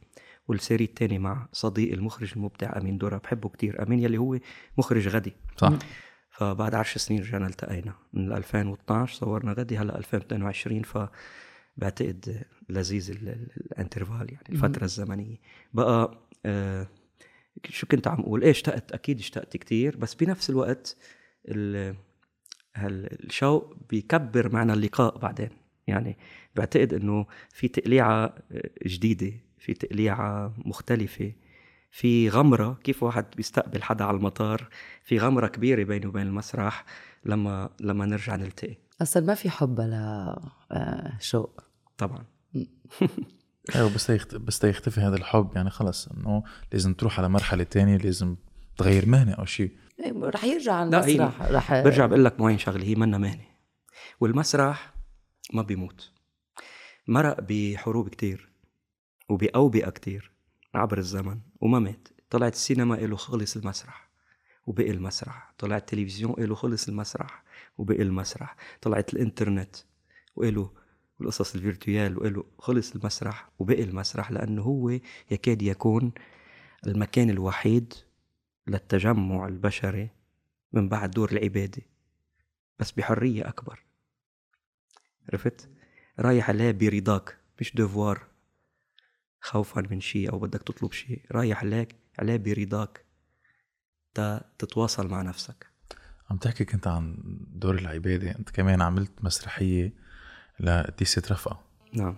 وال 0.48 0.58
série 0.58 0.84
التاني 0.84 1.20
مع 1.20 1.48
صديقي 1.54 1.94
المخرج 1.94 2.32
المبدع 2.36 2.78
أمين 2.78 2.98
درة 2.98 3.18
بحبه 3.18 3.50
كتير 3.50 3.84
أمين 3.84 4.00
يلي 4.00 4.18
هو 4.18 4.40
مخرج 4.78 5.08
غدي. 5.08 5.34
صح. 5.58 5.74
فبعد 6.32 6.76
عشر 6.76 6.98
سنين 7.00 7.22
رجعنا 7.22 7.48
التقينا. 7.48 7.94
من 8.14 8.32
2012 8.34 9.16
صورنا 9.16 9.54
غدي 9.54 9.78
هلأ 9.78 9.98
2022 9.98 10.82
فبعتقد 11.78 12.44
لذيذ 12.70 13.12
ال- 13.12 13.30
ال- 13.30 13.52
الانترفال 13.58 14.34
يعني 14.34 14.46
الفترة 14.50 14.84
الزمنية. 14.84 15.38
بقى 15.74 16.20
آه 16.46 16.88
شو 17.70 17.88
كنت 17.88 18.08
عم 18.08 18.20
أقول؟ 18.20 18.44
إيه 18.44 18.52
اشتقت؟ 18.52 18.92
أكيد 18.92 19.20
اشتقت 19.20 19.58
كتير 19.58 19.98
بس 19.98 20.14
بنفس 20.16 20.50
الوقت 20.50 20.98
الشوق 22.78 23.76
بيكبر 23.90 24.54
معنى 24.54 24.74
اللقاء 24.74 25.18
بعدين. 25.18 25.50
يعني 25.88 26.18
بعتقد 26.56 26.94
إنه 26.94 27.26
في 27.54 27.68
تقليعة 27.68 28.36
آه، 28.52 28.70
جديدة 28.88 29.32
في 29.58 29.74
تقليعة 29.74 30.54
مختلفة 30.58 31.32
في 31.92 32.30
غمرة 32.30 32.80
كيف 32.84 33.04
واحد 33.04 33.26
بيستقبل 33.38 33.84
حدا 33.84 34.06
على 34.06 34.18
المطار 34.18 34.70
في 35.04 35.18
غمرة 35.18 35.48
كبيرة 35.48 35.84
بينه 35.84 36.08
وبين 36.08 36.28
المسرح 36.28 36.86
لما 37.26 37.70
لما 37.80 38.06
نرجع 38.06 38.36
نلتقي. 38.36 38.76
أصلا 39.02 39.26
ما 39.26 39.34
في 39.34 39.50
حب 39.50 39.80
لا 39.80 40.40
آه، 40.72 41.18
شوق. 41.20 41.62
طبعا. 41.98 42.26
أيوه 43.76 43.94
بس. 43.96 44.12
بس 44.36 44.64
يختفي 44.64 45.02
هذا 45.02 45.16
الحب 45.16 45.50
يعني 45.56 45.70
خلص 45.70 46.08
إنه 46.08 46.44
لازم 46.74 46.94
تروح 46.94 47.20
على 47.20 47.30
مرحلة 47.30 47.64
تانية 47.64 47.98
لازم 47.98 48.36
تغير 48.78 49.06
مهنة 49.06 49.32
أو 49.32 49.46
شيء. 49.46 49.72
رح 50.24 50.44
يرجع 50.44 50.74
على 50.74 50.98
المسرح 50.98 51.42
رح 51.42 51.82
برجع 51.82 52.06
بقول 52.06 52.26
لك 52.26 52.40
معين 52.40 52.58
شغلة 52.58 52.84
هي 52.86 52.96
منا 52.96 53.18
مهنة. 53.18 53.46
والمسرح 54.20 54.94
ما 55.54 55.62
بيموت. 55.62 56.12
مرق 57.08 57.38
بحروب 57.42 58.10
كتير 58.10 58.50
وبأوبئة 59.30 59.90
كتير 59.90 60.32
عبر 60.76 60.98
الزمن 60.98 61.40
وما 61.62 61.80
مات. 61.80 62.08
طلعت 62.30 62.54
السينما 62.54 62.96
له 62.96 63.16
خلص 63.16 63.58
المسرح 63.58 64.10
وبقي 64.66 64.92
المسرح. 64.92 65.54
طلع 65.58 65.78
التلفزيون 65.78 66.36
له 66.38 66.56
خلص 66.56 66.88
المسرح 66.88 67.44
وبقي 67.78 68.02
المسرح. 68.02 68.56
طلعت 68.82 69.14
الإنترنت 69.14 69.76
وله 70.36 70.72
والقصص 71.20 71.56
الفيرتويال 71.56 72.18
وله 72.18 72.44
خلص 72.60 72.96
المسرح 72.96 73.50
وبقي 73.60 73.84
المسرح 73.84 74.32
لأنه 74.32 74.62
هو 74.62 74.90
يكاد 75.32 75.62
يكون 75.62 76.12
المكان 76.88 77.30
الوحيد 77.30 77.94
للتجمع 78.68 79.48
البشري 79.48 80.10
من 80.74 80.90
بعد 80.90 81.12
دور 81.12 81.32
العبادة 81.32 81.82
بس 82.80 82.92
بحرية 82.92 83.48
أكبر. 83.48 83.87
عرفت؟ 85.30 85.70
رايح 86.20 86.50
عليه 86.50 86.72
برضاك 86.72 87.38
مش 87.60 87.76
devoir 87.76 88.28
خوفا 89.42 89.82
من 89.92 90.02
شيء 90.02 90.32
أو 90.32 90.40
بدك 90.40 90.62
تطلب 90.62 90.92
شيء. 90.92 91.22
رايح 91.32 91.64
عليك 91.64 91.96
عليه 92.20 92.38
برضاك. 92.38 93.06
تتواصل 94.60 95.08
مع 95.08 95.22
نفسك. 95.22 95.68
عم 96.30 96.38
تحكي 96.38 96.66
كنت 96.66 96.88
عن 96.88 97.18
دور 97.54 97.76
العبادة. 97.76 98.32
أنت 98.40 98.50
كمان 98.50 98.82
عملت 98.82 99.12
مسرحية 99.22 99.94
لقديسة 100.60 101.22
رفقة. 101.32 101.64
نعم. 101.94 102.18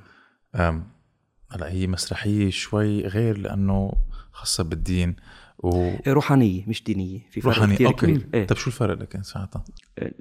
هلا 1.51 1.71
هي 1.71 1.87
مسرحية 1.87 2.49
شوي 2.49 3.07
غير 3.07 3.37
لأنه 3.37 3.93
خاصة 4.31 4.63
بالدين 4.63 5.15
و 5.57 5.83
إيه، 5.83 6.13
روحانية 6.13 6.65
مش 6.67 6.83
دينية. 6.83 7.19
في 7.31 7.41
فرق 7.41 7.53
روحانية 7.53 7.75
كتير 7.75 7.87
okay. 7.87 8.05
كبير. 8.05 8.29
إيه. 8.33 8.47
طيب 8.47 8.57
شو 8.57 8.67
الفرق 8.69 9.01
لكن 9.01 9.23
ساعتها؟ 9.23 9.63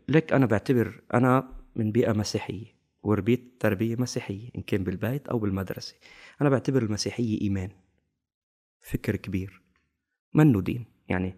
لك 0.09 0.33
أنا 0.33 0.47
بعتبر 0.47 1.03
أنا 1.15 1.49
من 1.77 1.93
بيئة 1.93 2.13
مسيحية. 2.13 2.78
وربيت 3.03 3.57
تربية 3.61 3.97
مسيحية 3.97 4.51
إن 4.57 4.63
كان 4.63 4.85
بالبيت 4.85 5.29
أو 5.29 5.39
بالمدرسة. 5.39 5.95
أنا 6.41 6.49
بعتبر 6.49 6.83
المسيحية 6.83 7.41
إيمان 7.41 7.71
فكر 8.81 9.17
كبير 9.17 9.63
منه 10.35 10.61
دين. 10.61 10.85
يعني 11.09 11.35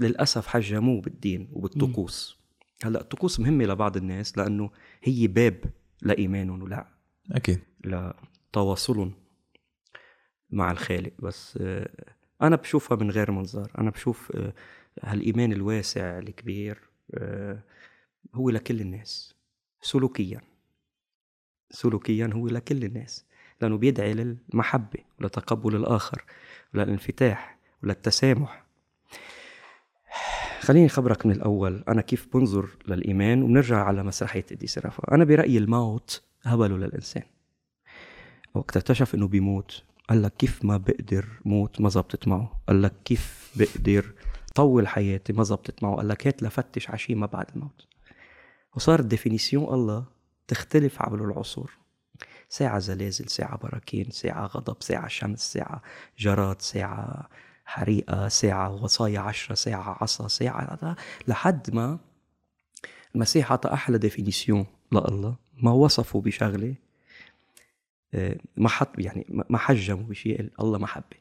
للأسف 0.00 0.46
حجموه 0.46 1.00
بالدين 1.00 1.48
وبالطقوس. 1.52 2.38
هلأ 2.84 3.00
الطقوس 3.00 3.40
مهمة 3.40 3.64
لبعض 3.64 3.96
الناس 3.96 4.38
لأنه 4.38 4.70
هي 5.02 5.26
باب 5.26 5.64
لإيمانهم 6.02 6.62
ولا 6.62 6.88
أكيد. 7.32 7.60
لتواصلهم 7.84 9.14
مع 10.50 10.70
الخالق. 10.70 11.12
بس 11.18 11.58
آه، 11.60 12.14
أنا 12.42 12.56
بشوفها 12.56 12.96
من 12.96 13.10
غير 13.10 13.30
منظار 13.30 13.70
أنا 13.78 13.90
بشوف 13.90 14.32
آه، 14.36 14.54
هالإيمان 15.02 15.52
الواسع 15.52 16.18
الكبير 16.18 16.78
آه، 17.14 17.62
هو 18.34 18.50
لكل 18.50 18.80
الناس 18.80 19.34
سلوكيا. 19.80 20.40
سلوكيا 21.74 22.30
هو 22.34 22.48
لكل 22.48 22.84
الناس 22.84 23.24
لأنه 23.60 23.76
بيدعي 23.76 24.14
للمحبة 24.14 25.00
ولتقبل 25.20 25.76
الآخر 25.76 26.24
وللانفتاح 26.74 27.58
وللتسامح. 27.82 28.64
خليني 30.60 30.86
أخبرك 30.86 31.26
من 31.26 31.32
الأول 31.32 31.84
أنا 31.88 32.00
كيف 32.00 32.28
بنظر 32.34 32.68
للإيمان؟ 32.88 33.42
وبنرجع 33.42 33.84
على 33.84 34.02
مسرحية 34.02 34.44
إديس 34.52 34.78
رافا. 34.78 35.14
أنا 35.14 35.24
برأيي 35.24 35.58
الموت 35.58 36.22
هبله 36.42 36.76
للإنسان. 36.76 37.22
وقت 38.54 38.76
اكتشف 38.76 39.14
إنه 39.14 39.28
بيموت. 39.28 39.82
قال 40.08 40.22
لك 40.22 40.32
كيف 40.36 40.64
ما 40.64 40.76
بقدر 40.76 41.26
موت 41.44 41.80
ما 41.80 41.88
زبطت 41.88 42.28
معه. 42.28 42.60
قال 42.68 42.82
لك 42.82 42.92
كيف 43.04 43.52
بقدر 43.56 44.12
طول 44.54 44.88
حياتي 44.88 45.32
ما 45.32 45.42
زبطت 45.42 45.82
معه. 45.82 45.96
قال 45.96 46.08
لك 46.08 46.26
هات 46.26 46.42
لفتش 46.42 46.88
على 46.88 46.98
شيء 46.98 47.16
ما 47.16 47.26
بعد 47.26 47.46
الموت. 47.56 47.86
وصار 48.76 49.00
définition 49.00 49.74
الله 49.74 50.13
تختلف 50.48 51.02
عبر 51.02 51.24
العصور. 51.24 51.78
ساعة 52.48 52.78
زلازل 52.78 53.28
ساعة 53.28 53.56
براكين 53.58 54.10
ساعة 54.10 54.46
غضب 54.46 54.76
ساعة 54.82 55.08
شمس 55.08 55.52
ساعة 55.52 55.82
جراد 56.18 56.62
ساعة 56.62 57.28
حريقة 57.64 58.28
ساعة 58.28 58.82
وصايا 58.82 59.20
عشرة 59.20 59.54
ساعة 59.54 59.98
عصا 60.02 60.28
ساعة 60.28 60.96
لحد 61.28 61.74
ما 61.74 61.98
المسيح 63.14 63.52
عطى 63.52 63.72
أحلى 63.72 63.98
définition 63.98 64.66
لله. 64.92 65.36
ما 65.62 65.70
وصفه 65.70 66.20
بشغلة 66.20 66.74
آه، 68.14 68.36
ما 68.56 68.68
حط 68.68 68.98
يعني 68.98 69.26
ما 69.28 69.58
حجمه 69.58 70.02
بشيء 70.02 70.50
الله 70.60 70.78
محبة 70.78 71.16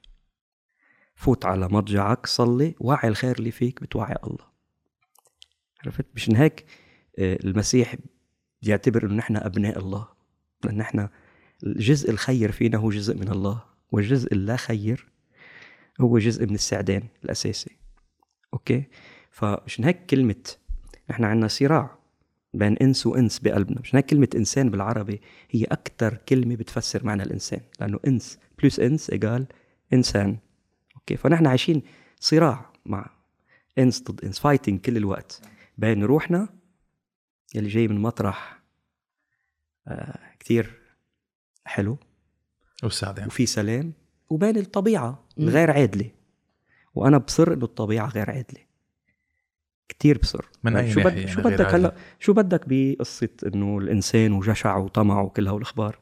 فوت 1.15 1.45
على 1.45 1.67
مضجعك 1.67 2.25
صلي 2.25 2.75
وعي 2.79 3.07
الخير 3.07 3.39
اللي 3.39 3.51
فيك 3.51 3.81
بتوعي 3.81 4.15
الله. 4.23 4.47
عرفت؟ 5.85 6.05
مشان 6.15 6.35
هيك 6.35 6.65
آه، 7.19 7.39
المسيح 7.43 7.95
بيعتبر 8.63 9.05
إنه 9.05 9.13
نحن 9.13 9.37
أبناء 9.37 9.79
الله. 9.79 10.07
لأن 10.63 10.77
نحن 10.77 11.07
الجزء 11.63 12.11
الخير 12.11 12.51
فينا 12.51 12.77
هو 12.77 12.89
جزء 12.89 13.17
من 13.17 13.29
الله 13.29 13.63
والجزء 13.91 14.33
اللا 14.33 14.55
خير 14.55 15.07
هو 16.01 16.17
جزء 16.17 16.45
من 16.45 16.55
السعدان 16.55 17.03
الأساسي. 17.23 17.71
okay؟ 18.53 18.83
فمشان 19.31 19.85
هيك 19.85 20.05
كلمة 20.05 20.55
نحن 21.09 21.23
عندنا 21.23 21.47
صراع 21.47 21.97
بين 22.53 22.77
إنس 22.77 23.07
وإنس 23.07 23.39
بقلبنا. 23.39 23.81
مشان 23.81 23.97
هيك 23.97 24.05
كلمة 24.05 24.27
إنسان 24.35 24.69
بالعربي 24.69 25.21
هي 25.51 25.63
أكثر 25.63 26.17
كلمة 26.29 26.55
بتفسر 26.55 27.05
معنى 27.05 27.23
الإنسان 27.23 27.61
لأنه 27.79 27.99
إنس 28.07 28.39
plus 28.63 28.79
إنس 28.79 29.09
égale 29.09 29.45
إنسان. 29.93 30.37
okay؟ 30.95 31.15
فنحن 31.17 31.47
عايشين 31.47 31.81
صراع 32.19 32.73
مع 32.85 33.09
إنس 33.77 34.03
ضد 34.03 34.25
إنس 34.25 34.39
fighting 34.39 34.79
كل 34.79 34.97
الوقت 34.97 35.41
بين 35.77 36.03
روحنا 36.03 36.49
اللي 37.55 37.69
جاي 37.69 37.87
من 37.87 37.99
مطرح 37.99 38.59
آه 39.87 40.19
كتير 40.39 40.79
حلو 41.65 41.97
والسعدان 42.83 43.27
وفي 43.27 43.45
سلام 43.45 43.93
وبين 44.29 44.57
الطبيعة 44.57 45.23
مم. 45.37 45.47
الغير 45.47 45.71
عادلة 45.71 46.11
وأنا 46.95 47.17
بصر 47.17 47.53
إنه 47.53 47.63
الطبيعة 47.65 48.07
غير 48.09 48.29
عادلة 48.31 48.61
كتير 49.89 50.17
بصر. 50.17 50.45
من 50.63 50.75
أي 50.75 50.91
شو 50.91 50.99
بد... 50.99 51.05
يعني 51.17 51.27
شو 51.27 51.41
غير 51.41 51.53
بدك؟ 51.57 51.73
هلا؟ 51.73 51.95
شو 52.19 52.33
بدك 52.33 52.61
بقصة 52.67 53.29
إنه 53.45 53.77
الإنسان 53.77 54.31
وجشع 54.31 54.77
وطمع 54.77 55.21
وكل 55.21 55.47
هالأخبار. 55.47 55.97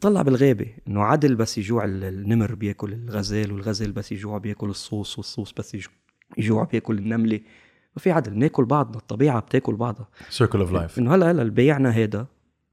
طلع 0.00 0.22
بالغابة 0.22 0.74
إنه 0.88 1.02
عدل 1.02 1.34
بس 1.34 1.58
يجوع 1.58 1.84
ال- 1.84 2.04
النمر 2.04 2.54
بياكل 2.54 2.92
الغزال 2.92 3.52
والغزال 3.52 3.92
بس 3.92 4.12
يجوع 4.12 4.38
بياكل 4.38 4.70
الصوص 4.70 5.18
والصوص 5.18 5.52
بس 5.52 5.74
يجوع, 5.74 5.92
يجوع 6.38 6.64
بياكل 6.64 6.98
النملة. 6.98 7.40
ما 7.96 8.02
في 8.02 8.10
عدل 8.10 8.30
بناكل 8.30 8.64
بعضنا 8.64 8.96
الطبيعة 8.96 9.40
بتاكل 9.40 9.74
بعضها 9.74 10.08
circle 10.30 10.60
of 10.60 10.72
life 10.72 10.98
إنه 10.98 11.14
هلا 11.14 11.30
هلا 11.30 11.42
اللي 11.42 11.52
بيعنا 11.52 11.94
هيدا. 11.94 12.26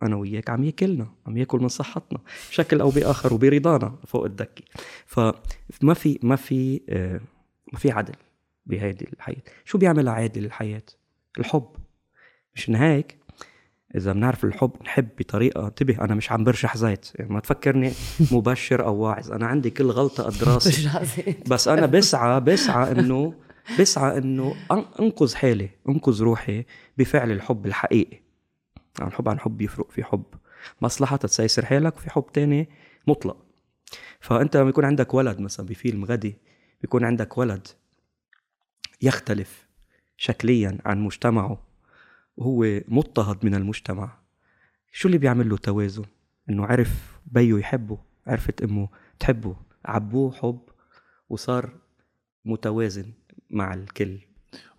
أنا 0.03 0.15
وياك 0.15 0.49
عم 0.49 0.63
ياكلنا 0.63 1.07
عم 1.27 1.37
ياكل 1.37 1.59
من 1.59 1.67
صحتنا 1.67 2.19
بشكل 2.49 2.81
أو 2.81 2.89
بآخر 2.89 3.33
وبرضانا 3.33 3.95
فوق 4.07 4.25
الدكه 4.25 4.63
فما 5.05 5.93
في 5.93 6.19
ما 6.23 6.35
في 6.35 6.81
آه، 6.89 7.21
ما 7.73 7.79
في 7.79 7.91
عدل 7.91 8.15
بهيدي 8.65 9.09
الحياة. 9.13 9.41
شو 9.65 9.77
بيعمل 9.77 10.07
عادل 10.07 10.45
الحياة؟ 10.45 10.83
الحب. 11.39 11.67
مشان 12.55 12.75
هيك؟ 12.75 13.17
إذا 13.95 14.13
بنعرف 14.13 14.43
الحب 14.43 14.71
نحب 14.83 15.07
بطريقة 15.19 15.67
انتبه 15.67 16.01
أنا 16.01 16.15
مش 16.15 16.31
عم 16.31 16.43
برشح 16.43 16.77
زيت. 16.77 17.11
يعني 17.15 17.33
ما 17.33 17.39
تفكرني 17.39 17.91
مبشر 18.31 18.85
أو 18.85 18.95
واعظ. 18.95 19.31
أنا 19.31 19.47
عندي 19.47 19.69
كل 19.69 19.91
غلطة 19.91 20.23
قد 20.23 20.43
راسي. 20.43 20.89
بس 21.51 21.67
أنا 21.67 21.85
بسعى 21.85 22.39
بسعى 22.39 22.91
إنه 22.91 23.33
بسعى 23.79 24.17
إنه 24.17 24.55
أنقذ 24.99 25.35
حالي 25.35 25.69
أنقذ 25.89 26.23
روحي 26.23 26.65
بفعل 26.97 27.31
الحب 27.31 27.65
الحقيقي. 27.65 28.19
عن 28.99 29.11
حب 29.11 29.29
عن 29.29 29.39
حب 29.39 29.61
يفرق 29.61 29.91
في 29.91 30.03
حب. 30.03 30.23
مصلحة 30.81 31.17
تسيسر 31.17 31.65
حالك 31.65 31.97
وفي 31.97 32.09
حب 32.09 32.25
تاني 32.33 32.69
مطلق. 33.07 33.45
فأنت 34.19 34.57
لما 34.57 34.69
يكون 34.69 34.85
عندك 34.85 35.13
ولد 35.13 35.39
مثلا 35.39 35.65
بفيلم 35.65 36.05
غدي 36.05 36.37
بيكون 36.81 37.05
عندك 37.05 37.37
ولد 37.37 37.67
يختلف 39.01 39.67
شكليا 40.17 40.77
عن 40.85 41.01
مجتمعه 41.01 41.63
وهو 42.37 42.81
مضطهد 42.87 43.45
من 43.45 43.55
المجتمع 43.55 44.17
شو 44.91 45.07
اللي 45.07 45.17
بيعمل 45.17 45.49
له 45.49 45.57
توازن؟ 45.57 46.05
إنه 46.49 46.65
عرف 46.65 47.19
بيه 47.25 47.57
يحبه 47.57 47.97
عرفت 48.27 48.61
امه 48.61 48.89
تحبه. 49.19 49.55
عبوه 49.85 50.31
حب 50.31 50.59
وصار 51.29 51.73
متوازن. 52.45 53.11
مع 53.51 53.73
الكل. 53.73 54.17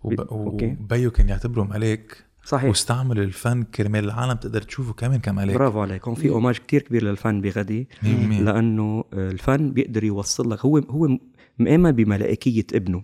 وب... 0.03 0.27
وبيو 0.31 1.11
كان 1.11 1.29
يعتبره 1.29 1.63
ملاك 1.63 2.25
صحيح. 2.45 2.69
واستعمل 2.69 3.19
الفن 3.19 3.63
كرمال 3.63 4.03
العالم 4.03 4.33
تقدر 4.33 4.61
تشوفه 4.61 4.93
كمان 4.93 5.19
كملاك 5.19 5.55
برافو 5.55 5.81
عليك. 5.81 6.07
هون 6.07 6.15
في 6.15 6.29
اوماج 6.29 6.57
كتير 6.57 6.81
كبير 6.81 7.03
للفن 7.03 7.41
بغدي. 7.41 7.87
100% 8.01 8.05
لأنه 8.05 9.03
الفن 9.13 9.71
بيقدر 9.71 10.03
يوصل 10.03 10.51
لك. 10.51 10.59
هو 10.65 10.77
هو 10.77 11.17
مآمن 11.59 11.91
بملائكية 11.91 12.65
ابنه. 12.73 13.03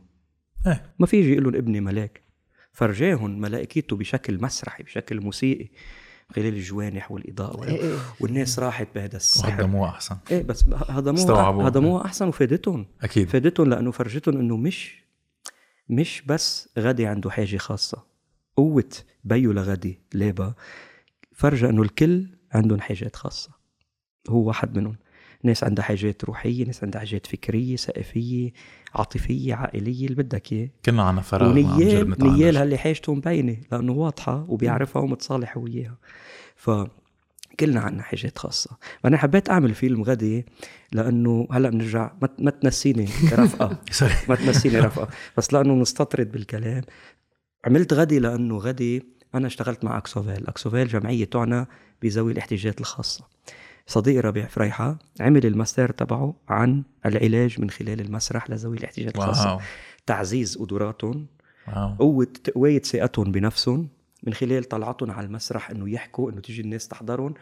إيه. 0.68 0.94
ما 1.00 1.06
في 1.06 1.18
يجي 1.18 1.32
يقول 1.32 1.44
لهم 1.44 1.56
ابني 1.56 1.82
ملاك. 1.82 2.22
فرجاهم 2.72 3.42
ملائكته 3.42 3.96
بشكل 3.96 4.42
مسرحي 4.42 4.84
بشكل 4.84 5.22
موسيقي 5.22 5.70
خلال 6.36 6.54
الجوانح 6.54 7.12
والإضاءة 7.12 7.64
إيه 7.64 7.82
إيه. 7.82 7.96
والناس 8.20 8.60
راحت 8.60 8.88
بهذا 8.96 9.16
السحر. 9.16 9.50
وهدموه 9.50 9.90
أحسن. 9.90 10.18
إيه 10.32 10.44
بس 10.44 10.66
هضموها. 10.90 11.68
هضموها 11.68 12.06
أحسن 12.06 12.28
وفادتهم. 12.28 12.86
أكيد. 13.02 13.30
فادتهم 13.30 13.70
لأنه 13.70 13.92
فرجتهم 13.92 14.38
إنه 14.38 14.58
مش 14.58 15.09
مش 15.90 16.24
بس 16.28 16.70
غدي 16.80 17.06
عنده 17.06 17.30
حاجة 17.30 17.58
خاصة. 17.58 18.04
قوة 18.58 18.90
بيو 19.24 19.52
لغدي 19.52 20.00
ليبا 20.14 20.54
فرجة 21.34 21.70
انه 21.70 21.82
الكل 21.82 22.28
عندهم 22.52 22.82
حاجات 22.82 23.16
خاصة. 23.16 23.52
هو 24.30 24.48
واحد 24.48 24.78
منهم. 24.78 24.96
ناس 25.44 25.64
عندها 25.64 25.86
حاجات 25.86 26.24
روحية 26.26 26.66
ناس 26.66 26.84
عندها 26.84 27.00
حاجات 27.00 27.28
فكرية 27.28 27.76
ثقافية 27.76 28.52
عاطفية 28.96 29.54
عائلية 29.54 30.06
اللي 30.06 30.24
بدك 30.24 30.54
إياه. 30.54 30.70
كلنا 30.86 31.04
عنا 31.04 31.22
فراغ 31.22 31.52
ونيال. 31.52 32.16
نيال 32.24 32.58
هاللي 32.58 32.78
حاجته 32.78 33.14
مبينة 33.14 33.58
لأنه 33.72 33.94
واضحة 33.94 34.46
وبيعرفها 34.50 35.02
ومتصالح 35.02 35.58
وياها. 35.58 35.98
ف 36.56 36.70
كلنا 37.60 37.80
عنا 37.80 38.04
حاجات 38.04 38.38
خاصة. 38.38 38.78
أنا 39.06 39.18
حبيت 39.18 39.50
أعمل 39.50 39.74
فيلم 39.76 40.04
غدي 40.04 40.46
لأنه 40.92 41.48
هلأ 41.52 41.70
بنرجع 41.70 42.12
ما, 42.40 42.52
تنسيني 42.52 43.10
رفقة 43.34 43.78
ما 44.30 44.36
تنسيني 44.36 44.80
رفقة. 44.80 45.08
بس 45.38 45.54
لأنه 45.54 45.74
نستطرد 45.74 46.32
بالكلام. 46.32 46.82
عملت 47.66 47.94
غدي 47.94 48.20
لأنه 48.20 48.58
غدي 48.58 49.04
أنا 49.36 49.48
اشتغلت 49.48 49.84
مع 49.84 49.98
أكسوفيل. 49.98 50.48
أكسوفيل 50.48 50.88
جمعية 50.88 51.26
تعنى 51.26 51.68
بذوي 52.02 52.32
الاحتياجات 52.32 52.80
الخاصة. 52.80 53.26
صديقي 53.88 54.20
ربيع 54.20 54.48
فريحة 54.48 55.00
عمل 55.20 55.46
الماستر 55.46 55.92
تبعه 55.92 56.36
عن 56.50 56.84
العلاج 57.06 57.62
من 57.62 57.70
خلال 57.70 58.02
المسرح 58.02 58.50
لذوي 58.50 58.78
الاحتياجات 58.78 59.16
الخاصة. 59.16 59.50
wow. 59.50 59.60
تعزيز 60.06 60.58
قدراتهم 60.58 61.28
قوة 62.00 62.28
تقوية 62.44 62.82
ثقتهم 62.82 63.32
بنفسهم. 63.32 63.88
من 64.24 64.34
خلال 64.34 64.64
طلعتهم 64.64 65.12
على 65.12 65.28
المسرح 65.28 65.70
إنه 65.70 65.90
يحكوا 65.90 66.32
إنه 66.32 66.42
تيجي 66.42 66.62
الناس 66.62 66.88
تحضرهم 66.88 67.34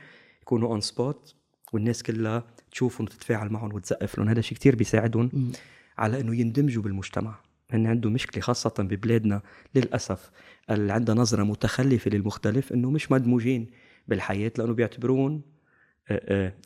يكونوا 0.42 0.70
on 0.70 0.82
spot 0.82 1.36
والناس 1.74 2.04
كلها 2.04 2.44
تشوفهم 2.72 3.06
وتتفاعل 3.06 3.50
معهم 3.50 3.74
وتسقف 3.74 4.18
لهم. 4.18 4.30
هذا 4.30 4.42
شيء 4.42 4.58
كتير 4.58 4.76
بيساعدهم. 4.76 5.52
على 5.98 6.20
إنه 6.22 6.36
يندمجوا 6.36 6.84
بالمجتمع. 6.84 7.40
هن 7.72 7.88
عنده 7.88 8.10
مشكلة 8.10 8.42
خاصة 8.42 8.74
ببلادنا 8.80 9.42
للأسف. 9.76 10.32
اللي 10.70 10.94
عندها 10.94 11.16
نظرة 11.16 11.44
متخلفة 11.44 12.12
للمختلف 12.12 12.74
إنه 12.74 12.92
مش 12.92 13.12
مدموجين 13.12 13.72
بالحياة 14.08 14.52
لأنه 14.58 14.74
بيعتبرون 14.74 15.42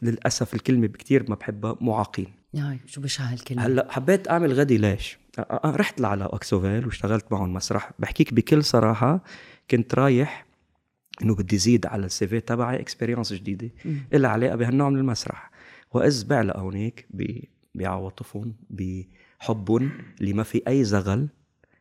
للأسف 0.03 0.53
الكلمة 0.53 0.87
كتير 0.87 1.29
ما 1.29 1.35
بحبها 1.35 1.77
معاقين. 1.81 2.27
ياي 2.53 2.79
شو 2.85 3.01
بشعة 3.01 3.25
هالكلمة 3.25 3.65
هلأ 3.65 3.87
حبيت 3.91 4.29
أعمل 4.29 4.53
غدي 4.53 4.77
ليش؟ 4.77 5.17
رحت 5.65 6.01
على 6.01 6.23
اوكسوفيل 6.23 6.85
واشتغلت 6.85 7.31
معهم 7.31 7.53
مسرح. 7.53 7.91
بحكيك 7.99 8.33
بكل 8.33 8.63
صراحة 8.63 9.23
كنت 9.71 9.95
رايح 9.95 10.45
إنه 11.23 11.35
بدي 11.35 11.57
زيد 11.57 11.85
على 11.85 12.05
ال 12.05 12.27
CV 12.27 12.39
تبعي 12.39 12.79
experience 12.79 13.33
جديدة. 13.33 13.69
مم. 13.85 14.05
إلها 14.13 14.29
علاقة 14.29 14.55
بهالنوع 14.55 14.89
من 14.89 14.97
المسرح. 14.97 15.51
وإذ 15.91 16.27
بعلق 16.27 16.57
هونيك 16.57 17.07
بعواطفهم 17.75 18.55
بحبهم 18.69 19.91
اللي 20.21 20.33
ما 20.33 20.43
في 20.43 20.61
أي 20.67 20.83
زغل 20.83 21.27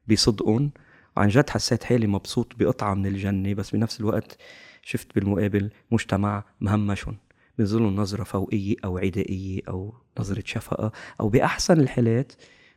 بصدقهم 0.08 0.70
وعن 1.16 1.28
جد 1.28 1.50
حسيت 1.50 1.84
حالي 1.84 2.06
مبسوط 2.06 2.52
بقطعة 2.58 2.94
من 2.94 3.06
الجنة 3.06 3.54
بس 3.54 3.70
بنفس 3.70 4.00
الوقت 4.00 4.38
شفت 4.82 5.14
بالمقابل 5.14 5.70
مجتمع 5.90 6.44
مهمشهم. 6.60 7.16
بيظلوا 7.58 7.90
نظرة 7.90 8.24
فوقية 8.24 8.76
أو 8.84 8.98
عدائية 8.98 9.60
أو 9.68 9.94
نظرة 10.18 10.42
شفقة 10.46 10.92
أو 11.20 11.28
بأحسن 11.28 11.80
الحالات 11.80 12.32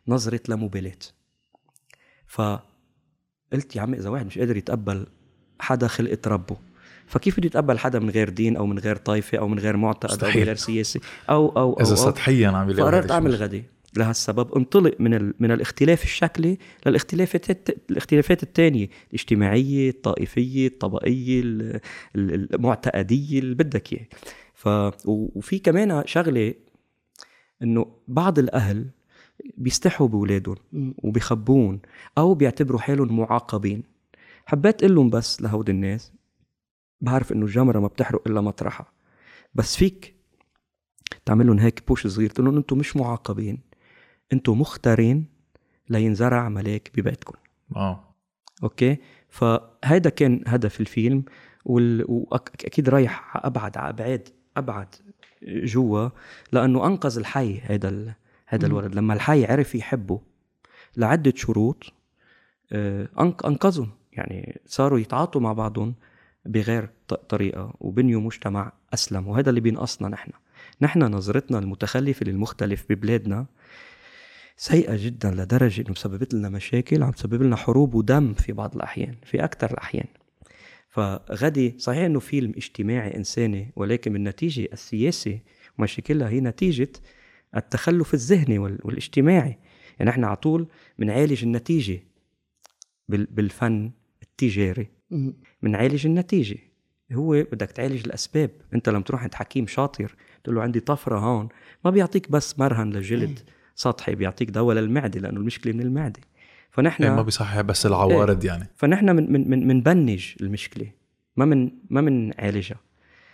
نظرة 0.08 0.42
لا 0.48 0.56
فقلت 3.54 3.76
يا 3.76 3.82
عمي 3.82 3.98
إذا 3.98 4.10
واحد 4.10 4.26
مش 4.26 4.40
قادر 4.40 4.58
يتقبل 4.58 5.06
حدا 5.60 5.88
خلقة 5.88 6.18
ربه 6.28 6.58
فكيف 7.08 7.38
بده 7.38 7.46
يتقبل 7.48 7.80
حدا 7.80 8.00
من 8.00 8.10
غير 8.10 8.30
دين 8.30 8.58
أو 8.58 8.66
من 8.66 8.80
غير 8.80 8.96
طائفة 8.96 9.38
أو 9.38 9.48
من 9.48 9.60
غير 9.60 9.78
معتقد 9.78 10.24
أو 10.24 10.30
من. 10.30 10.36
غير 10.36 10.56
سياسي 10.56 11.00
أو 11.30 11.50
أو 11.50 11.74
أو, 11.74 11.82
إذا 11.82 11.96
سطحيا 11.96 12.48
عم 12.48 12.70
يلاقوا 12.70 12.92
فقررت 12.92 13.12
أعمل. 13.12 13.36
غدي 13.36 13.64
لهالسبب 13.98 14.56
انطلق 14.56 14.96
من 15.00 15.14
ال... 15.14 15.34
من 15.40 15.52
الاختلاف 15.52 16.04
الشكلي 16.04 16.58
للاختلافات 16.86 17.50
الت... 17.50 17.78
الاختلافات 17.92 18.44
الثانية 18.44 18.90
الاجتماعية 19.10 19.90
الطائفية 19.90 20.68
الطبقية 20.68 21.42
ال- 21.42 21.80
ال- 22.16 22.54
المعتقدية 22.56 23.40
اللي 23.40 23.56
بدك 23.56 23.94
اياه 23.94 24.08
ف 24.54 24.68
و- 25.08 25.30
وفي 25.36 25.60
كمان 25.60 26.04
شغلة 26.06 26.54
إنه 27.64 27.86
بعض 28.08 28.40
الأهل 28.40 28.86
بيستحوا 29.58 30.08
باولادهم 30.08 30.56
مم. 30.72 30.94
وبيخبون 31.04 31.80
أو 32.18 32.34
بيعتبروا 32.34 32.80
حالهم 32.80 33.20
معاقبين. 33.20 33.84
حبيت 34.46 34.84
أقول 34.84 34.96
لهم 34.96 35.10
بس 35.10 35.42
لهود 35.42 35.70
الناس 35.70 36.12
بعرف 37.02 37.32
إنه 37.32 37.46
الجمره 37.46 37.80
ما 37.80 37.88
بتحرق 37.88 38.28
إلا 38.28 38.42
مطرحها 38.42 38.92
بس 39.56 39.76
فيك 39.76 40.16
تعمل 41.26 41.48
لهم 41.48 41.60
هيك 41.60 41.88
push 41.88 42.08
صغير 42.08 42.30
تقول 42.30 42.46
لهم 42.46 42.58
أنتم 42.58 42.78
مش 42.78 42.96
معاقبين 42.98 43.60
أنتم 44.34 44.62
مختارين 44.62 45.26
لينزرع 45.90 46.50
ملاك 46.50 46.92
ببيتكم. 46.96 47.34
wow 47.76 47.96
okay؟ 48.64 48.98
فهذا 49.30 50.10
كان 50.10 50.44
هدف 50.48 50.82
الفيلم 50.82 51.24
وال... 51.66 52.06
واكيد 52.08 52.90
رايح 52.90 53.38
على 53.38 53.46
أبعد 53.46 53.78
على 53.78 53.90
ابعاد 53.90 54.30
أبعد 54.58 54.96
جوا 55.44 56.10
لأنه 56.52 56.88
أنقذ 56.88 57.18
الحي 57.18 57.60
هذا 57.60 57.90
ال... 57.90 58.14
هذا. 58.54 58.68
الولد. 58.68 58.96
لما 58.96 59.14
الحي 59.14 59.46
عرف 59.46 59.76
يحبه 59.76 60.20
لعدة 60.98 61.34
شروط 61.36 61.94
آه، 62.72 63.10
أنق... 63.20 63.46
أنقذهم. 63.46 63.90
يعني 64.12 64.62
صاروا 64.66 65.00
يتعاطوا 65.00 65.42
مع 65.42 65.54
بعضهم 65.54 65.94
بغير 66.46 66.90
ط- 67.08 67.14
طريقة 67.14 67.74
وبنيوا 67.80 68.22
مجتمع 68.22 68.72
أسلم. 68.94 69.28
وهذا 69.28 69.50
اللي 69.50 69.62
بينقصنا 69.62 70.10
نحن. 70.10 70.32
نحن 70.82 71.04
نظرتنا 71.04 71.60
المتخلفة 71.60 72.24
للمختلف 72.26 72.86
ببلادنا 72.90 73.46
سيئة 74.58 75.06
جدا 75.06 75.32
لدرجة 75.32 75.82
إنه 75.82 75.92
مسببت 75.92 76.34
لنا 76.34 76.50
مشاكل 76.50 77.04
عم 77.04 77.12
تسبب 77.12 77.42
لنا 77.44 77.56
حروب 77.56 77.96
ودم 77.96 78.34
في 78.34 78.52
بعض 78.54 78.76
الأحيان 78.76 79.16
في 79.26 79.44
أكثر 79.44 79.72
الأحيان. 79.72 80.08
فغدي 80.90 81.76
صحيح 81.78 82.00
إنه 82.04 82.20
فيلم 82.20 82.54
اجتماعي 82.58 83.18
إنساني 83.18 83.72
ولكن 83.76 84.16
النتيجة 84.16 84.70
السياسي 84.74 85.40
ومشاكلها 85.80 86.30
هي 86.30 86.40
نتيجة 86.40 86.90
التخلف 87.56 88.14
الذهني 88.14 88.58
وال- 88.58 88.80
والاجتماعي. 88.84 89.58
يعني 90.00 90.12
إحنا 90.12 90.28
على 90.28 90.36
طول 90.36 90.68
بنعالج 91.00 91.44
النتيجة 91.44 92.00
بال- 93.10 93.28
بالفن 93.32 93.92
التجاري. 94.24 94.88
بنعالج 95.62 96.06
النتيجة. 96.06 96.58
هو 97.12 97.32
بدك 97.52 97.72
تعالج 97.72 98.04
الأسباب. 98.06 98.50
أنت 98.74 98.90
لما 98.90 99.02
تروح 99.04 99.22
عند 99.24 99.34
حكيم 99.36 99.68
شاطر 99.68 100.16
تقول 100.44 100.56
له 100.56 100.62
عندي 100.62 100.80
طفرة 100.80 101.20
هون 101.20 101.50
ما 101.86 101.92
بيعطيك 101.92 102.32
بس 102.32 102.60
مرهم 102.60 102.94
لجلد 102.94 103.40
سطحي 103.76 104.16
بيعطيك 104.16 104.50
دواء 104.50 104.76
للمعدة 104.76 105.20
لأنه 105.20 105.40
المشكلة 105.40 105.74
من 105.74 105.82
المعدة. 105.82 106.22
فنحن 106.72 107.04
إيه 107.04 107.12
ما 107.16 107.22
بيصحح 107.22 107.62
بس 107.62 107.86
العوارض 107.86 108.46
يعني. 108.46 108.68
فنحن 108.76 109.16
من 109.16 109.32
من 109.34 109.50
من 109.50 109.68
منبنج 109.68 110.34
المشكلة. 110.42 110.92
ما 111.38 111.46
من 111.46 111.72
ما 111.90 112.02
منعالجها. 112.02 112.78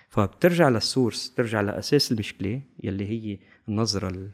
فبترجع 0.10 0.70
للسورس 0.70 1.34
ترجع 1.34 1.62
لاساس 1.62 2.12
المشكلة 2.12 2.62
يلي 2.84 3.08
هي 3.10 3.40
النظرة 3.70 4.08
ال- 4.10 4.32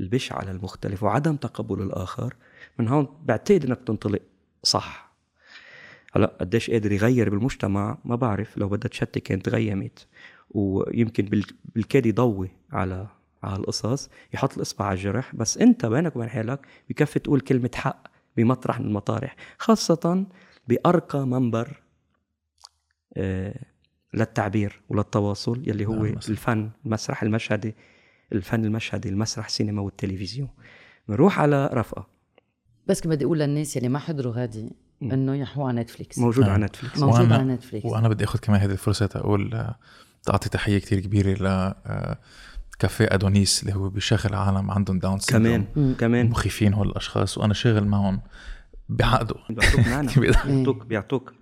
البشعة 0.00 0.44
للمختلف 0.44 1.02
وعدم 1.02 1.36
تقبل 1.36 1.82
الآخر. 1.82 2.34
من 2.78 2.88
هون 2.88 3.08
بعتقد 3.24 3.64
انك 3.64 3.78
تنطلق 3.86 4.22
صح. 4.62 5.12
هلا 6.14 6.26
قديش 6.40 6.70
قادر 6.70 6.92
يغير 6.92 7.30
بالمجتمع 7.30 7.98
ما 8.04 8.16
بعرف 8.16 8.58
لو 8.58 8.68
بدها 8.68 8.88
تشتي 8.88 9.20
كانت 9.20 9.48
غيمت 9.48 10.06
ويمكن 10.50 11.24
بال- 11.24 11.46
بالكاد 11.74 12.06
يضوي 12.06 12.50
على 12.72 13.06
على 13.42 13.56
القصص 13.56 14.10
يحط 14.34 14.56
الإصبع 14.56 14.84
على 14.84 14.94
الجرح. 14.94 15.34
بس 15.34 15.58
أنت 15.58 15.86
بينك 15.86 16.16
وبين 16.16 16.28
حالك 16.28 16.66
بكفي 16.88 17.18
تقول 17.18 17.40
كلمة 17.40 17.70
حق 17.74 18.06
بمطرح 18.36 18.80
من 18.80 18.86
المطارح 18.86 19.36
خاصة 19.58 20.26
بأرقى 20.68 21.26
منبر 21.26 21.80
آه، 23.16 23.54
للتعبير 24.14 24.80
وللتواصل 24.88 25.62
يلي 25.68 25.86
هو 25.86 25.92
مسرح. 26.02 26.28
الفن 26.28 26.70
المسرح 26.86 27.22
المشهدي 27.22 27.74
الفن 28.32 28.64
المشهدي 28.64 29.08
المسرح 29.08 29.46
السينما 29.46 29.82
والتلفزيون. 29.82 30.48
بنروح 31.08 31.40
على 31.40 31.70
رفقة. 31.72 32.06
بس 32.86 33.00
كنت 33.00 33.12
بدي 33.12 33.24
أقول 33.24 33.38
للناس 33.38 33.76
يلي 33.76 33.88
ما 33.88 33.98
حضروا 33.98 34.32
غادي. 34.32 34.70
إنه 35.02 35.34
يحوا 35.36 35.68
على 35.68 35.80
نتفليكس 35.80 36.18
موجود 36.18 36.44
نعم. 36.44 36.52
على 36.54 36.64
نتفليكس 36.64 36.98
موجود 36.98 37.28
وأنا- 37.28 37.32
على 37.32 37.44
نتفليكس 37.44 37.86
وأنا 37.86 38.08
بدي 38.08 38.24
أخذ 38.24 38.38
كمان 38.38 38.60
هذه 38.60 38.70
الفرصة 38.72 39.06
تقول 39.06 39.54
آه، 39.54 39.78
تعطي 40.22 40.48
تحية 40.48 40.78
كتير 40.78 41.00
كبيرة 41.00 41.42
ل 41.42 41.46
آه، 41.46 42.18
كافيه 42.78 43.08
أدونيس 43.10 43.62
اللي 43.62 43.74
هو 43.74 43.88
بيشغل 43.88 44.34
عالم 44.34 44.70
عندهم 44.70 44.98
Down 44.98 45.18
كمان. 45.28 45.94
كمان. 45.98 46.28
مخيفين 46.30 46.74
هول 46.74 46.88
الأشخاص 46.88 47.38
وأنا 47.38 47.54
شاغل 47.54 47.84
معهم 47.86 48.20
بعقده 48.88 49.34
بيعطوك 49.50 50.18
بيقدر- 50.18 50.46
بيعطوك 50.48 50.86
بيعطوك. 50.86 51.32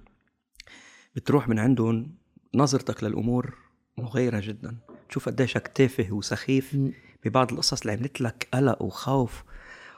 بتروح 1.17 1.49
من 1.49 1.59
عندهم 1.59 2.15
نظرتك 2.55 3.05
للأمور 3.05 3.55
مغايره 3.99 4.41
جدا. 4.41 4.77
تشوف 5.09 5.29
قديشك 5.29 5.69
تافه 5.69 6.13
وسخيف. 6.13 6.77
ببعض 7.25 7.53
القصص 7.53 7.81
اللي 7.81 7.93
عملت 7.93 8.21
لك 8.21 8.49
قلق 8.55 8.83
وخوف 8.83 9.45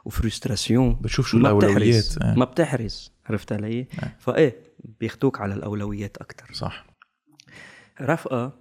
و 0.05 0.11
frustration. 0.11 0.95
بتشوف 1.01 1.26
شو 1.26 1.38
ما 1.38 1.49
الأولويات. 1.49 1.76
بتحرز 1.78 2.18
آه، 2.22 2.34
ما 2.34 2.44
بتحرز. 2.44 3.12
عرفت 3.26 3.53
علي؟ 3.53 3.66
إيه. 3.68 3.88
فإيه 4.18 4.62
بياخدوك 5.01 5.40
على 5.40 5.55
الأولويات 5.55 6.16
أكثر 6.16 6.55
صح. 6.55 6.86
رفقة 8.01 8.53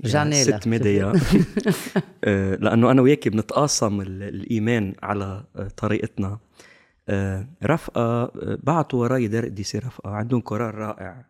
لها. 0.00 0.42
ست 0.58 0.66
ميديا. 0.68 1.12
آه، 2.24 2.54
لأنه 2.56 2.90
أنا 2.90 3.02
وياكي 3.02 3.30
بنتقاسم 3.30 4.00
ال- 4.00 4.22
الإيمان 4.22 4.94
على 5.02 5.44
آه، 5.56 5.68
طريقتنا. 5.68 6.38
رفقة 7.64 8.00
آه، 8.00 8.58
بعتوا 8.62 9.00
وراي 9.00 9.28
دار 9.28 9.44
قديسي 9.44 9.78
رفقة. 9.78 10.10
عندهم 10.10 10.40
قرار 10.40 10.74
رائع. 10.74 11.24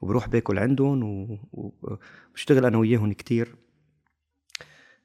وبروح 0.00 0.28
باكل 0.28 0.58
عندهم 0.58 1.02
وبشتغل 1.52 2.66
أنا 2.66 2.78
وياهم 2.78 3.12
كتير 3.12 3.54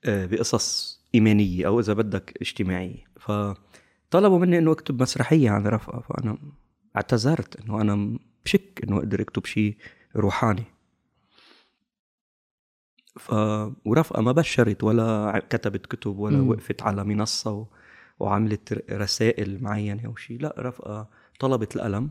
بقصص 0.06 1.00
إيمانية 1.16 1.68
أو 1.68 1.80
إذا 1.80 1.94
بدك 1.94 2.38
اجتماعية. 2.42 3.06
فطلبوا 3.20 4.40
مني 4.40 4.58
إنه 4.58 4.72
أكتب 4.72 5.02
مسرحية 5.02 5.50
عن 5.50 5.68
رفقة 5.68 6.00
فأنا 6.00 6.38
اعتذرت 6.96 7.56
إنه 7.62 7.82
أنا 7.82 8.20
بشك 8.46 8.82
إنه 8.84 8.98
أقدر 8.98 9.22
أكتب 9.22 9.46
شيء 9.46 9.78
روحاني. 10.16 10.64
ف 13.20 13.34
ورفقة 13.86 14.22
ما 14.22 14.32
بشرت 14.32 14.84
ولا 14.84 15.42
كتبت 15.50 15.86
كتب 15.86 16.18
ولا 16.20 16.38
مم. 16.38 16.50
وقفت 16.50 16.82
على 16.82 17.04
منصة 17.04 17.52
و... 17.52 17.66
وعملت 18.20 18.86
رسائل 18.92 19.64
معينة 19.64 20.06
أو 20.06 20.16
شيء 20.16 20.42
لا 20.42 20.56
رفقة 20.60 21.10
طلبت 21.40 21.76
القلم 21.76 22.10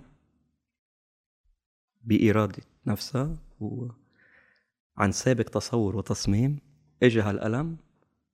بإرادة 2.05 2.63
نفسها 2.87 3.37
وعن 3.61 5.13
سابق 5.13 5.45
تصور 5.45 5.97
وتصميم. 5.97 6.68
اجى 7.03 7.21
هالقلم 7.21 7.77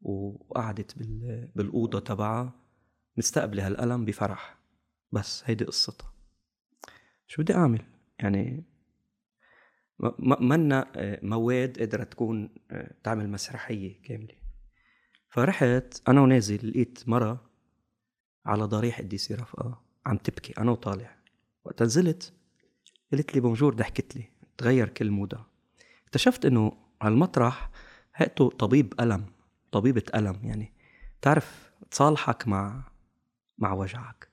وقعدت 0.02 0.98
بال... 0.98 1.48
بالأوضة 1.56 2.00
تبعها 2.00 2.52
مستقبلة 3.16 3.66
هالقلم 3.66 4.04
بفرح. 4.04 4.58
بس 5.12 5.42
هيدي 5.46 5.64
قصتها. 5.64 6.14
شو 7.26 7.42
بدي 7.42 7.54
أعمل؟ 7.54 7.82
يعني 8.18 8.64
منا 10.40 10.92
آه، 10.96 11.20
مواد 11.22 11.78
قدرت 11.80 12.12
تكون 12.12 12.54
آه، 12.70 12.94
تعمل 13.04 13.28
مسرحية 13.28 14.02
كاملة. 14.02 14.34
فرحت 15.28 16.08
أنا 16.08 16.20
ونازل 16.20 16.70
لقيت 16.70 17.08
مرة 17.08 17.50
على 18.46 18.64
ضريح 18.64 18.98
قديسي 18.98 19.34
رفقة 19.34 19.82
عم 20.06 20.16
تبكي 20.16 20.52
أنا 20.58 20.70
وطالع. 20.70 21.16
وقت 21.64 21.82
نزلت 21.82 22.32
قالت 23.12 23.34
لي 23.34 23.40
بونجور 23.40 23.74
ضحكت 23.74 24.16
لي. 24.16 24.24
تغير 24.58 24.88
كل 24.88 25.10
مودها. 25.10 25.46
اكتشفت 26.04 26.46
إنه 26.46 26.72
على 27.00 27.14
المطرح 27.14 27.70
هاتوا 28.14 28.50
طبيب 28.50 28.94
ألم 29.00 29.26
طبيبة 29.72 30.02
ألم 30.14 30.40
يعني 30.42 30.72
تعرف 31.22 31.72
تصالحك 31.90 32.48
مع 32.48 32.82
مع 33.58 33.72
وجعك 33.72 34.28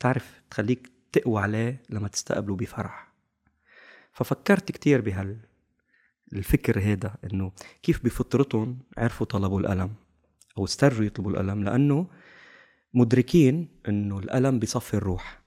تعرف 0.00 0.42
تخليك 0.50 0.92
تقوى 1.12 1.42
عليه 1.42 1.82
لما 1.90 2.08
تستقبله 2.08 2.56
بفرح. 2.56 3.12
ففكرت 4.12 4.72
كتير 4.72 5.00
بهال 5.00 5.38
الفكر 6.32 6.80
هذا 6.80 7.14
إنه 7.24 7.52
كيف 7.82 8.04
بفطرتهم 8.04 8.78
عرفوا 8.98 9.26
طلبوا 9.26 9.60
الألم 9.60 9.94
أو 10.58 10.64
استرجوا 10.64 11.04
يطلبوا 11.04 11.30
الألم 11.30 11.64
لأنه 11.64 12.06
مدركين 12.94 13.68
إنه 13.88 14.18
الألم 14.18 14.58
بيصفي 14.58 14.94
الروح. 14.94 15.42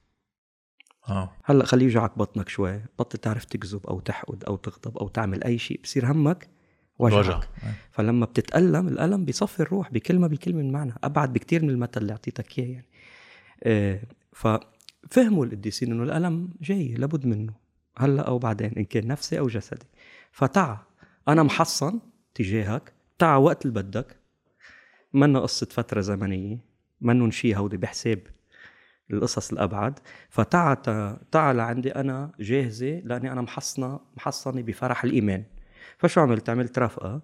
آه. 1.09 1.35
هلأ 1.43 1.65
خليه 1.65 1.85
يوجعك 1.85 2.17
بطنك 2.17 2.49
شوي 2.49 2.81
بطل 2.99 3.17
تعرف 3.17 3.45
تكذب 3.45 3.87
أو 3.87 3.99
تحقد 3.99 4.43
أو 4.43 4.55
تغضب 4.55 4.97
أو 4.97 5.07
تعمل 5.07 5.43
أي 5.43 5.57
شيء 5.57 5.81
بصير 5.83 6.11
همك 6.11 6.49
وجعك 7.01 7.19
وجع 7.19 7.37
وجع. 7.37 7.47
إيه. 7.63 7.73
فلما 7.91 8.25
بتتألم 8.25 8.87
الألم 8.87 9.25
بيصفي 9.25 9.59
الروح 9.59 9.91
بكلمة 9.91 10.27
بكلمة 10.27 10.61
من 10.61 10.71
معنى 10.71 10.93
أبعد 11.03 11.33
بكتير 11.33 11.63
من 11.63 11.69
المثل 11.69 12.01
اللي 12.01 12.11
أعطيتك 12.11 12.59
إياه 12.59 12.67
يعني. 12.67 12.85
آه 13.63 13.99
ففهموا 14.33 15.45
القديسين 15.45 15.91
إنه 15.91 16.03
الألم 16.03 16.49
جاي 16.61 16.93
لابد 16.93 17.25
منه 17.25 17.53
هلأ 17.97 18.21
أو 18.21 18.39
بعدين 18.39 18.73
إن 18.77 18.85
كان 18.85 19.07
نفسي 19.07 19.39
أو 19.39 19.47
جسدي. 19.47 19.85
فتعا 20.31 20.77
أنا 21.27 21.43
محصن 21.43 21.99
تجاهك 22.35 22.93
تعا 23.19 23.37
وقت 23.37 23.65
اللي 23.65 23.81
بدك. 23.81 24.15
منا 25.13 25.39
قصة 25.39 25.67
فترة 25.71 26.01
زمنية 26.01 26.57
منن 27.01 27.31
شي 27.31 27.55
هودي 27.55 27.77
بحساب 27.77 28.19
القصص 29.11 29.51
الأبعد. 29.51 29.99
فتعا 30.29 30.73
تعا 31.31 31.53
لعندي 31.53 31.95
أنا 31.95 32.31
جاهزة 32.39 33.01
لأني 33.05 33.31
أنا 33.31 33.41
محصنة 33.41 33.99
محصنة 34.17 34.61
بفرح 34.61 35.03
الإيمان. 35.03 35.43
فشو 35.97 36.21
عملت؟ 36.21 36.49
عملت 36.49 36.79
رفقة. 36.79 37.21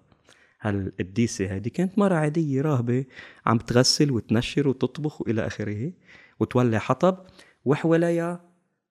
هالقديسة 0.60 1.52
هيدي 1.52 1.70
كانت 1.70 1.98
مرة 1.98 2.14
عادية 2.14 2.62
راهبة 2.62 3.04
عم 3.46 3.58
تغسل 3.58 4.10
وتنشر 4.10 4.68
وتطبخ 4.68 5.20
وإلى 5.20 5.46
آخره 5.46 5.92
وتولع 6.40 6.78
حطب 6.78 7.26
وحواليها 7.64 8.44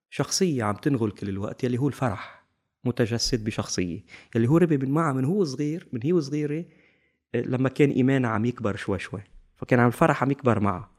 شخصية 0.09 0.63
عم 0.63 0.76
تنغل 0.76 1.11
كل 1.11 1.30
الوقت 1.30 1.63
يلي 1.63 1.78
هو 1.78 1.88
الفرح 1.88 2.45
متجسد 2.84 3.43
بشخصية. 3.43 4.03
يلي 4.36 4.47
هو 4.47 4.57
ربي 4.57 4.78
من 4.78 4.91
معها 4.91 5.13
من 5.13 5.26
هو 5.26 5.43
صغير 5.43 5.88
من 5.93 5.99
هي 6.03 6.13
وصغيرة 6.13 6.65
آه، 7.36 7.41
لما 7.41 7.70
كان 7.70 7.89
إيمانها 7.89 8.30
عم 8.30 8.45
يكبر 8.45 8.76
شوي 8.76 8.99
شوي. 8.99 9.22
فكان 9.55 9.80
عم 9.80 9.88
الفرح 9.88 10.24
عم 10.24 10.32
يكبر 10.32 10.59
معها. 10.59 10.91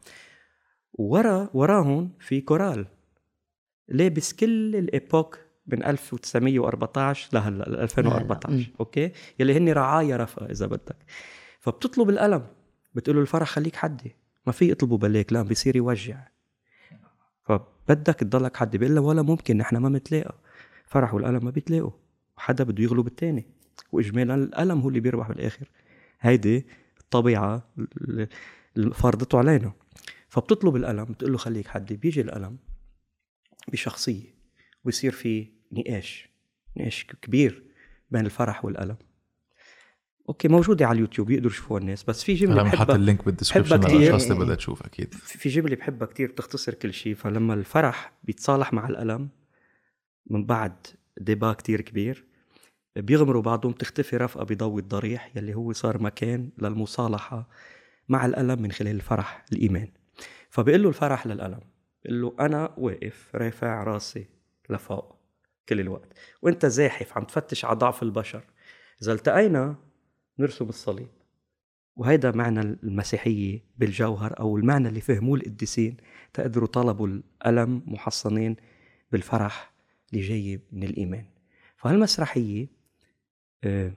ورا 0.92 1.50
وراهم 1.54 2.12
في 2.20 2.40
كورال 2.40 2.86
لابس 3.88 4.32
كل 4.32 4.76
ال 4.76 4.84
époques 4.84 5.38
من 5.68 5.84
1914 5.84 7.28
لهلا 7.32 7.64
ل 7.64 7.76
2014 7.76 8.52
مم. 8.54 8.66
okay؟ 8.80 9.12
يلي 9.38 9.56
هن 9.56 9.68
رعايا 9.68 10.16
رفقه 10.16 10.46
إذا 10.46 10.66
بدك. 10.66 10.96
فبتطلب 11.60 12.10
القلم 12.10 12.46
بتقول 12.94 13.16
له 13.16 13.22
الفرح 13.22 13.48
خليك 13.48 13.76
حدي. 13.76 14.16
ما 14.46 14.52
في 14.52 14.72
اطلبه 14.72 14.98
بلاك 14.98 15.32
لا 15.32 15.42
بيصير 15.42 15.76
يوجع. 15.76 16.28
فبدك 17.42 18.14
تضلك 18.14 18.56
حدي. 18.56 18.78
بيقول 18.78 18.94
لها 18.94 19.02
ولا 19.02 19.22
ممكن 19.22 19.56
نحن 19.56 19.76
ما 19.76 19.88
متلاقى 19.88 20.34
فرح 20.86 21.14
والقلم 21.14 21.44
ما 21.44 21.50
بيتلاقوا. 21.50 21.90
وحدا 22.36 22.64
بده 22.64 22.82
يغلب 22.82 23.06
الثاني 23.06 23.46
واجمالا 23.92 24.34
القلم 24.34 24.80
هو 24.80 24.88
اللي 24.88 25.00
بيربح 25.00 25.28
بالآخر. 25.28 25.68
هيدي 26.20 26.66
الطبيعة 27.00 27.68
اللي 28.00 28.28
اللي 28.76 28.94
فرضته 28.94 29.38
علينا. 29.38 29.72
فبتطلب 30.28 30.76
القلم 30.76 31.04
بتقول 31.04 31.32
له 31.32 31.38
خليك 31.38 31.68
حدي. 31.68 31.96
بيجي 31.96 32.20
القلم 32.20 32.56
بشخصية. 33.72 34.38
ويصير 34.84 35.12
في 35.12 35.57
نقاش 35.72 36.28
نقاش 36.76 37.06
كبير 37.22 37.62
بين 38.10 38.26
الفرح 38.26 38.64
والألم. 38.64 38.96
okay 40.28 40.48
موجودة 40.48 40.86
على 40.86 40.96
اليوتيوب 40.96 41.30
يقدروا 41.30 41.52
يشوفوها 41.52 41.80
الناس 41.80 42.04
بس 42.04 42.24
في 42.24 42.34
جملة 42.34 42.60
أنا 42.60 42.70
حاطط 42.70 42.80
بحبها 42.80 42.96
ال 42.96 43.02
link 43.02 43.24
بال 43.24 43.32
description. 43.32 43.76
للاشخاص 43.76 44.30
اللي 44.30 44.44
بدها 44.44 44.54
تشوف 44.54 44.82
أكيد. 44.82 45.14
في 45.14 45.48
جملة 45.48 45.76
بحبها 45.76 46.08
كتير 46.08 46.30
بتختصر 46.30 46.74
كل 46.74 46.94
شيء 46.94 47.14
فلما 47.14 47.54
الفرح 47.54 48.12
بيتصالح 48.24 48.72
مع 48.72 48.88
الألم 48.88 49.28
من 50.26 50.46
بعد 50.46 50.86
débat 51.18 51.52
كتير 51.52 51.80
كبير 51.80 52.24
بيغمروا 52.96 53.42
بعضهم 53.42 53.72
تختفي 53.72 54.16
رفقة 54.16 54.44
بضوء 54.44 54.78
الضريح 54.78 55.36
يلي 55.36 55.54
هو 55.54 55.72
صار 55.72 56.02
مكان 56.02 56.50
للمصالحة 56.58 57.48
مع 58.08 58.26
الألم 58.26 58.62
من 58.62 58.72
خلال 58.72 58.94
الفرح 58.94 59.44
الإيمان. 59.52 59.88
فبيقول 60.50 60.82
له 60.82 60.88
الفرح 60.88 61.26
للألم 61.26 61.60
بيقول 62.04 62.22
له 62.22 62.34
أنا 62.40 62.74
واقف 62.76 63.30
رافع 63.34 63.82
راسي 63.82 64.26
لفوق. 64.70 65.17
كل 65.68 65.80
الوقت. 65.80 66.08
وأنت 66.42 66.66
زاحف 66.66 67.16
عم 67.16 67.24
تفتش 67.24 67.64
على 67.64 67.76
ضعف 67.76 68.02
البشر. 68.02 68.44
إذا 69.02 69.12
التقينا 69.12 69.76
نرسم 70.38 70.68
الصليب. 70.68 71.08
وهيدا 71.96 72.30
معنى 72.30 72.60
المسيحية 72.60 73.60
بالجوهر 73.78 74.40
أو 74.40 74.56
المعنى 74.56 74.88
اللي 74.88 75.00
فهموه 75.00 75.38
القديسين 75.38 75.96
تقدروا 76.32 76.68
طلبوا 76.68 77.06
الألم 77.06 77.82
محصنين 77.86 78.56
بالفرح 79.12 79.72
اللي 80.12 80.22
جاي 80.22 80.60
من 80.72 80.82
الإيمان. 80.82 81.24
فهالمسرحية 81.76 82.66
آه، 83.64 83.92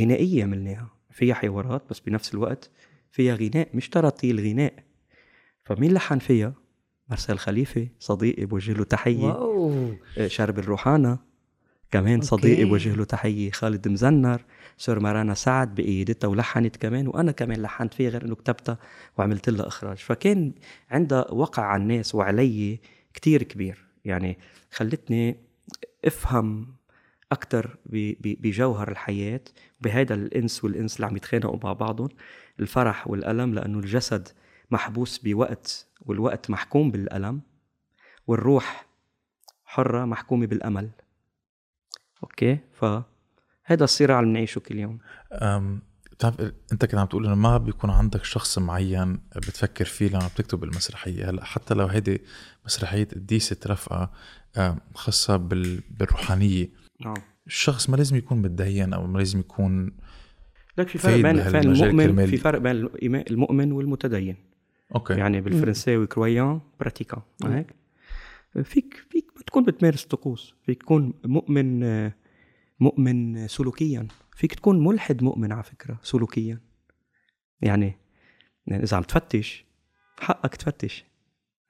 غنائية 0.00 0.44
عملناها 0.44 0.88
فيها 1.10 1.34
حوارات 1.34 1.82
بس 1.90 2.00
بنفس 2.00 2.34
الوقت 2.34 2.70
فيها 3.10 3.34
غناء 3.34 3.68
مش 3.74 3.88
تراتيل 3.88 4.40
غناء. 4.40 4.74
فمين 5.64 5.92
لحن 5.94 6.18
فيها؟ 6.18 6.54
مارسيل 7.08 7.38
خليفة 7.38 7.88
صديقي 7.98 8.44
بوجه 8.44 8.72
له 8.72 8.84
تحية. 8.84 9.24
واو. 9.24 9.55
آه، 10.18 10.26
شرب 10.28 10.58
الروحانة. 10.58 11.18
كمان. 11.90 12.20
صديقي 12.20 12.64
بوجه 12.64 12.94
له 12.94 13.04
تحية 13.04 13.50
خالد 13.50 13.88
مزنر 13.88 14.44
سور 14.76 15.00
مارانا 15.00 15.34
سعد 15.34 15.74
بقيادتها 15.74 16.28
ولحنت 16.28 16.76
كمان 16.76 17.06
وأنا 17.08 17.32
كمان 17.32 17.62
لحنت 17.62 17.94
فيها 17.94 18.10
غير 18.10 18.24
إنه 18.24 18.34
كتبتها 18.34 18.78
وعملت 19.18 19.48
لها 19.50 19.66
إخراج. 19.66 19.96
فكان 19.98 20.52
عندها 20.90 21.30
وقع 21.32 21.62
على 21.62 21.82
الناس 21.82 22.14
وعلي 22.14 22.80
كتير 23.14 23.42
كبير. 23.42 23.86
يعني 24.04 24.38
خلتني 24.72 25.36
أفهم 26.04 26.74
أكتر 27.32 27.78
ب- 27.86 28.12
ب- 28.20 28.42
بجوهر 28.42 28.90
الحياة 28.90 29.40
بهذا 29.80 30.14
الإنس 30.14 30.64
والإنس 30.64 30.96
اللي 30.96 31.06
عم 31.06 31.16
يتخانقوا 31.16 31.58
مع 31.64 31.72
بعضهم 31.72 32.08
الفرح 32.60 33.08
والألم 33.08 33.54
لأنه 33.54 33.78
الجسد 33.78 34.28
محبوس 34.70 35.18
بوقت 35.18 35.86
والوقت 36.00 36.50
محكوم 36.50 36.90
بالألم 36.90 37.40
والروح 38.26 38.85
حرة 39.66 40.04
محكومة 40.04 40.46
بالأمل. 40.46 40.90
أوكي 42.22 42.58
فهذا 42.72 43.84
الصراع 43.84 44.20
اللي 44.20 44.30
بنعيشه 44.30 44.58
كل 44.58 44.78
يوم. 44.78 44.98
أم، 45.32 45.82
بتعرف 46.12 46.40
أنت 46.72 46.84
كنت 46.84 46.94
عم 46.94 47.06
تقول 47.06 47.26
إنه 47.26 47.34
ما 47.34 47.58
بيكون 47.58 47.90
عندك 47.90 48.24
شخص 48.24 48.58
معين 48.58 49.20
بتفكر 49.36 49.84
فيه 49.84 50.08
لما 50.08 50.26
بتكتب 50.34 50.64
المسرحية. 50.64 51.30
هلأ 51.30 51.44
حتى 51.44 51.74
لو 51.74 51.86
هيدي 51.86 52.20
مسرحية 52.64 53.04
قديسة 53.04 53.56
رفقه 53.66 54.10
خاصة 54.94 55.36
بال- 55.36 55.80
بالروحانية 55.90 56.68
نعم. 57.00 57.14
الشخص 57.46 57.90
ما 57.90 57.96
لازم 57.96 58.16
يكون 58.16 58.42
متدين 58.42 58.92
أو 58.92 59.06
ما 59.06 59.18
لازم 59.18 59.40
يكون 59.40 59.92
لك 60.78 60.88
في 60.88 60.98
فرق 60.98 61.16
بين 61.16 61.38
المؤمن 61.38 62.26
في 62.26 62.36
فرق 62.36 62.58
بين 62.58 62.88
المؤمن 63.30 63.72
والمتدين. 63.72 64.36
okay. 64.94 65.14
يعني 65.14 65.40
بالفرنساوي 65.40 66.06
croyant 66.06 66.60
pratiquant 66.80 67.20
ما 67.42 67.58
هيك؟ 67.58 67.74
فيك 68.64 69.06
فيك 69.10 69.30
تكون 69.46 69.64
بتمارس 69.64 70.04
طقوس 70.04 70.54
فيك 70.62 70.82
تكون 70.82 71.14
مؤمن 71.24 71.80
مؤمن 72.80 73.48
سلوكيا 73.48 74.08
فيك 74.36 74.54
تكون 74.54 74.84
ملحد 74.84 75.22
مؤمن 75.22 75.52
على 75.52 75.62
فكرة 75.62 75.98
سلوكيا. 76.02 76.60
يعني 77.60 77.98
يعني 78.66 78.82
إذا 78.82 78.96
عم 78.96 79.02
تفتش 79.02 79.64
حقك 80.18 80.56
تفتش. 80.56 81.04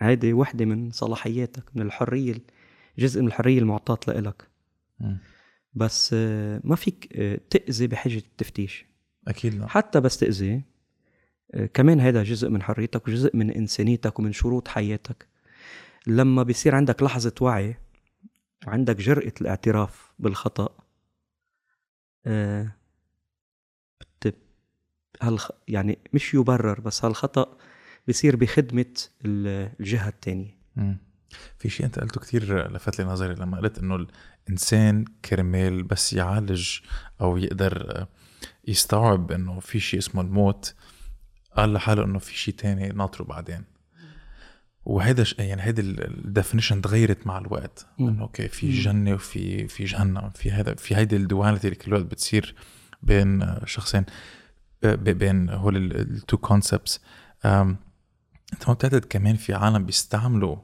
هيدي 0.00 0.32
وحدة 0.32 0.64
من 0.64 0.90
صلاحياتك 0.90 1.76
من 1.76 1.82
الحرية 1.82 2.34
جزء 2.98 3.20
من 3.20 3.26
الحرية 3.26 3.58
المعطاة 3.58 3.98
لإلك. 4.08 4.48
بس 5.74 6.12
ما 6.64 6.76
فيك 6.76 7.16
آه، 7.16 7.40
تأذي 7.50 7.86
بحجة 7.86 8.18
التفتيش. 8.18 8.86
أكيد 9.28 9.54
لا. 9.54 9.66
حتى 9.66 10.00
بس 10.00 10.18
تأذي 10.18 10.62
آه، 11.54 11.66
كمان 11.66 12.00
هذا 12.00 12.22
جزء 12.22 12.48
من 12.48 12.62
حريتك 12.62 13.08
وجزء 13.08 13.36
من 13.36 13.50
إنسانيتك 13.50 14.18
ومن 14.18 14.32
شروط 14.32 14.68
حياتك. 14.68 15.26
لما 16.06 16.42
بيصير 16.42 16.74
عندك 16.74 17.02
لحظة 17.02 17.34
وعي 17.40 17.76
وعندك 18.66 18.96
جرأة 18.96 19.32
الاعتراف 19.40 20.12
بالخطأ 20.18 20.68
آه،. 22.26 22.72
يعني 25.68 25.98
مش 26.12 26.34
يبرر 26.34 26.80
بس 26.80 27.04
هالخطأ 27.04 27.56
بيصير 28.06 28.36
بخدمة 28.36 28.94
ال- 29.24 29.72
الجهة 29.80 30.08
التانية 30.08 30.58
مم. 30.76 30.98
في 31.58 31.68
شيء 31.68 31.86
أنت 31.86 31.98
قلته 31.98 32.20
كثير 32.20 32.72
لفت 32.72 32.98
لي 32.98 33.04
نظري 33.04 33.34
لما 33.34 33.58
قلت 33.58 33.78
إنه 33.78 34.06
الإنسان 34.46 35.04
كرمال 35.24 35.82
بس 35.82 36.12
يعالج 36.12 36.78
أو 37.20 37.36
يقدر 37.36 37.96
آه، 37.96 38.08
يستوعب 38.68 39.32
إنه 39.32 39.60
في 39.60 39.80
شيء 39.80 40.00
اسمه 40.00 40.22
الموت 40.22 40.74
قال 41.56 41.72
لحاله 41.72 42.04
إنه 42.04 42.18
في 42.18 42.38
شيء 42.38 42.54
تاني 42.54 42.88
ناطره 42.88 43.24
بعدين 43.24 43.64
وهيدا 44.86 45.24
ش- 45.24 45.34
يعني 45.38 45.62
هيدي 45.62 45.80
ال 45.82 45.91
definition 45.91 46.82
تغيرت 46.82 47.26
مع 47.26 47.38
الوقت. 47.38 47.86
إنه 48.00 48.22
okay 48.22 48.48
في 48.48 48.70
جنة 48.70 49.14
وفي 49.14 49.68
في 49.68 49.84
جهنم. 49.84 50.30
في 50.34 50.50
هذا 50.50 50.74
في 50.74 50.96
هيدي 50.96 51.16
ال 51.16 51.22
duality 51.22 51.66
اللي 51.66 51.76
كل 51.78 51.88
الوقت 51.88 52.04
بتصير 52.04 52.54
بين 53.02 53.42
آه، 53.42 53.62
شخصين 53.64 54.04
ب- 54.82 55.08
بين 55.18 55.50
هول 55.50 55.76
ال 55.76 55.91
two 55.91 56.36
concepts 56.36 57.00
أنت 57.44 58.68
ما 58.68 58.74
بتعتقد 58.74 59.04
كمان 59.04 59.36
في 59.36 59.54
عالم 59.54 59.86
بيستعملوا 59.86 60.56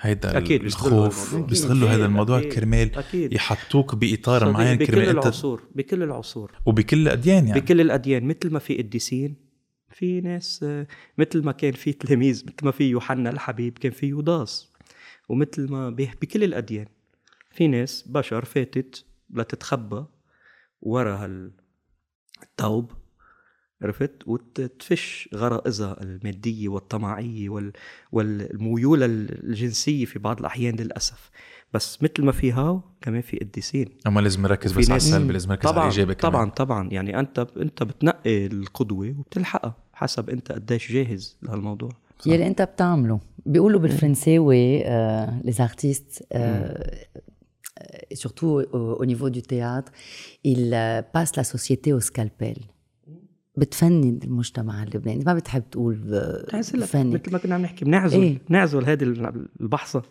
هيدا 0.00 0.38
أكيد 0.38 0.64
الخوف. 0.64 1.34
بيستغلوا 1.36 1.88
هذا 1.90 2.04
الموضوع 2.06 2.38
أكيد. 2.38 2.52
كرمال 2.52 2.96
أكيد. 2.96 3.32
يحطوك 3.32 3.94
بإطار 3.94 4.52
معين 4.52 4.78
بكل 4.78 4.86
كرمال 4.86 5.08
انت 5.08 5.18
العصور 5.24 5.62
بكل 5.74 6.02
العصور. 6.02 6.52
وبكل 6.66 6.98
الأديان 7.02 7.48
يعني. 7.48 7.60
بكل 7.60 7.80
الأديان 7.80 8.24
مثل 8.24 8.50
ما 8.52 8.58
في 8.58 8.76
قديسين 8.78 9.49
في 10.00 10.20
ناس 10.20 10.64
مثل 11.18 11.44
ما 11.44 11.52
كان 11.52 11.72
في 11.72 11.92
تلاميذ 11.92 12.44
مثل 12.46 12.64
ما 12.64 12.70
في 12.70 12.84
يوحنا 12.84 13.30
الحبيب 13.30 13.78
كان 13.78 13.92
في 13.92 14.06
يوداس 14.06 14.72
ومثل 15.28 15.70
ما 15.72 15.90
ب- 15.90 15.94
بكل 16.22 16.44
الأديان. 16.44 16.86
في 17.50 17.68
ناس 17.68 18.02
بشر 18.08 18.44
فاتت 18.44 19.04
لتتخبى 19.30 20.04
ورا 20.80 21.50
الثوب 22.42 22.92
عرفت؟ 23.82 24.12
وتفش 24.26 25.28
غرائزها 25.34 26.02
المادية 26.02 26.68
والطمعية 26.68 27.48
وال... 27.48 27.72
والميول 28.12 29.02
الجنسية 29.02 30.04
في 30.04 30.18
بعض 30.18 30.38
الأحيان 30.38 30.76
للأسف. 30.76 31.30
بس 31.74 32.02
مثل 32.02 32.24
ما 32.24 32.32
في 32.32 32.52
هاو 32.52 32.82
كمان 33.00 33.20
في 33.20 33.36
قديسين 33.38 33.88
أما 34.06 34.20
لازم 34.20 34.42
نركز 34.42 34.72
بس 34.72 34.90
على 34.90 34.96
السلبي 34.96 35.32
لازم 35.32 35.48
نركز 35.50 35.66
على 35.66 35.74
طبعا 35.74 35.84
الإيجابي 35.88 36.14
كمان. 36.14 36.32
طبعا 36.32 36.50
طبعا. 36.50 36.88
يعني 36.92 37.20
انت 37.20 37.38
أنت 37.56 37.82
بتنقي 37.82 38.46
القدوة 38.46 39.14
وبتلحقها. 39.18 39.76
حسب 40.00 40.30
انت 40.30 40.52
قديش 40.52 40.92
جاهز 40.92 41.36
لهالموضوع. 41.42 41.90
يلي 42.26 42.46
انت 42.46 42.62
بتعمله. 42.62 43.20
بيقولوا 43.46 43.80
بالفرنساوي 43.80 44.82
les 45.42 45.56
artistes 45.68 46.22
surtout 48.14 48.54
au, 48.72 49.02
au 49.02 49.04
niveau 49.06 49.30
du 49.30 49.42
théâtre 49.42 49.92
ils 50.44 50.72
euh, 50.74 51.02
passent 51.14 51.36
la 51.36 51.44
société 51.44 51.92
au 51.92 52.00
scalpel. 52.00 52.58
بتفند 53.56 54.24
المجتمع 54.24 54.82
اللبناني. 54.82 55.24
ما 55.26 55.34
بتحب 55.34 55.70
تقول 55.70 56.14
آه، 56.14 56.60
فني 56.62 57.14
مثل 57.14 57.32
ما 57.32 57.38
كنا 57.38 57.54
عم 57.54 57.62
نحكي 57.62 57.84
بنعزل. 57.84 58.22
إيه؟ 58.22 58.38
بنعزل 58.48 58.84
هذه 58.84 59.02
البحصة. 59.60 60.02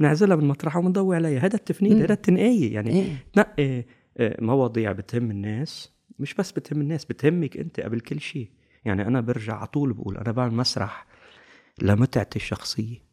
بنعزلها 0.00 0.36
من 0.36 0.48
مطرحها 0.48 0.80
وبنضوي 0.80 1.16
عليها. 1.16 1.40
هذا 1.40 1.56
التفنيد. 1.56 2.02
هذا 2.02 2.12
التنقاية. 2.12 2.74
يعني 2.74 2.90
إيه. 2.90 3.24
تنقي 3.32 3.84
آه، 4.18 4.36
مواضيع 4.40 4.92
بتهم 4.92 5.30
الناس. 5.30 5.92
مش 6.18 6.34
بس 6.34 6.52
بتهم 6.52 6.80
الناس 6.80 7.04
بتهمك 7.04 7.56
انت 7.56 7.80
قبل 7.80 8.00
كل 8.00 8.20
شيء. 8.20 8.48
يعني 8.84 9.06
أنا 9.06 9.20
برجع 9.20 9.56
على 9.56 9.66
طول 9.66 9.92
بقول 9.92 10.16
أنا 10.16 10.32
بعمل 10.32 10.54
مسرح 10.54 11.06
لمتعتي 11.82 12.36
الشخصية. 12.36 13.12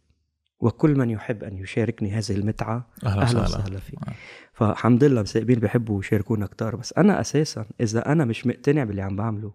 وكل 0.59 0.95
من 0.97 1.09
يحب 1.09 1.43
أن 1.43 1.57
يشاركني 1.57 2.11
هذه 2.11 2.31
المتعة 2.31 2.87
أهلا 3.05 3.21
أهلا 3.21 3.43
وسهلا. 3.43 3.79
فيه 3.79 3.97
آه. 3.97 4.13
فالحمد 4.53 5.03
لله 5.03 5.21
مساقبين 5.21 5.59
بيحبوا 5.59 5.99
يشاركونا 5.99 6.45
كتار. 6.45 6.75
بس 6.75 6.93
أنا 6.93 7.21
أساسا 7.21 7.65
إذا 7.81 8.11
أنا 8.11 8.25
مش 8.25 8.47
مقتنع 8.47 8.83
باللي 8.83 9.01
عم 9.01 9.15
بعمله 9.15 9.53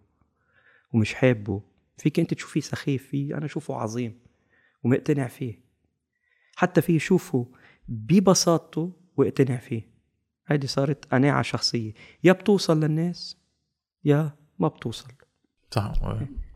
ومش 0.93 1.15
حابه 1.15 1.62
فيك 1.99 2.21
أنت 2.21 2.35
تشوفيه 2.35 2.61
سخيف 2.61 3.07
فيه 3.07 3.37
أنا 3.37 3.45
أشوفه 3.45 3.75
عظيم 3.75 4.19
ومقتنع 4.85 5.27
فيه. 5.27 5.65
حتى 6.57 6.81
في 6.81 6.99
شوفه 6.99 7.53
ببساطته 7.89 8.93
واقتنع 9.17 9.57
فيه. 9.57 9.95
هيدي 10.47 10.67
صارت 10.67 11.05
قناعة 11.05 11.43
شخصية. 11.43 11.93
يا 12.25 12.33
بتوصل 12.33 12.81
للناس 12.81 13.39
يا 14.05 14.37
ما 14.59 14.69
بتوصل. 14.69 15.09
صح 15.75 15.93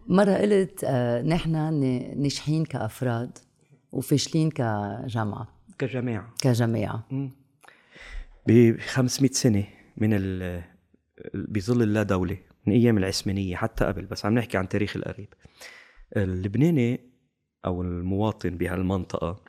مرة 0.09 0.35
قلت 0.35 0.85
آه، 0.85 1.23
نحن 1.23 1.53
ناجحين 2.23 2.64
كأفراد 2.64 3.39
وفاشلين 3.93 4.51
كجامعة 4.51 5.49
كجماعة 5.79 6.35
كجماعة 6.41 7.09
ب 8.47 8.79
500 8.81 9.31
سنة 9.33 9.64
من 9.97 10.11
ال 10.12 10.62
بظل 11.35 11.83
اللا 11.83 12.03
دولة 12.03 12.39
من 12.66 12.73
أيام 12.73 12.99
العثمانية 12.99 13.57
حتى 13.57 13.85
قبل 13.85 14.07
بس 14.07 14.25
عم 14.25 14.35
نحكي 14.35 14.59
عن 14.59 14.69
تاريخ 14.69 14.97
القريب. 14.97 15.29
اللبناني 16.16 17.01
أو 17.66 17.83
المواطن 17.83 18.51
بهالمنطقة 18.51 19.45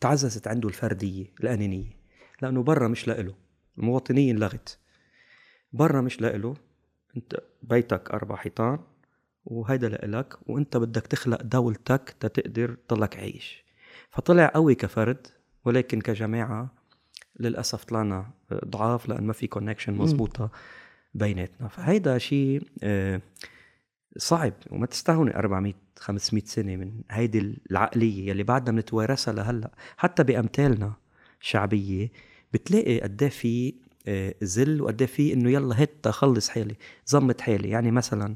تعززت 0.00 0.48
عنده 0.48 0.68
الفردية 0.68 1.26
الأنانية 1.40 1.90
لأنه 2.42 2.62
برا 2.62 2.88
مش 2.88 3.08
لإله 3.08 3.34
المواطنية 3.78 4.32
انلغت 4.32 4.78
برا 5.72 6.00
مش 6.00 6.20
لإله. 6.20 6.54
أنت 7.16 7.36
بيتك 7.62 8.10
أربع 8.10 8.36
حيطان 8.36 8.78
وهيدا 9.44 9.88
لإلك 9.88 10.34
وأنت 10.46 10.76
بدك 10.76 11.06
تخلق 11.06 11.42
دولتك 11.42 12.14
تتقدر 12.20 12.76
تضلك 12.88 13.16
عايش. 13.16 13.64
فطلع 14.10 14.46
قوي 14.54 14.74
كفرد 14.74 15.26
ولكن 15.64 16.00
كجماعة 16.00 16.74
للأسف 17.40 17.84
طلعنا 17.84 18.30
ضعاف 18.64 19.08
لأن 19.08 19.24
ما 19.26 19.32
في 19.32 19.46
كونكشن 19.46 19.92
مزبوطة 19.92 20.50
بيناتنا. 21.14 21.68
فهيدا 21.68 22.18
شيء 22.18 22.62
آه، 22.82 23.20
صعب 24.16 24.52
وما 24.70 24.86
تستهوني 24.86 25.36
400 25.36 25.74
500 25.98 26.44
سنة 26.44 26.76
من 26.76 27.00
هيدي 27.10 27.60
العقلية 27.70 28.28
يلي 28.28 28.42
بعدنا 28.42 28.76
بنتوارثها 28.76 29.34
لهلأ. 29.34 29.70
حتى 29.96 30.24
بأمثالنا 30.24 30.92
الشعبية 31.40 32.10
بتلاقي 32.52 33.00
قد 33.00 33.22
إيه 33.22 33.30
في 33.30 33.74
ذل 34.44 34.80
وقد 34.82 35.02
إيه 35.02 35.08
في 35.08 35.32
إنه 35.32 35.50
يلا 35.50 35.82
هات 35.82 36.08
خلص 36.08 36.48
حالي 36.48 36.74
زمت 37.06 37.40
حالي. 37.40 37.68
يعني 37.70 37.90
مثلا 37.90 38.34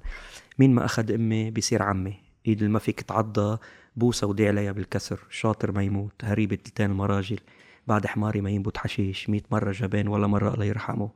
مين 0.59 0.75
ما 0.75 0.85
أخذ 0.85 1.13
أمي 1.13 1.51
بيصير 1.51 1.83
عمي 1.83 2.15
إيد 2.47 2.59
اللي 2.59 2.73
ما 2.73 2.79
فيك 2.79 3.01
تعضى 3.01 3.59
بوسه 3.97 4.27
ودي 4.27 4.49
عليها 4.49 4.73
بالكسر 4.73 5.19
شاطر 5.31 5.73
ما 5.73 5.83
يموت 5.83 6.13
هريبة 6.25 6.57
تلتين 6.57 6.91
المراجل 6.91 7.39
بعد 7.87 8.07
حماري 8.07 8.41
ما 8.41 8.51
ينبت 8.51 8.77
حشيش 8.79 9.31
مئة 9.31 9.43
مرة 9.51 9.73
جبان 9.73 10.09
ولا 10.09 10.27
مرة 10.27 10.55
الله 10.55 10.65
يرحمه. 10.65 11.11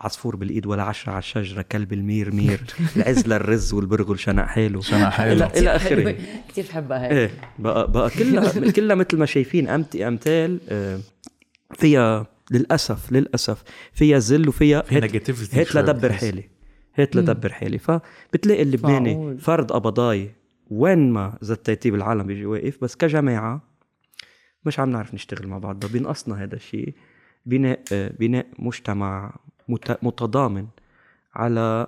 عصفور 0.00 0.36
بالإيد 0.36 0.66
ولا 0.66 0.82
عشرة 0.82 1.12
على 1.12 1.18
الشجرة 1.18 1.62
كلب 1.62 1.92
المير 1.92 2.34
مير 2.34 2.60
العز 2.96 3.26
للرز 3.26 3.72
والبرغل 3.74 4.18
شنق 4.18 4.44
حاله. 4.44 4.80
شنق 4.80 5.08
حاله. 5.08 5.48
إلى- 5.48 5.56
إلى 5.56 5.76
آخره. 5.76 6.16
كثير 6.48 6.64
بحبها 6.64 7.02
هيك. 7.04 7.12
إيه 7.12 7.30
بقى 7.58 7.92
بقى 7.92 8.10
كلها 8.10 8.70
كلها 8.70 8.94
مثل 8.96 9.16
ما 9.16 9.26
شايفين 9.26 9.68
أمت 9.68 9.96
أمثال 9.96 10.60
آه، 10.68 11.00
فيها 11.74 12.26
للأسف 12.54 13.12
للأسف. 13.12 13.62
فيها 13.92 14.18
ذل 14.18 14.48
وفيها 14.48 14.82
شوي 15.72 15.82
لدبر. 15.82 16.12
حالي 16.12 16.48
هات 16.94 17.16
لدبر 17.16 17.52
حالي 17.52 17.78
فبتلاقي 17.78 18.62
اللبناني. 18.62 19.38
فرد 19.38 19.72
قبضاي 19.72 20.34
وين 20.70 21.10
ما 21.12 21.38
زتيتيه 21.40 21.90
بالعالم 21.90 22.22
بيجي 22.22 22.46
واقف 22.46 22.84
بس 22.84 22.96
كجماعة 22.96 23.62
مش 24.64 24.78
عم 24.80 24.90
نعرف 24.90 25.14
نشتغل 25.14 25.48
مع 25.48 25.58
بعضنا 25.58 25.92
بينقصنا 25.92 26.42
هذا 26.42 26.54
الشيء. 26.56 26.94
بناء 27.46 27.80
آه، 27.92 28.12
بناء 28.18 28.46
مجتمع 28.58 29.36
مت- 29.68 29.98
متضامن 30.04 30.66
على 31.34 31.86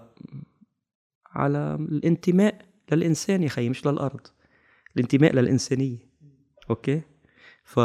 على 1.33 1.75
الانتماء 1.81 2.59
للإنسان 2.93 3.43
يا 3.43 3.49
خيي 3.49 3.69
مش 3.69 3.87
للأرض. 3.87 4.21
الانتماء 4.97 5.33
للإنسانية. 5.33 5.99
أوكي؟ 6.71 7.01
ف 7.65 7.81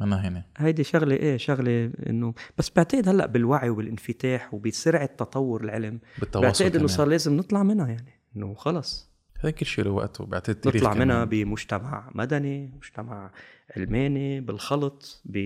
أنا 0.00 0.28
هنا 0.28 0.44
هيدي 0.56 0.84
شغلة 0.84 1.16
إيه 1.16 1.36
شغلة 1.36 1.92
إنه 2.08 2.34
بس 2.58 2.70
بعتقد 2.76 3.08
هلأ 3.08 3.26
بالوعي 3.26 3.70
وبالانفتاح 3.70 4.54
وبسرعة 4.54 5.06
تطور 5.06 5.64
العلم 5.64 6.00
بالتواصل 6.18 6.64
بعتقد 6.64 6.76
إنه. 6.76 6.86
صار 6.86 7.08
لازم 7.08 7.36
نطلع 7.36 7.62
منها 7.62 7.88
يعني 7.88 8.20
إنه 8.36 8.54
خلص 8.54 9.14
هذا 9.40 9.50
كل 9.50 9.66
شيء 9.66 9.84
له 9.84 9.90
وقته 9.90 10.26
بعتقد 10.26 10.68
نطلع. 10.68 10.94
منها 10.94 11.24
بمجتمع 11.24 12.10
مدني 12.14 12.72
مجتمع 12.76 13.30
علماني 13.76 14.40
بالخلط 14.40 15.22
ب... 15.24 15.38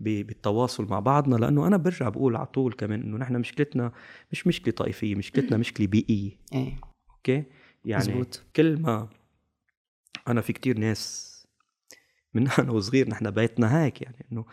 ب... 0.00 0.26
بالتواصل 0.26 0.86
مع 0.88 1.00
بعضنا 1.00 1.36
لأنه 1.36 1.66
أنا 1.66 1.76
برجع 1.76 2.08
بقول 2.08 2.36
على 2.36 2.46
طول 2.46 2.72
كمان 2.72 3.02
إنه 3.02 3.16
نحن 3.16 3.36
مشكلتنا 3.36 3.92
مش 4.32 4.46
مشكلة 4.46 4.74
طائفية 4.74 5.14
مشكلتنا 5.14 5.56
مشكلة 5.56 5.86
بيئية 5.86 6.38
إيه 6.52 6.76
أوكي 7.10 7.44
يعني 7.84 8.08
مزبوط. 8.08 8.42
كل 8.56 8.80
ما 8.80 9.08
أنا 10.28 10.40
في 10.40 10.52
كتير 10.52 10.78
ناس 10.78 11.35
من 12.36 12.48
أنا 12.58 12.70
وصغير 12.72 13.08
نحن 13.08 13.30
بيتنا 13.30 13.84
هيك 13.84 14.02
يعني 14.02 14.26
إنه 14.32 14.44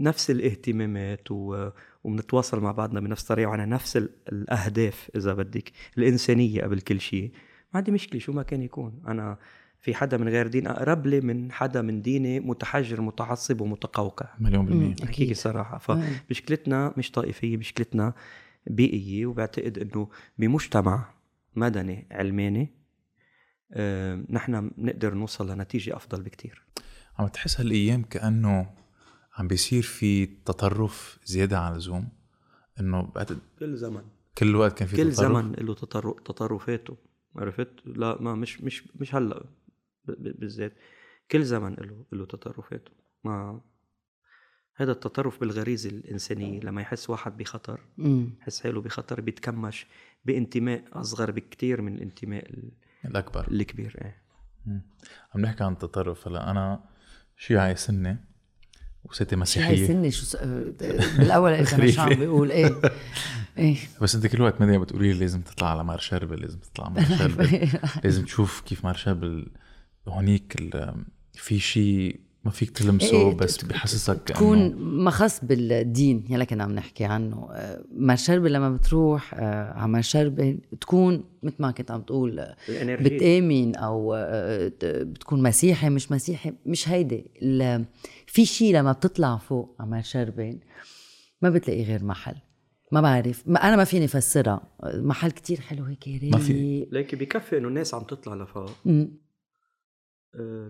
نفس 0.00 0.30
الاهتمامات 0.30 1.30
و- 1.30 1.68
وبنتواصل 2.04 2.60
مع 2.60 2.72
بعضنا 2.72 3.00
بنفس 3.00 3.22
الطريقة 3.22 3.48
وعنا 3.48 3.64
نفس 3.66 3.96
ال- 3.96 4.10
الأهداف 4.32 5.10
إذا 5.16 5.34
بدك 5.34 5.72
الإنسانية 5.98 6.62
قبل 6.62 6.80
كل 6.80 7.00
شيء. 7.00 7.30
ما 7.74 7.78
عندي 7.78 7.92
مشكلة 7.92 8.20
شو 8.20 8.32
ما 8.32 8.42
كان 8.42 8.62
يكون. 8.62 9.02
أنا 9.08 9.38
في 9.80 9.94
حدا 9.94 10.16
من 10.16 10.28
غير 10.28 10.46
دين 10.46 10.66
أقرب 10.66 11.06
لي 11.06 11.20
من 11.20 11.52
حدا 11.52 11.82
من 11.82 12.02
ديني 12.02 12.40
متحجر 12.40 13.00
متعصب 13.00 13.60
ومتقوقع. 13.60 14.26
مليون 14.40 14.66
بالمية. 14.66 14.94
أكيد. 15.02 15.32
صراحة. 15.36 15.78
فمشكلتنا 15.78 16.94
مش 16.96 17.10
طائفية 17.10 17.56
مشكلتنا 17.56 18.14
بيئية 18.66 19.26
وبعتقد 19.26 19.78
إنه 19.78 20.08
بمجتمع 20.38 21.08
مدني 21.56 22.06
علماني 22.10 22.68
نحن 24.30 24.68
بنقدر 24.68 25.14
نوصل 25.14 25.50
لنتيجة 25.50 25.96
أفضل 25.96 26.22
بكتير. 26.22 26.62
عم 27.18 27.26
تحس 27.26 27.60
هالأيام 27.60 28.02
كأنه 28.02 28.74
عم 29.38 29.48
بيصير 29.48 29.82
في 29.82 30.26
تطرف 30.26 31.18
زيادة 31.24 31.58
عن 31.58 31.72
اللزوم؟ 31.72 32.08
إنه 32.80 33.02
بعتقد 33.02 33.38
كل 33.58 33.76
زمن. 33.76 34.02
كل 34.38 34.56
وقت 34.56 34.78
كان 34.78 34.88
في 34.88 34.96
كل 34.96 35.12
تطرف؟ 35.12 35.26
زمن 35.28 35.52
له 35.52 35.74
تطرف 35.74 36.20
تطرفاته. 36.20 36.96
عرفت؟ 37.36 37.68
لا 37.84 38.22
ما 38.22 38.34
مش 38.34 38.60
مش 38.60 38.84
مش 39.00 39.14
هلأ 39.14 39.38
ب- 40.04 40.10
ب- 40.10 40.40
بالذات. 40.40 40.72
كل 41.30 41.44
زمن 41.44 41.74
له 41.74 42.04
له 42.12 42.26
تطرفاته. 42.26 42.90
ما 43.24 43.60
هذا 44.76 44.92
التطرف 44.92 45.40
بالغريزه 45.40 45.90
الإنسانية 45.90 46.60
لما 46.60 46.82
يحس 46.82 47.10
واحد 47.10 47.36
بخطر. 47.36 47.80
يحس 48.40 48.60
حاله 48.62 48.80
بخطر 48.80 49.20
بيتكمش 49.20 49.86
بانتماء 50.24 50.84
أصغر 50.92 51.30
بكتير 51.30 51.82
من 51.82 51.94
الانتماء 51.94 52.50
ال- 52.50 52.72
الأكبر. 53.04 53.48
الكبير 53.50 53.96
إيه. 54.04 54.22
عم 55.34 55.40
نحكي 55.40 55.64
عن 55.64 55.72
التطرف. 55.72 56.28
هلا 56.28 56.50
أنا 56.50 56.80
شيعي 57.36 57.76
سنة 57.76 58.18
وستي 59.04 59.36
مسيحية. 59.36 59.86
سنة؟ 59.86 60.10
شو 60.10 60.24
س... 60.24 60.36
بالأول 60.36 61.56
قلت 61.56 61.72
أنا 61.74 61.90
شو 61.90 62.00
عم. 62.02 62.08
بيقول 62.08 62.50
إيه. 62.50 62.80
إيه. 63.58 63.76
بس 64.00 64.14
انت 64.14 64.26
كل 64.26 64.42
وقت 64.42 64.60
مدني 64.60 64.78
بتقولي 64.78 65.12
لي 65.12 65.18
لازم 65.18 65.40
تطلع 65.40 65.70
على 65.70 65.84
مار 65.84 65.98
شربل 65.98 66.40
لازم 66.40 66.58
تطلع 66.58 66.84
على 66.86 66.94
مار 66.94 67.04
شربل 67.18 67.68
لازم 68.04 68.24
تشوف 68.24 68.60
كيف 68.60 68.84
مار 68.84 68.94
شربل 68.94 69.46
هونيك 70.08 70.56
ال- 70.60 71.04
في 71.34 71.58
شيء 71.58 72.20
ما 72.44 72.50
فيك 72.50 72.70
تلمسه 72.70 73.16
إيه، 73.28 73.34
بس 73.34 73.64
بحسسك 73.64 74.20
تكون 74.26 74.74
ما 74.76 75.10
خص 75.10 75.44
بالدين 75.44 76.24
يلي 76.30 76.46
كنا 76.46 76.64
عم 76.64 76.72
نحكي 76.72 77.04
عنه. 77.04 77.48
آه، 77.52 77.84
مرشربة 77.96 78.48
لما 78.48 78.70
بتروح 78.76 79.34
آه، 79.34 79.72
على 79.72 79.88
مرشربة 79.92 80.58
تكون 80.80 81.24
مثل 81.42 81.54
ما 81.58 81.70
كنت 81.70 81.90
عم 81.90 82.02
تقول 82.02 82.38
آه، 82.38 82.56
الإنرجي. 82.68 83.16
بتآمن 83.16 83.76
أو 83.76 84.14
ت- 84.80 84.84
بتكون 84.84 85.42
مسيحي 85.42 85.88
مش 85.90 86.12
مسيحي 86.12 86.52
مش 86.66 86.88
هيدي. 86.88 87.30
في 88.26 88.44
شيء 88.46 88.74
لما 88.74 88.92
بتطلع 88.92 89.36
فوق 89.36 89.76
على 89.80 89.90
مرشربة 89.90 90.58
ما 91.42 91.50
بتلاقي 91.50 91.82
غير 91.84 92.04
محل. 92.04 92.34
ما 92.92 93.00
بعرف. 93.00 93.42
ما 93.46 93.68
أنا 93.68 93.76
ما 93.76 93.84
فيني 93.84 94.04
افسرها 94.04 94.60
محل 94.84 95.30
كتير 95.30 95.60
حلو 95.60 95.84
هيك 95.84 96.08
ما 96.32 96.38
في- 96.38 96.86
لكن 96.92 97.18
بكفي 97.18 97.58
إنه 97.58 97.68
الناس 97.68 97.94
عم 97.94 98.02
تطلع 98.02 98.34
لفوق. 98.34 98.70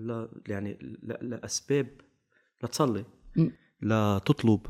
لا 0.01 0.29
يعني 0.49 0.99
لا 1.03 1.19
لاسباب 1.23 1.87
لتصلي 2.63 3.05
م. 3.37 3.49
لا 3.81 4.21
تطلب 4.27 4.61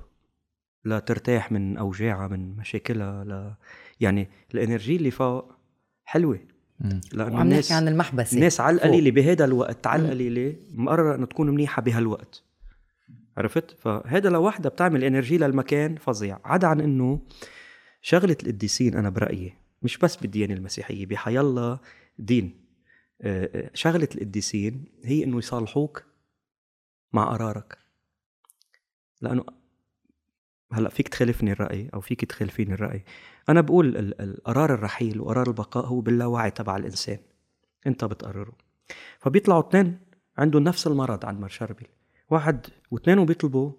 لا 0.84 0.98
ترتاح 0.98 1.52
من 1.52 1.76
اوجاعها 1.76 2.28
من 2.28 2.56
مشاكلها 2.56 3.24
لا 3.24 3.54
يعني 4.00 4.28
الإنرجي 4.54 4.96
اللي 4.96 5.10
فوق 5.10 5.52
حلوة. 6.04 6.40
لأنه 7.12 7.42
الناس 7.42 7.64
نحكي 7.64 7.74
عن 7.74 7.88
المحبسة. 7.88 8.34
الناس 8.34 8.60
على. 8.60 8.76
القليلة 8.76 9.10
بهذا 9.10 9.44
الوقت 9.44 9.86
على 9.86 10.02
القليلة 10.02 10.56
مقررة 10.74 11.14
إنها 11.14 11.26
تكون 11.26 11.50
منيحة 11.50 11.82
بهالوقت. 11.82 12.42
عرفت؟ 13.36 13.70
فهذا 13.70 14.30
لوحدها 14.30 14.70
بتعمل 14.70 15.04
إنرجي 15.04 15.38
للمكان 15.38 15.96
فظيع. 15.96 16.38
عدا 16.44 16.66
عن 16.66 16.80
إنه 16.80 17.20
شغلة 18.02 18.36
القديسين 18.42 18.96
أنا 18.96 19.10
برأيي 19.10 19.52
مش 19.82 19.98
بس 19.98 20.16
بالديانة 20.16 20.54
المسيحية 20.54 21.06
بحيالله 21.06 21.78
دين. 22.18 22.44
آه، 22.44 22.56
آه، 22.56 22.61
شغلة 23.74 24.08
القديسين 24.14 24.84
هي 25.04 25.24
إنه 25.24 25.38
يصالحوك 25.38 26.04
مع 27.12 27.32
قرارك. 27.32 27.78
لأنه 29.20 29.44
هلأ 30.72 30.88
فيك 30.88 31.08
تخالفني 31.08 31.52
الرأي 31.52 31.90
أو 31.94 32.00
فيك 32.00 32.24
تخالفيني 32.24 32.74
الرأي. 32.74 33.04
أنا 33.48 33.60
بقول 33.60 33.96
ال- 33.96 34.20
ال- 34.20 34.42
قرار 34.44 34.74
الرحيل 34.74 35.20
وقرار 35.20 35.46
البقاء 35.48 35.86
هو 35.86 36.00
باللاوعي 36.00 36.50
تبع 36.50 36.76
الإنسان. 36.76 37.18
أنت 37.86 38.04
بتقرره. 38.04 38.56
فبيطلعوا 39.18 39.68
اثنين 39.68 39.98
عندهم 40.38 40.62
نفس 40.64 40.86
المرض 40.86 41.24
عند 41.26 41.40
مرشربل 41.40 41.86
واحد 42.30 42.66
واثنينهم 42.90 43.26
بيطلبوا 43.26 43.72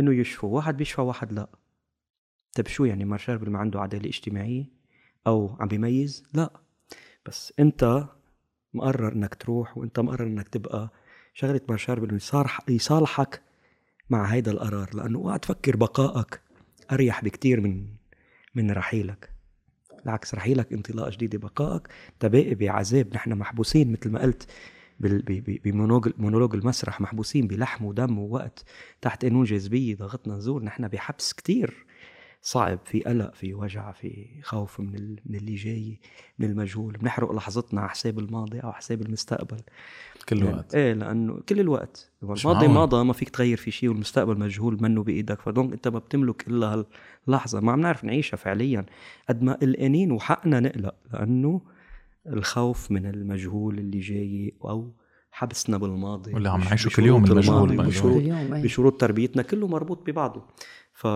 إنه 0.00 0.14
يشفوا 0.14 0.56
واحد 0.56 0.76
بيشفى 0.76 1.00
واحد 1.00 1.32
لأ. 1.32 1.48
طيب 2.54 2.66
شو 2.66 2.84
يعني 2.84 3.04
مرشربل 3.04 3.50
ما 3.50 3.58
عنده 3.58 3.80
عدالة 3.80 4.08
اجتماعية 4.08 4.64
أو 5.26 5.56
عم 5.60 5.68
بيميز؟ 5.68 6.24
لأ. 6.34 6.50
بس 7.26 7.52
أنت 7.58 8.04
مقرر 8.74 9.12
إنك 9.12 9.34
تروح 9.34 9.78
وأنت 9.78 10.00
مقرر 10.00 10.26
إنك 10.26 10.48
تبقى 10.48 10.90
شغلة 11.34 11.60
مرشربل 11.68 12.08
انه 12.08 12.16
يصارح 12.16 12.60
يصالحك 12.68 13.42
مع 14.10 14.24
هيدا 14.24 14.50
القرار 14.50 14.94
لأنه 14.94 15.18
اوعى 15.18 15.38
تفكر 15.38 15.76
بقائك 15.76 16.40
أريح 16.92 17.24
بكتير 17.24 17.60
من 17.60 17.86
من 18.54 18.70
رحيلك. 18.70 19.30
بالعكس 20.04 20.34
رحيلك 20.34 20.72
انطلاقة 20.72 21.10
جديدة 21.10 21.38
بقائك 21.38 21.88
تباقي 22.20 22.54
بعذاب. 22.54 23.14
نحن 23.14 23.32
محبوسين 23.32 23.92
مثل 23.92 24.10
ما 24.10 24.22
قلت 24.22 24.48
بمونولوج 25.64 26.08
مونولوج 26.18 26.54
المسرح 26.54 27.00
محبوسين 27.00 27.46
بلحم 27.46 27.84
ودم 27.84 28.18
ووقت 28.18 28.64
تحت 29.00 29.24
قانون 29.24 29.44
جاذبية 29.44 29.96
ضغطنا 29.96 30.36
نزور 30.36 30.62
نحن 30.62 30.88
بحبس 30.88 31.32
كتير 31.32 31.86
صعب 32.42 32.78
في 32.84 33.00
قلق 33.00 33.34
في 33.34 33.54
وجع 33.54 33.92
في 33.92 34.26
خوف 34.42 34.80
من 34.80 34.94
ال- 34.94 35.20
من 35.26 35.34
اللي 35.36 35.54
جاي 35.54 36.00
من 36.38 36.50
المجهول. 36.50 36.92
بنحرق 36.92 37.32
لحظتنا 37.32 37.80
على 37.80 37.90
حساب 37.90 38.18
الماضي 38.18 38.58
أو 38.60 38.66
على 38.68 38.74
حساب 38.76 39.02
المستقبل. 39.02 39.60
كل 40.28 40.38
يعني 40.38 40.54
وقت 40.56 40.74
إيه 40.74 40.92
لأنه 40.92 41.40
كل 41.48 41.60
الوقت. 41.60 42.10
الماضي. 42.22 42.68
ماضى 42.68 43.04
ما 43.04 43.12
فيك 43.12 43.28
تغير 43.28 43.56
في 43.56 43.70
شيء 43.70 43.88
والمستقبل 43.88 44.38
مجهول 44.38 44.78
منه 44.80 45.02
بإيدك. 45.02 45.40
فدونك 45.40 45.72
أنت 45.72 45.88
ما 45.88 45.98
بتملك 45.98 46.48
إلا 46.48 46.84
هاللحظة. 47.28 47.60
ما 47.60 47.72
عم 47.72 47.80
نعرف 47.80 48.04
نعيشها 48.04 48.36
فعليا. 48.36 48.86
قد 49.28 49.42
ما 49.42 49.52
قلقانين 49.52 50.12
وحقنا 50.12 50.60
نقلق 50.60 50.94
لأنه 51.12 51.60
الخوف 52.26 52.90
من 52.90 53.06
المجهول 53.06 53.78
اللي 53.78 54.00
جاي 54.00 54.54
أو 54.64 54.92
حبسنا 55.30 55.76
بالماضي. 55.76 56.34
واللي 56.34 56.48
عم 56.48 56.60
نعيشه 56.60 56.96
كل 56.96 57.06
يوم 57.06 57.24
المجهول. 57.24 57.76
بشروط. 57.76 58.22
بشروط 58.52 59.00
تربيتنا 59.00 59.42
كله 59.42 59.66
مربوط 59.66 60.06
ببعضه. 60.10 60.42
ف 60.92 61.06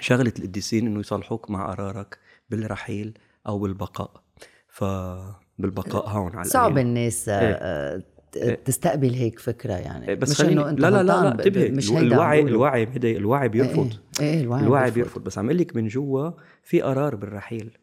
شغلة 0.00 0.32
القديسين 0.38 0.86
إنه 0.86 1.00
يصالحوك 1.00 1.50
مع 1.50 1.70
قرارك 1.70 2.18
بالرحيل 2.50 3.18
أو 3.46 3.58
بالبقاء 3.58 4.22
فبالبقاء 4.68 6.08
هون 6.08 6.32
على 6.36 6.44
صعب. 6.48 6.78
الناس 6.78 7.28
آه، 7.28 7.40
إيه. 7.40 7.52
آه، 7.54 8.02
ت- 8.32 8.60
تستقبل 8.66 9.10
هيك 9.14 9.38
فكرة 9.38 9.72
يعني 9.74 10.08
إيه، 10.08 10.14
بس 10.14 10.30
مش 10.40 10.46
إنه 10.48 10.68
أنت 10.68 10.80
لا 10.80 10.90
لا 10.90 10.96
لا 10.96 11.02
لا 11.02 11.14
غلطان، 11.14 11.36
ب- 11.36 11.40
انتبه 11.40 11.70
مش 11.70 11.90
الوعي. 11.90 12.40
الوعي 12.40 12.80
هيدا 12.86 13.10
الوعي 13.10 13.48
بيرفض 13.48 13.92
إيه, 14.20 14.26
إيه 14.34 14.40
الوعي, 14.40 14.62
الوعي 14.62 14.90
بيرفض 14.90 15.24
بس 15.24 15.38
عم 15.38 15.46
أقول 15.46 15.58
لك 15.58 15.76
من 15.76 15.88
جوا 15.88 16.30
في 16.62 16.80
قرار 16.80 17.14
بالرحيل 17.16 17.78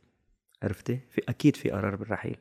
عرفتي؟ 0.63 0.99
في 1.09 1.21
أكيد 1.29 1.55
في 1.55 1.69
قرار 1.69 1.95
بالرحيل 1.95 2.35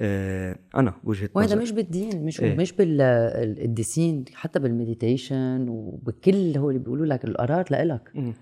آه 0.00 0.56
أنا 0.76 0.94
وجهة 1.04 1.30
وهذا 1.34 1.46
نظري 1.54 1.62
مش 1.62 1.70
بالدين 1.72 2.24
مش 2.24 2.40
إيه. 2.40 2.50
إيه؟ 2.50 2.56
مش 2.56 2.72
بالقديسين 2.72 4.24
حتى 4.34 4.58
بالمديتيشن 4.58 5.66
وبكل 5.68 6.56
هو 6.58 6.70
اللي 6.70 6.80
بيقولوا 6.80 7.06
لك 7.06 7.24
القرار 7.24 7.64
لإلك. 7.70 8.34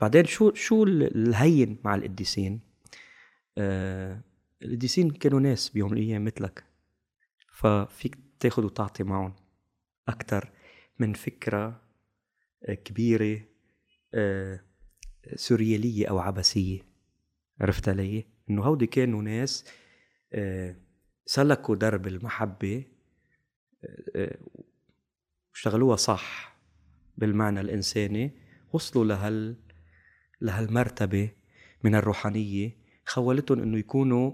بعدين 0.00 0.24
شو 0.24 0.54
شو 0.54 0.84
ال- 0.84 1.16
الهين 1.28 1.78
مع 1.84 1.94
القديسين؟ 1.94 2.60
آه 3.58 4.20
القديسين 4.62 5.10
كانوا 5.10 5.40
ناس 5.40 5.68
بيوم 5.68 5.90
من 5.92 5.98
الأيام 5.98 6.24
مثلك 6.24 6.64
ففيك 7.52 8.18
تاخد 8.40 8.64
وتعطي 8.64 9.02
معهم 9.04 9.34
أكتر 10.08 10.50
من 10.98 11.12
فكرة 11.14 11.82
آه، 12.64 12.74
كبيرة 12.74 13.40
آه، 14.14 14.60
سوريالية 15.34 16.06
أو 16.06 16.18
عبثية 16.18 16.80
عرفت 17.60 17.88
علي؟ 17.88 18.24
إنه 18.50 18.62
هودي 18.64 18.86
كانوا 18.86 19.22
ناس 19.22 19.64
آه، 20.32 20.76
سلكوا 21.26 21.76
درب 21.76 22.06
المحبة 22.06 22.84
واشتغلوها 25.52 25.96
صح 25.96 26.56
بالمعنى 27.16 27.60
الإنساني 27.60 28.30
وصلوا 28.72 29.04
لهال 29.04 29.56
لهالمرتبة 30.40 31.30
من 31.84 31.94
الروحانية 31.94 32.76
خولتهم 33.06 33.62
إنه 33.62 33.78
يكونوا 33.78 34.32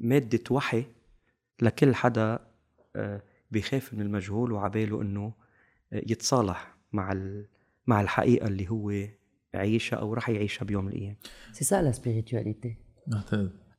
مادة 0.00 0.42
وحي 0.50 0.84
لكل 1.62 1.94
حدا 1.94 2.38
بيخاف 3.50 3.94
من 3.94 4.00
المجهول 4.00 4.52
وعباله 4.52 5.02
إنه 5.02 5.32
يتصالح 5.92 6.76
مع 6.92 7.14
مع 7.86 8.00
الحقيقة 8.00 8.48
اللي 8.48 8.70
هو 8.70 8.92
عايشها 9.54 9.96
أو 9.96 10.14
رح 10.14 10.28
يعيشها 10.28 10.64
بيوم 10.64 10.84
من 10.84 10.92
الأيام. 10.92 11.16
c'est 11.52 11.64
ça 11.64 11.82
la 11.82 11.92
spiritualité 11.92 12.76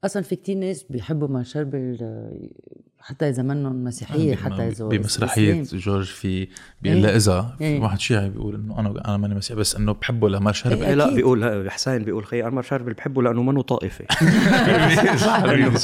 أصلا 0.03 0.21
في 0.23 0.35
كتير 0.35 0.57
ناس 0.57 0.83
بيحبوا 0.83 1.27
مار 1.27 1.43
شربل 1.43 1.71
حتى 3.05 3.29
إذا 3.29 3.43
منهم 3.43 3.83
مسيحية 3.83 4.35
حتى 4.35 4.67
إذا 4.67 4.85
بمسرحية 4.85 5.63
جورج 5.73 6.05
في 6.05 6.47
بيقول 6.81 7.01
لها 7.01 7.15
إذا 7.15 7.55
في 7.57 7.79
واحد 7.79 7.99
شيعي 7.99 8.29
بيقول 8.29 8.55
إنه 8.55 8.79
أنا 8.79 8.89
أنا 9.05 9.17
ماني 9.17 9.35
مسيحي 9.35 9.59
بس 9.59 9.75
إنه 9.75 9.91
بحبه 9.93 10.29
لمار 10.29 10.51
شربل 10.51 10.81
إيه 10.81 10.93
لا 10.93 11.13
بيقول 11.13 11.69
حسين 11.71 12.03
بيقول 12.03 12.25
خي 12.25 12.43
أنا 12.43 12.61
شربل 12.61 12.93
بحبه 12.93 13.23
لأنه 13.23 13.43
منه 13.43 13.61
طائفي 13.61 14.03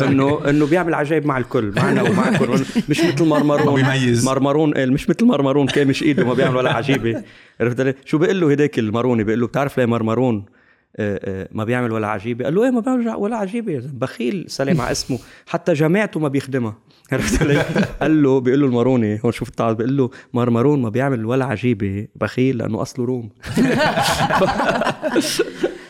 انه 0.05 0.49
انه 0.49 0.65
بيعمل 0.65 0.93
عجائب 0.93 1.25
مع 1.25 1.37
الكل 1.37 1.73
معنا 1.75 2.01
ومعكم 2.01 2.53
مش 2.89 3.01
مثل 3.01 3.25
مرمرون. 3.25 3.75
بيميز. 3.75 4.25
مرمرون 4.25 4.73
إيه، 4.73 4.85
مش 4.85 5.09
مثل 5.09 5.25
مرمرون 5.25 5.67
كامش 5.67 6.03
إيده 6.03 6.25
ما 6.25 6.33
بيعمل 6.33 6.55
ولا 6.55 6.73
عجيبة. 6.73 7.23
عرفت 7.61 8.07
شو 8.07 8.17
بيقول 8.17 8.41
له 8.41 8.51
هداك 8.51 8.79
الماروني 8.79 9.23
بيقول 9.23 9.39
له 9.39 9.47
بتعرف 9.47 9.77
ليه 9.77 9.85
مرمرون 9.85 10.45
آه، 10.97 11.19
آه، 11.23 11.49
ما 11.51 11.63
بيعمل 11.63 11.91
ولا 11.91 12.07
عجيبة؟ 12.07 12.45
قال 12.45 12.55
له 12.55 12.63
إيه 12.63 12.71
ما 12.71 12.79
بيعمل 12.79 13.07
ولا 13.07 13.37
عجيبة 13.37 13.81
بخيل 13.93 14.45
سلام 14.47 14.81
على 14.81 14.91
اسمه. 14.91 15.19
حتى 15.47 15.73
جماعته 15.73 16.19
ما 16.19 16.27
بيخدمها. 16.27 16.77
عرفت 17.11 17.41
علي؟ 17.41 17.59
قال 18.01 18.23
له 18.23 18.39
بيقول 18.39 18.59
له 18.59 18.65
الماروني 18.67 19.19
هون 19.25 19.31
شوف 19.31 19.49
التعب 19.49 19.77
بيقول 19.77 19.97
له 19.97 20.09
مرمرون 20.33 20.81
ما 20.81 20.89
بيعمل 20.89 21.25
ولا 21.25 21.45
عجيبة 21.45 22.07
بخيل 22.15 22.57
لأنه 22.57 22.81
أصله 22.81 23.05
روم. 23.05 23.29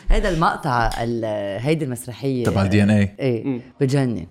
هذا 0.08 0.28
المقطع 0.28 0.90
هيدي 1.58 1.84
المسرحية 1.84 2.44
تبع 2.44 2.62
ال 2.62 2.82
DNA 2.82 3.14
إيه 3.20 3.60
بجنن 3.80 4.26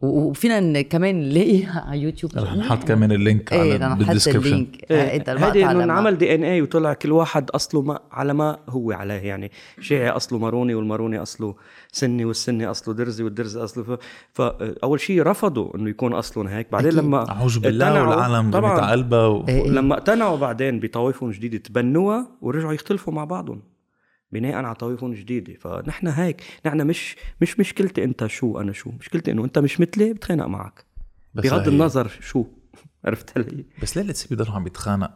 وفينا 0.00 0.82
كمان 0.82 1.28
نلاقيها 1.28 1.80
على 1.88 2.00
يوتيوب 2.00 2.32
رح 2.36 2.56
نحط 2.56 2.84
كمان 2.84 3.12
ال 3.12 3.20
link 3.20 3.52
إيه 3.52 3.84
على 3.84 4.20
إيه 4.90 5.22
هذه 5.28 5.70
إنه 5.70 5.84
انعمل 5.84 6.18
DNA 6.18 6.62
وطلع 6.62 6.94
كل 6.94 7.12
واحد 7.12 7.50
أصله 7.50 7.82
ما 7.82 7.98
على 8.12 8.34
ما 8.34 8.58
هو 8.68 8.92
عليه. 8.92 9.14
يعني 9.14 9.50
شيعي 9.80 10.10
أصله 10.10 10.38
ماروني 10.38 10.74
والماروني 10.74 11.22
أصله 11.22 11.54
سني 11.92 12.24
والسني 12.24 12.66
أصله 12.66 12.94
درزي 12.94 13.24
والدرزي 13.24 13.64
أصله 13.64 13.84
ف... 13.84 13.98
فاول 14.32 15.00
شيء 15.00 15.22
رفضوا 15.22 15.76
إنه 15.76 15.90
يكون 15.90 16.12
أصلهم 16.12 16.46
هيك. 16.46 16.66
بعدين 16.72 16.88
أكيد. 16.88 17.00
لما 17.00 17.30
أعوذ 17.30 17.58
بالله 17.58 18.08
والعالم 18.08 18.50
طبعا. 18.50 18.90
قلبها 18.90 19.26
و... 19.26 19.44
إيه،, 19.48 19.62
إيه. 19.62 19.70
لما 19.70 19.94
اقتنعوا 19.94 20.36
بعدين 20.36 20.80
بطوائفهم 20.80 21.30
جديده 21.30 21.58
تبنوها 21.58 22.28
ورجعوا 22.40 22.72
يختلفوا 22.72 23.12
مع 23.12 23.24
بعضهم. 23.24 23.73
بناء 24.34 24.54
على 24.54 24.74
طوائف 24.74 25.04
جديده 25.04 25.54
فنحن 25.54 26.06
هيك 26.08 26.42
نحن 26.66 26.86
مش 26.86 27.16
مش 27.40 27.60
مشكلتي 27.60 28.04
أنت 28.04 28.26
شو 28.26 28.60
أنا 28.60 28.72
شو 28.72 28.90
مشكلتي 28.90 29.30
إنه 29.30 29.44
أنت 29.44 29.58
مش 29.58 29.80
مثلي 29.80 30.12
بتخانق 30.12 30.46
معك. 30.46 30.84
بغض 31.34 31.68
النظر 31.68 32.08
شو. 32.20 32.44
عرفت 33.04 33.38
علي؟ 33.38 33.64
بس 33.82 33.96
ليه 33.96 34.02
الانسان 34.04 34.28
بيضل 34.28 34.52
عم 34.52 34.64
بيتخانق 34.64 35.10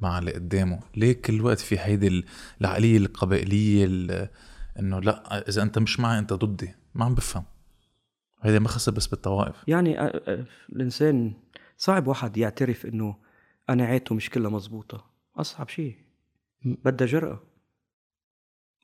مع 0.00 0.18
اللي 0.18 0.32
قدامه؟ 0.32 0.80
ليه 0.96 1.12
كل 1.12 1.40
وقت 1.40 1.58
في 1.60 1.78
هيدي 1.78 2.24
العقلية 2.60 2.96
القبائلية 2.96 3.86
إنه 4.78 5.00
لا 5.00 5.48
إذا 5.48 5.62
أنت 5.62 5.78
مش 5.78 6.00
معي 6.00 6.18
أنت 6.18 6.32
ضدي. 6.32 6.74
ما 6.94 7.04
عم 7.04 7.14
بفهم. 7.14 7.44
هيدا 8.42 8.58
ما 8.58 8.68
خاصة 8.68 8.92
بس 8.92 9.06
بالطوائف. 9.06 9.56
يعني 9.68 10.00
الإنسان 10.72 11.32
صعب 11.76 12.06
واحد 12.06 12.36
يعترف 12.36 12.86
إنه 12.86 13.16
قناعاته 13.68 14.14
مش 14.14 14.30
كلها 14.30 14.50
مزبوطة. 14.50 15.04
أصعب 15.36 15.68
شيء. 15.68 15.96
بدها 16.64 17.06
جرأة. 17.06 17.51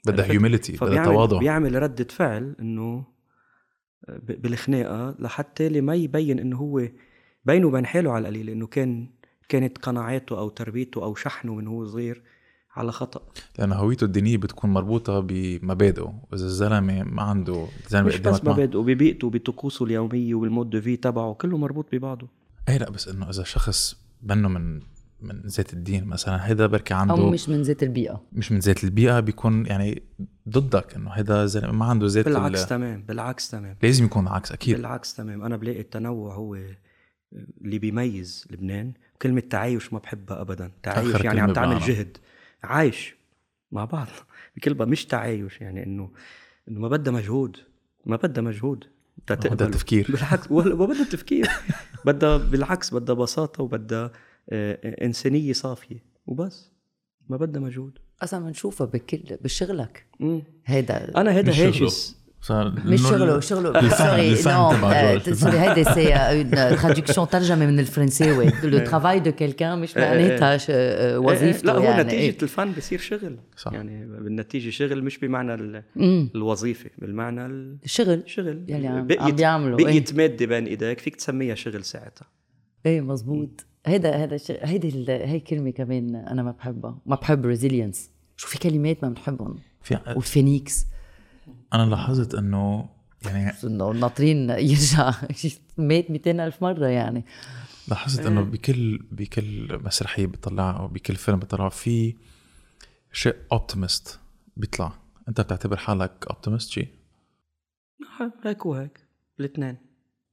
بدها 0.07 0.31
humility 0.31 0.73
بدها 0.73 1.05
تواضع. 1.05 1.39
بيعمل 1.39 1.83
ردة 1.83 2.07
فعل 2.11 2.57
إنه 2.61 3.05
بالخناقة 4.29 5.17
لحتى 5.19 5.67
اللي 5.67 5.81
ما 5.81 5.95
يبين 5.95 6.39
إنه 6.39 6.57
هو 6.57 6.89
بينه 7.45 7.67
وبين 7.67 7.87
حاله 7.87 8.13
على 8.13 8.29
القليل 8.29 8.51
إنه 8.51 8.67
كان 8.67 9.09
كانت 9.49 9.79
قناعاته 9.79 10.39
أو 10.39 10.49
تربيته 10.49 11.05
أو 11.05 11.15
شحنه 11.15 11.55
من 11.55 11.67
هو 11.67 11.87
صغير 11.87 12.23
على 12.77 12.93
خطأ. 12.93 13.23
لأنه 13.59 13.75
هويته 13.75 14.05
الدينية 14.05 14.37
بتكون 14.37 14.71
مربوطة 14.71 15.21
بمبادئه. 15.21 16.23
واذا 16.31 16.45
الزلمة 16.45 17.03
ما 17.03 17.23
عنده 17.23 17.67
زلمة 17.89 18.07
مش 18.07 18.19
بس 18.19 18.45
مبادئه 18.45 18.79
ببيئته 18.79 19.31
بطقوسه 19.31 19.85
اليومية 19.85 20.35
وال 20.35 20.46
mode 20.46 20.69
de 20.69 20.81
vie 20.81 20.97
تبعه 20.97 21.35
كله 21.35 21.59
مربوط 21.59 21.87
ببعضه. 21.93 22.29
اي 22.69 22.79
لا 22.79 22.91
بس 22.91 23.09
إنه 23.09 23.31
إذا 23.31 23.43
شخص 23.43 24.01
منه 24.23 24.49
من 24.49 24.81
من 25.21 25.43
ذات 25.47 25.73
الدين 25.73 26.05
مثلا 26.05 26.47
هيدا 26.47 26.67
بركي 26.67 26.95
عنده 26.95 27.15
أو 27.15 27.31
مش 27.31 27.49
من 27.49 27.63
ذات 27.63 27.83
البيئة. 27.83 28.23
مش 28.33 28.53
من 28.53 28.59
ذات 28.59 28.85
البيئة 28.85 29.21
بيكون 29.21 29.67
يعني 29.67 30.03
ضدك 30.49 30.95
إنه 30.95 31.11
هيدا 31.11 31.47
زلمه 31.47 31.73
ما 31.73 31.85
عنده 31.85 32.07
ذات 32.07 32.25
بالعكس 32.25 32.67
تمام 32.67 33.03
بالعكس 33.03 33.51
تمام. 33.51 33.77
لازم 33.83 34.05
يكون 34.05 34.27
العكس 34.27 34.53
أكيد. 34.53 34.77
بالعكس 34.77 35.15
تمام. 35.15 35.43
أنا 35.43 35.57
بلاقي 35.57 35.81
التنوع 35.81 36.35
هو 36.35 36.59
اللي 37.61 37.79
بيميز 37.79 38.47
لبنان. 38.51 38.93
كلمة 39.23 39.41
تعايش 39.41 39.93
ما 39.93 39.99
بحبها 39.99 40.41
ابدا. 40.41 40.71
تعايش 40.83 41.15
يعني 41.21 41.41
عم 41.41 41.53
تعمل 41.53 41.79
جهد. 41.79 42.17
عايش 42.63 43.15
مع 43.73 43.85
بعض. 43.85 44.07
بكلمة 44.57 44.85
مش 44.85 45.07
تعايش 45.07 45.61
يعني 45.61 45.83
إنه 45.83 46.11
إنه 46.69 46.81
ما 46.81 46.89
بدها 46.89 47.13
مجهود. 47.13 47.57
ما 48.07 48.17
بدها 48.17 48.45
مجهود. 48.45 48.85
بدها 49.31 49.69
تفكير. 49.69 50.07
بالعكس 50.13 50.51
ولا 50.51 50.75
ما 50.75 50.87
بدها 50.87 51.05
تفكير. 51.05 51.49
بدها 52.07 52.37
بالعكس 52.37 52.95
بدها 52.95 53.15
بساطة 53.15 53.63
وبدها 53.63 54.13
إنسانية 54.53 55.53
صافية. 55.53 56.05
وبس. 56.27 56.73
ما 57.29 57.37
بدها 57.37 57.63
مجهود. 57.63 57.99
أصلا 58.23 58.45
بنشوفها 58.45 58.87
بكل 58.87 59.37
بشغلك. 59.45 60.07
هيدا 60.67 61.21
أنا 61.21 61.33
هيدا 61.33 61.53
هاجس 61.53 62.19
صار 62.41 62.75
مش 62.85 63.01
شغله 63.01 63.41
شغله 63.41 63.89
sorry 63.89 64.31
no 64.31 65.35
sorry 65.35 65.59
هيدي 65.59 65.85
c'est 65.85 66.15
une 66.15 66.51
traduction 66.51 67.29
ترجمه 67.29 67.67
من 67.67 67.79
الفرنساوي 67.79 68.53
le 68.63 68.79
travail 68.79 69.21
de 69.21 69.33
quelqu'un 69.33 69.79
مش 69.79 69.97
معناتها 69.97 70.59
وظيفته 71.19 71.67
لا 71.67 71.79
هو 71.79 71.83
يعني 71.83 72.03
نتيجة 72.03 72.43
الفن 72.43 72.73
بصير 72.73 72.99
شغل. 72.99 73.39
صح. 73.57 73.73
يعني 73.73 74.07
بالنتيجة 74.07 74.71
شغل 74.71 75.05
مش 75.05 75.19
بمعنى 75.19 75.83
الوظيفة 76.35 76.91
بالمعنى 76.99 77.47
الشغل 77.85 78.23
شغل. 78.27 78.65
يعني 78.69 78.89
عم 78.89 79.07
بيعملوا 79.07 79.79
بقيت 79.79 80.15
مادة 80.15 80.47
بين 80.47 80.67
إيديك 80.67 80.99
فيك 80.99 81.17
تسميها 81.17 81.55
شغل 81.55 81.85
ساعتها. 81.85 82.27
إيه 82.87 83.01
مزبوط. 83.01 83.67
هيدا 83.87 84.21
هيدا 84.23 84.35
الشيء 84.35 84.67
هيدي 84.67 85.13
هي 85.13 85.41
كلمة 85.41 85.71
كمان 85.71 86.17
أنا 86.17 86.43
ما 86.43 86.51
بحبها 86.51 86.99
ما 87.07 87.17
بحب 87.17 87.47
resilience 87.47 88.11
شو 88.37 88.49
في 88.49 88.59
كلمات 88.59 89.05
ما 89.05 89.11
بنحبهم. 89.11 89.59
في 89.83 89.99
والفينيكس 90.17 90.87
أنا 91.73 91.91
لاحظت 91.91 92.35
إنه 92.35 92.89
يعني 93.27 93.53
إنه 93.65 93.91
الناطرين 93.91 94.51
يرجع 94.51 95.13
مات 95.77 96.11
200 96.11 96.31
ألف 96.31 96.63
مرة 96.63 96.87
يعني. 96.87 97.25
لاحظت 97.89 98.27
إنه 98.27 98.43
بكل 98.43 98.99
بكل 99.13 99.81
مسرحية 99.85 100.27
بيطلعها 100.27 100.79
أو 100.79 100.89
بكل 100.89 101.17
فيلم 101.17 101.39
بيطلعه 101.39 101.69
في 101.69 102.15
شيء 103.13 103.37
optimist 103.53 104.21
بيطلع. 104.57 104.93
أنت 105.29 105.41
بتعتبر 105.41 105.77
حالك 105.77 106.27
optimist 106.31 106.71
شيء 106.71 106.89
هيك 108.45 108.67
وهيك 108.67 109.01
الاثنين. 109.41 109.77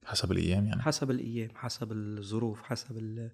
حسب 0.06 0.32
الأيام 0.32 0.68
يعني؟ 0.68 0.82
حسب 0.82 1.12
الأيام 1.12 1.50
حسب 1.56 1.92
الظروف 1.92 2.64
حسب 2.64 2.98
ال 2.98 3.32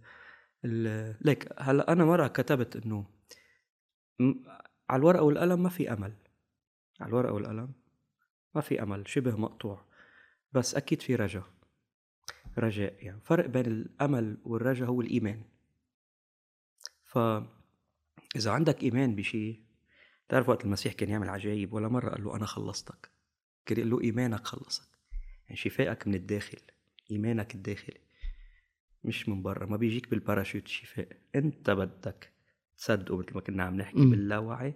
ال 0.65 1.15
ليك 1.21 1.47
هلا 1.59 1.91
أنا 1.91 2.05
مرة 2.05 2.27
كتبت 2.27 2.75
إنه 2.75 3.05
على 4.89 4.99
الورقة 4.99 5.23
والقلم 5.23 5.63
ما 5.63 5.69
في 5.69 5.93
أمل. 5.93 6.13
على 7.01 7.09
الورقة 7.09 7.33
والقلم 7.33 7.73
ما 8.55 8.61
في 8.61 8.83
أمل 8.83 9.07
شبه 9.07 9.35
مقطوع. 9.35 9.85
بس 10.53 10.75
أكيد 10.75 11.01
في 11.01 11.15
رجاء. 11.15 11.45
رجاء 12.57 13.05
يعني. 13.05 13.21
فرق 13.21 13.45
بين 13.45 13.65
الأمل 13.65 14.37
والرجاء 14.43 14.89
هو 14.89 15.01
الإيمان. 15.01 15.43
ف 17.03 17.17
إذا 18.35 18.51
عندك 18.51 18.83
إيمان 18.83 19.15
بشيء 19.15 19.63
تعرف 20.29 20.49
وقت 20.49 20.65
المسيح 20.65 20.93
كان 20.93 21.09
يعمل 21.09 21.29
عجائب 21.29 21.73
ولا 21.73 21.87
مرة 21.87 22.09
قال 22.09 22.23
له 22.23 22.35
أنا 22.35 22.45
خلصتك. 22.45 23.11
كان 23.65 23.77
يقول 23.77 23.91
له 23.91 24.01
إيمانك 24.01 24.45
خلصك 24.47 24.90
شفائك 25.53 26.07
من 26.07 26.15
الداخل 26.15 26.57
إيمانك 27.11 27.55
الداخلي 27.55 27.97
مش 29.03 29.29
من 29.29 29.41
برا 29.41 29.65
ما 29.65 29.77
بيجيك 29.77 30.09
بالباراشوت 30.09 30.67
شفاء. 30.67 31.07
أنت 31.35 31.69
بدك 31.69 32.31
تصدقه 32.77 33.17
مثل 33.17 33.33
ما 33.33 33.41
كنا 33.41 33.63
عم 33.63 33.75
نحكي. 33.75 34.05
باللاوعي 34.05 34.73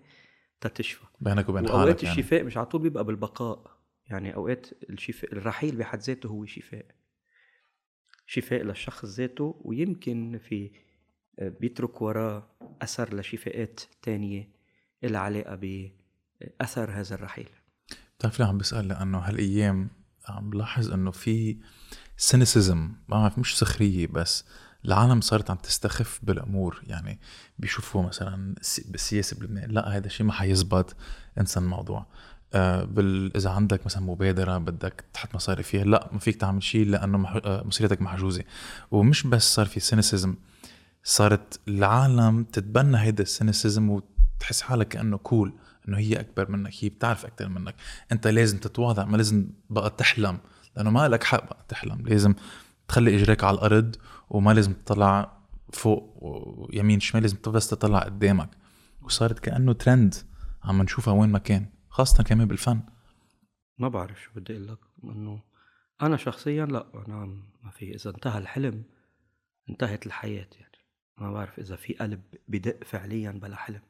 تتشفى 0.61 1.05
بينك 1.21 1.49
وبين 1.49 1.67
حالك 1.67 1.79
اوقات 1.79 2.03
يعني. 2.03 2.19
الشفاء 2.19 2.43
مش 2.43 2.57
على 2.57 2.65
طول 2.65 2.81
بيبقى 2.81 3.03
بالبقاء 3.03 3.77
يعني 4.09 4.35
أوقات 4.35 4.67
الشفاء 4.89 5.33
الرحيل 5.33 5.75
بحد 5.75 5.99
ذاته 5.99 6.27
هو 6.27 6.45
شفاء. 6.45 6.85
شفاء 8.27 8.63
للشخص 8.63 9.05
ذاته 9.05 9.61
ويمكن 9.61 10.37
في 10.37 10.71
آه، 11.39 11.49
بيترك 11.49 12.01
وراه 12.01 12.55
أثر 12.81 13.15
لشفاءات 13.15 13.81
تانية 14.01 14.49
لها 15.03 15.19
علاقة 15.19 15.55
بأثر 15.55 16.91
هذا 16.91 17.15
الرحيل. 17.15 17.49
بتعرف 18.17 18.39
ليه 18.39 18.45
عم 18.45 18.57
بسأل؟ 18.57 18.87
لأنه 18.87 19.17
هالأيام 19.17 19.89
عم 20.29 20.49
بلاحظ 20.49 20.91
إنه 20.91 21.11
في 21.11 21.57
سينيسيزم 22.17 22.77
ما 22.77 22.95
بعرف 23.21 23.37
مش 23.39 23.57
سخرية 23.57 24.07
بس 24.07 24.45
العالم 24.85 25.21
صارت 25.21 25.49
عم 25.51 25.57
تستخف 25.57 26.19
بالأمور. 26.23 26.81
يعني 26.87 27.19
بيشوفوا 27.59 28.03
مثلا 28.03 28.55
بالسياسة 28.85 29.39
بلبنان 29.39 29.71
لا 29.71 29.97
هذا 29.97 30.05
الشيء 30.05 30.25
ما 30.25 30.33
حيزبط 30.33 30.95
انسى 31.39 31.59
الموضوع. 31.59 32.05
آه 32.53 32.83
بال... 32.83 33.37
إذا 33.37 33.49
عندك 33.49 33.85
مثلا 33.85 34.03
مبادرة 34.03 34.57
بدك 34.57 35.05
تحط 35.13 35.35
مصاري 35.35 35.63
فيها 35.63 35.83
لا 35.83 36.09
ما 36.11 36.19
فيك 36.19 36.35
تعمل 36.35 36.63
شيء 36.63 36.85
لأنه 36.85 37.17
مح... 37.17 37.39
آه 37.45 37.63
مسؤوليتك 37.63 38.01
محجوزة. 38.01 38.43
ومش 38.91 39.27
بس 39.27 39.55
صار 39.55 39.65
في 39.65 39.79
cynicism 39.79 40.35
صارت 41.03 41.59
العالم 41.67 42.43
تتبنى 42.43 42.97
هيدا 42.97 43.23
ال 43.23 43.30
cynicism 43.30 43.89
وتحس 43.89 44.61
حالك 44.61 44.87
كأنه 44.87 45.17
cool 45.17 45.53
إنه 45.87 45.97
هي 45.97 46.19
أكبر 46.19 46.51
منك 46.51 46.71
هي 46.79 46.89
بتعرف 46.89 47.25
أكثر 47.25 47.49
منك. 47.49 47.75
أنت 48.11 48.27
لازم 48.27 48.57
تتواضع 48.57 49.05
ما 49.05 49.17
لازم 49.17 49.49
بقى 49.69 49.89
تحلم 49.89 50.39
لأنه 50.75 50.89
ما 50.89 51.07
لك 51.07 51.23
حق 51.23 51.45
بقى 51.49 51.65
تحلم. 51.67 52.07
لازم 52.07 52.33
تخلي 52.87 53.15
إجريك 53.15 53.43
على 53.43 53.55
الأرض 53.55 53.95
وما 54.29 54.53
لازم 54.53 54.73
تطلع 54.73 55.37
فوق 55.73 56.13
ويمين 56.21 56.99
شمال 56.99 57.23
لازم 57.23 57.37
بس 57.47 57.67
تطلع 57.69 57.99
قدامك. 57.99 58.49
وصارت 59.01 59.39
كأنه 59.39 59.73
ترند 59.73 60.15
عم 60.63 60.81
نشوفها 60.81 61.13
وين 61.13 61.29
ما 61.29 61.39
كان 61.39 61.65
خاصة 61.89 62.23
كمان 62.23 62.47
بالفن. 62.47 62.79
ما 63.77 63.87
بعرف 63.87 64.21
شو 64.21 64.31
بدي 64.35 64.53
أقول 64.53 64.67
لك 64.67 64.79
إنه 65.03 65.41
أنا 66.01 66.17
شخصيا 66.17 66.65
لا 66.65 67.05
أنا 67.07 67.25
ما 67.63 67.71
في 67.71 67.95
إذا 67.95 68.09
انتهى 68.09 68.37
الحلم 68.37 68.83
انتهت 69.69 70.05
الحياة 70.05 70.47
يعني. 70.59 70.77
ما 71.17 71.31
بعرف 71.31 71.59
إذا 71.59 71.75
في 71.75 71.93
قلب 71.93 72.21
بدق 72.47 72.83
فعليا 72.83 73.31
بلا 73.31 73.55
حلم. 73.55 73.81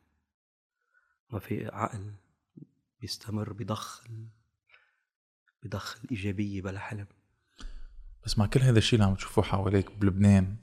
ما 1.36 1.40
في 1.41 1.68
عقل 1.68 2.14
بيستمر 3.02 3.53
بضخ 3.53 4.07
بضخ 5.64 5.99
الإيجابية 6.03 6.62
بلا 6.62 6.80
حلم. 6.80 7.07
بس 8.26 8.40
مع 8.40 8.45
كل 8.45 8.60
هذا 8.60 8.78
الشيء 8.78 8.99
اللي 8.99 9.10
عم 9.10 9.16
تشوفه 9.16 9.41
حواليك 9.41 9.91
بلبنان 9.91 10.56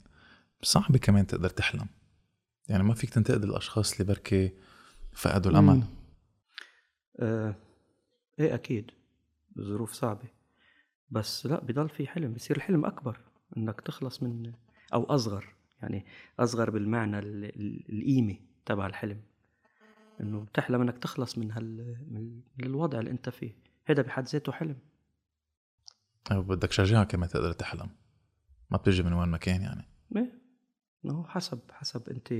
صعب 0.61 0.97
كمان 0.97 1.27
تقدر 1.27 1.49
تحلم. 1.49 1.87
يعني 2.67 2.83
ما 2.83 2.93
فيك 2.93 3.09
تنتقد 3.09 3.43
الأشخاص 3.43 3.91
اللي 3.91 4.13
بركي 4.13 4.51
فقدوا 5.13 5.51
الأمل. 5.51 5.83
آه 7.19 7.55
إيه 8.39 8.53
أكيد. 8.53 8.91
ظروف 9.59 9.93
صعبة. 9.93 10.27
بس 11.09 11.45
لا 11.45 11.59
بضل 11.59 11.89
في 11.89 12.07
حلم 12.07 12.33
بصير 12.33 12.57
الحلم 12.57 12.85
أكبر. 12.85 13.19
إنك 13.57 13.81
تخلص 13.81 14.23
من 14.23 14.53
أو 14.93 15.03
أصغر 15.03 15.53
يعني 15.81 16.05
أصغر 16.39 16.69
بالمعنى 16.69 17.19
القيمة 17.19 18.35
تبع 18.65 18.85
الحلم. 18.87 19.21
إنه 20.23 20.43
بتحلم 20.43 20.81
إنك 20.81 20.97
تخلص 20.97 21.37
من 21.37 21.51
هال 21.51 21.97
من 22.57 22.65
الوضع 22.65 22.99
اللي 22.99 23.11
أنت 23.11 23.29
فيه. 23.29 23.57
هذا 23.85 24.01
بحد 24.01 24.27
ذاته 24.27 24.51
حلم. 24.51 24.77
بدك 26.31 26.71
شجاعة 26.71 27.03
كمان 27.03 27.29
تقدر 27.29 27.51
تحلم. 27.53 27.89
ما 28.71 28.77
بتجي 28.77 29.03
من 29.03 29.13
وين 29.13 29.29
ما 29.29 29.37
كان 29.37 29.61
يعني. 29.61 29.89
إيه 30.15 30.43
هو 31.05 31.23
حسب 31.23 31.59
حسب 31.71 32.09
أنت 32.09 32.33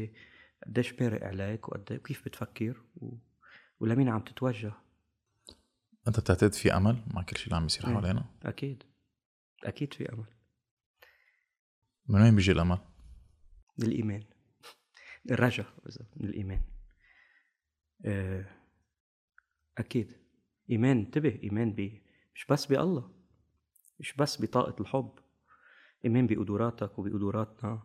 قديش 0.67 1.01
مارق 1.01 1.23
عليك 1.27 1.69
وقد 1.69 1.93
كيف 1.93 2.25
بتفكر 2.25 2.83
و... 2.95 3.17
ولمين 3.79 4.09
عم 4.09 4.21
تتوجه. 4.21 4.73
أنت 6.07 6.19
بتعتقد 6.19 6.53
في 6.53 6.73
أمل؟ 6.77 7.03
مع 7.07 7.21
كل 7.21 7.37
شيء 7.37 7.45
اللي 7.45 7.55
عم 7.55 7.65
يصير 7.65 7.87
إيه، 7.87 7.93
حوالينا؟ 7.93 8.25
أكيد. 8.43 8.83
أكيد 9.63 9.93
في 9.93 10.13
أمل. 10.13 10.25
من 12.09 12.21
وين 12.21 12.35
بيجي 12.35 12.51
الأمل؟ 12.51 12.77
من 13.77 13.87
الايمان 13.87 14.23
الرجاء 15.31 15.67
من 16.15 16.29
الايمان 16.29 16.61
آه، 18.05 18.45
أكيد. 19.77 20.13
إيمان 20.69 20.97
انتبه 20.97 21.39
إيمان 21.43 21.73
ب 21.73 22.01
مش 22.35 22.45
بس 22.45 22.65
بالله 22.65 23.11
مش 23.99 24.13
بس 24.13 24.41
بطاقة 24.41 24.81
الحب. 24.81 25.11
إيمان 26.05 26.27
بقدراتك 26.27 26.99
وبقدراتنا. 26.99 27.83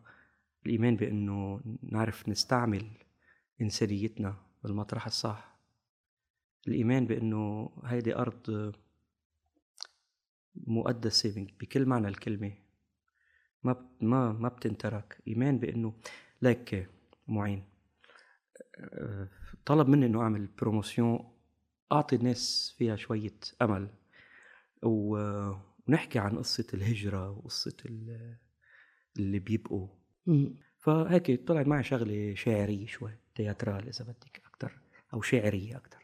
الإيمان 0.67 0.97
بأنه 0.97 1.61
نعرف 1.83 2.29
نستعمل 2.29 2.87
إنسانيتنا 3.61 4.37
بالمطرح 4.63 5.07
الصح. 5.07 5.59
الإيمان 6.69 7.07
بأنه 7.07 7.71
هيدي 7.85 8.17
أرض 8.17 8.75
مقدسة 10.55 11.47
بكل 11.61 11.87
معنى 11.87 12.09
الكلمة. 12.09 12.53
ما 13.63 13.89
ما 14.01 14.33
ما 14.33 14.49
بتنترك. 14.49 15.23
إيمان 15.29 15.59
بأنه 15.59 15.95
ليك 16.43 16.91
معين. 17.29 17.68
طلب 19.67 19.89
مني 19.89 20.07
إنه 20.07 20.21
أعمل 20.23 20.47
بروموسيون 20.47 21.33
أعطي 21.93 22.17
الناس 22.17 22.75
فيها 22.79 22.97
شوية 22.97 23.39
أمل. 23.63 23.89
و 24.83 25.19
ونحكي 25.89 26.19
عن 26.19 26.39
قصة 26.39 26.67
الهجرة 26.75 27.31
وقصة 27.31 27.77
اللي 29.17 29.39
بيبقوا. 29.39 29.89
فهيك 30.79 31.47
طلعت 31.47 31.67
معي 31.67 31.83
شغلة 31.83 32.35
شاعرية 32.35 32.87
شوي 32.87 33.13
تياترال 33.35 33.89
إذا 33.89 34.05
بدك 34.05 34.43
أكتر 34.47 34.79
أو 35.15 35.23
شعرية 35.23 35.77
أكتر. 35.77 35.99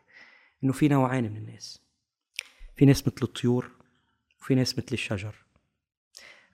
إنه 0.64 0.72
في 0.72 0.88
نوعين 0.88 1.24
من 1.30 1.36
الناس. 1.36 1.82
في 2.76 2.84
ناس 2.84 3.06
مثل 3.06 3.22
الطيور 3.22 3.70
وفي 4.40 4.54
ناس 4.54 4.78
مثل 4.78 4.88
الشجر. 4.92 5.34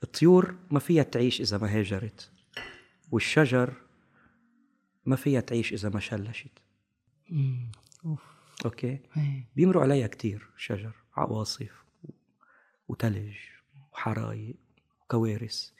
الطيور 0.03 0.55
ما 0.71 0.79
فيها 0.79 1.03
تعيش 1.03 1.41
إذا 1.41 1.59
ما 1.59 1.79
هاجرت. 1.79 2.31
والشجر 3.11 3.75
ما 5.05 5.17
فيها 5.17 5.41
تعيش 5.41 5.73
إذا 5.73 5.89
ما 5.89 6.01
شلشت 6.01 6.59
أوكي؟ 8.65 9.01
بيمروا 9.57 9.83
عليها 9.83 10.07
كتير 10.07 10.51
شجر 10.57 10.95
عواصف 11.17 11.85
وتلج 12.89 13.37
وحرايق 13.93 14.57
وكوارث. 15.03 15.71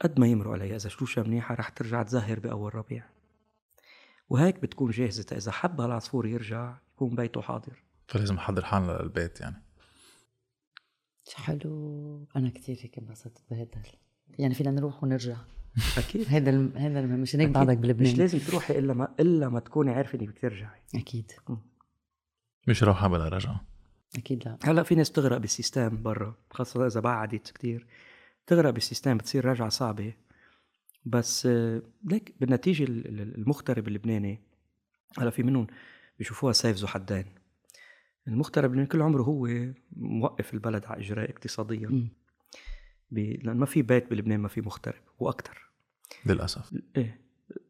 قد 0.00 0.20
ما 0.20 0.26
يمروا 0.26 0.52
عليها 0.52 0.76
إذا 0.76 0.88
شلوشها 0.88 1.24
منيحة 1.24 1.54
رح 1.54 1.68
ترجع 1.68 2.02
تزهر 2.02 2.40
بأول 2.40 2.74
ربيع. 2.74 3.04
وهيك 4.28 4.58
بتكون 4.58 4.90
جاهزة 4.90 5.26
إذا 5.32 5.52
حب 5.52 5.80
العصفور 5.80 6.26
يرجع 6.26 6.76
يكون 6.94 7.14
بيته 7.14 7.40
حاضر. 7.40 7.82
فلازم 8.08 8.34
نحضر 8.34 8.64
حالنا 8.64 8.92
للبيت 8.92 9.40
يعني. 9.40 9.62
حلو. 11.34 12.26
أنا 12.36 12.50
كثير 12.50 12.78
هيك 12.80 12.98
انبسطت 12.98 13.42
بهذا 13.50 13.82
يعني 14.38 14.54
فينا 14.54 14.70
نروح 14.70 15.04
ونرجع. 15.04 15.36
أكيد. 15.98 16.28
هذا 16.34 16.50
الم... 16.50 16.72
هذا 16.76 17.00
مش 17.00 17.36
هيك 17.36 17.48
بعدك 17.48 17.76
بلبنان. 17.76 18.12
مش 18.12 18.18
لازم 18.18 18.38
تروحي 18.38 18.78
إلا 18.78 18.94
ما 18.94 19.14
إلا 19.20 19.48
ما 19.48 19.60
تكوني 19.60 19.90
عارفة 19.90 20.20
إنك 20.20 20.28
بترجعي. 20.28 20.80
أكيد. 20.94 21.32
مش 22.68 22.82
روحه 22.82 23.08
بلا 23.08 23.28
رجعة. 23.28 23.64
أكيد 24.16 24.44
لا. 24.44 24.58
هلأ 24.64 24.82
في 24.82 24.94
ناس 24.94 25.10
بتغرق 25.10 25.36
بال 25.36 25.52
system 25.52 26.02
برا 26.02 26.34
خاصة 26.50 26.86
إذا 26.86 27.00
بعدت 27.00 27.50
كتير. 27.50 27.86
تغرق 28.46 28.70
بال 28.70 28.81
system 28.81 29.16
بتصير 29.16 29.44
رجعة 29.44 29.68
صعبة. 29.68 30.12
بس 31.04 31.46
ليك 32.04 32.34
بالنتيجة 32.40 32.84
المغترب 32.84 33.88
اللبناني 33.88 34.40
هلأ 35.18 35.30
في 35.30 35.42
منهم 35.42 35.66
بيشوفوها 36.18 36.52
سيف 36.52 36.76
ذو 36.76 36.86
حدين 36.86 37.24
المغترب 38.28 38.64
اللبناني 38.64 38.88
كل 38.88 39.02
عمره 39.02 39.22
هو 39.22 39.48
موقف 39.96 40.54
البلد 40.54 40.86
على 40.86 41.00
إجريه 41.00 41.30
اقتصاديا. 41.30 42.08
لأن 43.10 43.56
ما 43.56 43.66
في 43.66 43.82
بيت 43.82 44.10
بلبنان 44.10 44.40
ما 44.40 44.48
في 44.48 44.60
مغترب 44.60 45.02
وأكثر 45.18 45.67
للأسف. 46.26 46.74
إيه. 46.96 47.20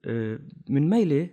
آه، 0.05 0.39
من 0.69 0.91
ميله 0.91 1.31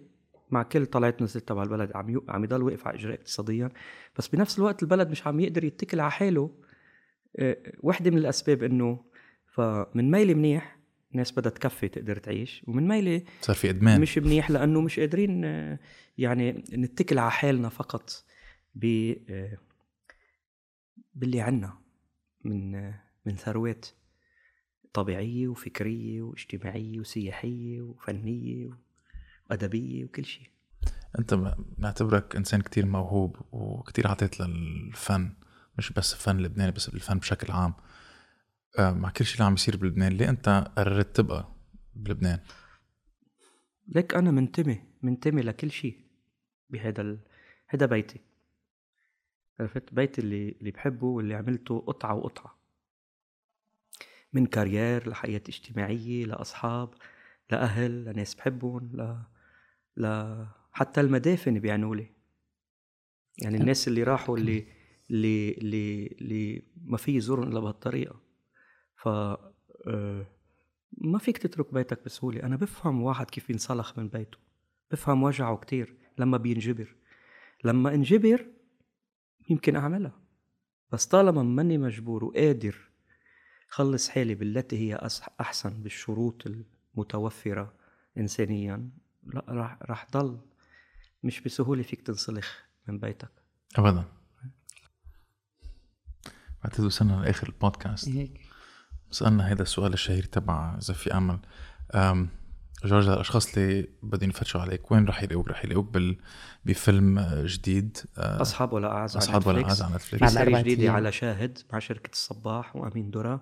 مع 0.51 0.63
كل 0.63 0.85
طلعت 0.85 1.21
نزلت 1.21 1.47
تبع 1.47 1.63
البلد 1.63 1.91
عم 1.95 2.21
عم 2.29 2.43
يضل 2.43 2.61
واقف 2.61 2.87
على 2.87 2.97
إجراء 2.97 3.15
اقتصاديا. 3.15 3.69
بس 4.17 4.27
بنفس 4.27 4.59
الوقت 4.59 4.83
البلد 4.83 5.09
مش 5.09 5.27
عم 5.27 5.39
يقدر 5.39 5.63
يتكل 5.63 5.99
على 5.99 6.11
حاله. 6.11 6.51
آه، 7.35 7.57
وحدة 7.79 8.11
من 8.11 8.17
الأسباب 8.17 8.63
إنه 8.63 9.03
فمن 9.47 10.11
ميلة 10.11 10.33
منيح 10.33 10.79
الناس 11.11 11.31
بدها 11.31 11.51
تكفي 11.51 11.87
تقدر 11.87 12.17
تعيش 12.17 12.63
ومن 12.67 12.87
ميلة 12.87 13.21
صار 13.41 13.55
في 13.55 13.69
إدمان. 13.69 14.01
مش 14.01 14.17
منيح 14.17 14.51
لأنه 14.51 14.81
مش 14.81 14.99
قادرين 14.99 15.45
آه، 15.45 15.79
يعني 16.17 16.51
نتكل 16.73 17.19
على 17.19 17.31
حالنا 17.31 17.69
فقط 17.69 18.23
ب 18.75 19.13
باللي 21.15 21.41
عنا 21.41 21.73
من 22.43 22.71
من 23.25 23.35
ثروات. 23.35 23.85
طبيعية 24.95 25.47
وفكرية 25.47 26.21
واجتماعية 26.21 26.99
وسياحية 26.99 27.81
وفنية 27.81 28.69
أدبية 29.51 30.05
وكل 30.05 30.25
شيء. 30.25 30.49
أنت 31.19 31.55
نعتبرك 31.77 32.35
إنسان 32.35 32.61
كتير 32.61 32.85
موهوب 32.85 33.37
وكتير 33.51 34.07
عطيت 34.07 34.39
للفن 34.39 35.33
مش 35.77 35.93
بس 35.93 36.13
الفن 36.13 36.37
اللبناني 36.37 36.71
بس 36.71 36.89
الفن 36.89 37.17
بشكل 37.17 37.53
عام. 37.53 37.73
آه، 38.79 38.91
مع 38.91 39.09
كل 39.09 39.25
شيء 39.25 39.35
اللي 39.35 39.45
عم 39.45 39.53
يصير 39.53 39.77
بلبنان 39.77 40.13
ليه 40.13 40.29
أنت 40.29 40.71
قررت 40.77 41.15
تبقى 41.15 41.55
بلبنان؟ 41.95 42.39
ليك 43.87 44.15
أنا 44.15 44.31
منتمي 44.31 44.81
منتمي 45.01 45.41
لكل 45.41 45.71
شيء 45.71 45.99
بهذا 46.69 47.01
ال... 47.01 47.19
هذا 47.67 47.85
بيتي. 47.85 48.19
عرفت؟ 49.59 49.93
بيتي 49.93 50.21
اللي 50.21 50.49
اللي 50.49 50.71
بحبه 50.71 51.07
واللي 51.07 51.35
عملته 51.35 51.79
قطعة 51.79 52.15
وقطعة. 52.15 52.64
من 54.33 54.45
كارير 54.45 55.09
لحياة 55.09 55.41
اجتماعية 55.49 56.25
لأصحاب 56.25 56.93
لأهل 57.51 58.05
لناس 58.05 58.35
بحبهم 58.35 58.89
ل... 58.93 59.17
ل... 59.97 60.35
حتى 60.71 61.01
المدافن 61.01 61.59
بيعنوا 61.59 61.95
لي 61.95 62.15
يعني 63.43 63.57
الناس 63.57 63.87
اللي 63.87 64.03
راحوا 64.03 64.37
اللي 64.37 64.67
اللي 65.09 65.51
اللي, 65.51 66.07
اللي 66.07 66.63
ما 66.75 66.97
في 66.97 67.15
يزورهم 67.15 67.47
إلا 67.47 67.59
بهالطريقة. 67.59 68.21
ف 68.95 69.07
آه، 69.07 70.27
ما 70.91 71.17
فيك 71.19 71.37
تترك 71.37 71.73
بيتك 71.73 72.05
بسهوله 72.05 72.43
أنا 72.43 72.55
بفهم 72.55 73.01
واحد 73.01 73.29
كيف 73.29 73.49
ينسلخ 73.49 73.99
من 73.99 74.07
بيته. 74.07 74.37
بفهم 74.91 75.23
وجعه 75.23 75.57
كتير 75.57 75.95
لما 76.17 76.37
بينجبر. 76.37 76.95
لما 77.63 77.93
انجبر 77.93 78.47
يمكن 79.49 79.75
أعملها. 79.75 80.21
بس 80.91 81.05
طالما 81.05 81.43
ماني 81.43 81.77
مجبور 81.77 82.23
وقادر 82.25 82.89
خلص 83.75 84.09
حالي 84.09 84.35
بالتي 84.35 84.77
هي 84.77 85.09
أحسن 85.41 85.83
بالشروط 85.83 86.43
المتوفرة 86.95 87.73
انسانيا. 88.17 88.89
لا 89.23 89.45
راح 89.47 89.77
راح 89.81 90.07
ضل. 90.11 90.39
مش 91.23 91.41
بسهولة 91.41 91.83
فيك 91.83 92.01
تنسلخ 92.01 92.53
من 92.87 92.99
بيتك. 92.99 93.31
ابدا. 93.75 94.03
بعتقد 96.63 96.83
وصلنا 96.83 97.13
لآخر 97.13 97.47
البودكاست. 97.47 98.09
هيك. 98.09 98.41
سألنا 99.11 99.51
هذا 99.51 99.61
السؤال 99.61 99.93
الشهير 99.93 100.23
تبع 100.23 100.77
اذا 100.77 100.93
في 100.93 101.13
امل 101.17 101.39
جورج 102.85 103.09
الأشخاص 103.09 103.57
اللي 103.57 103.87
بدهم 104.03 104.29
يفتشوا 104.29 104.61
عليك 104.61 104.91
وين 104.91 105.05
رح 105.05 105.23
يلاقوك؟ 105.23 105.49
رح 105.49 105.65
يلاقوك 105.65 105.93
بال... 105.93 106.17
بفيلم 106.65 107.19
جديد 107.45 107.97
آه، 108.17 108.41
أصحاب 108.41 108.73
ولا 108.73 108.91
أعز 108.91 109.17
أصحاب 109.17 109.47
ولا 109.47 109.65
أعز 109.65 109.81
على 109.81 109.95
نتفليكس. 109.95 110.37
جديدة 110.37 110.91
على 110.91 111.11
شاهد 111.11 111.59
مع 111.73 111.79
شركة 111.79 112.11
الصباح 112.11 112.75
وأمين 112.75 113.11
درة 113.11 113.41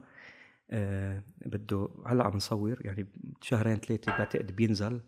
آه 0.74 1.24
بده 1.46 1.90
هلأ 2.08 2.24
عم 2.24 2.36
نصور 2.36 2.78
يعني 2.82 3.08
شهرين 3.42 3.78
ثلاثة 3.78 4.18
بعتقد 4.18 4.56
بينزل 4.56 5.02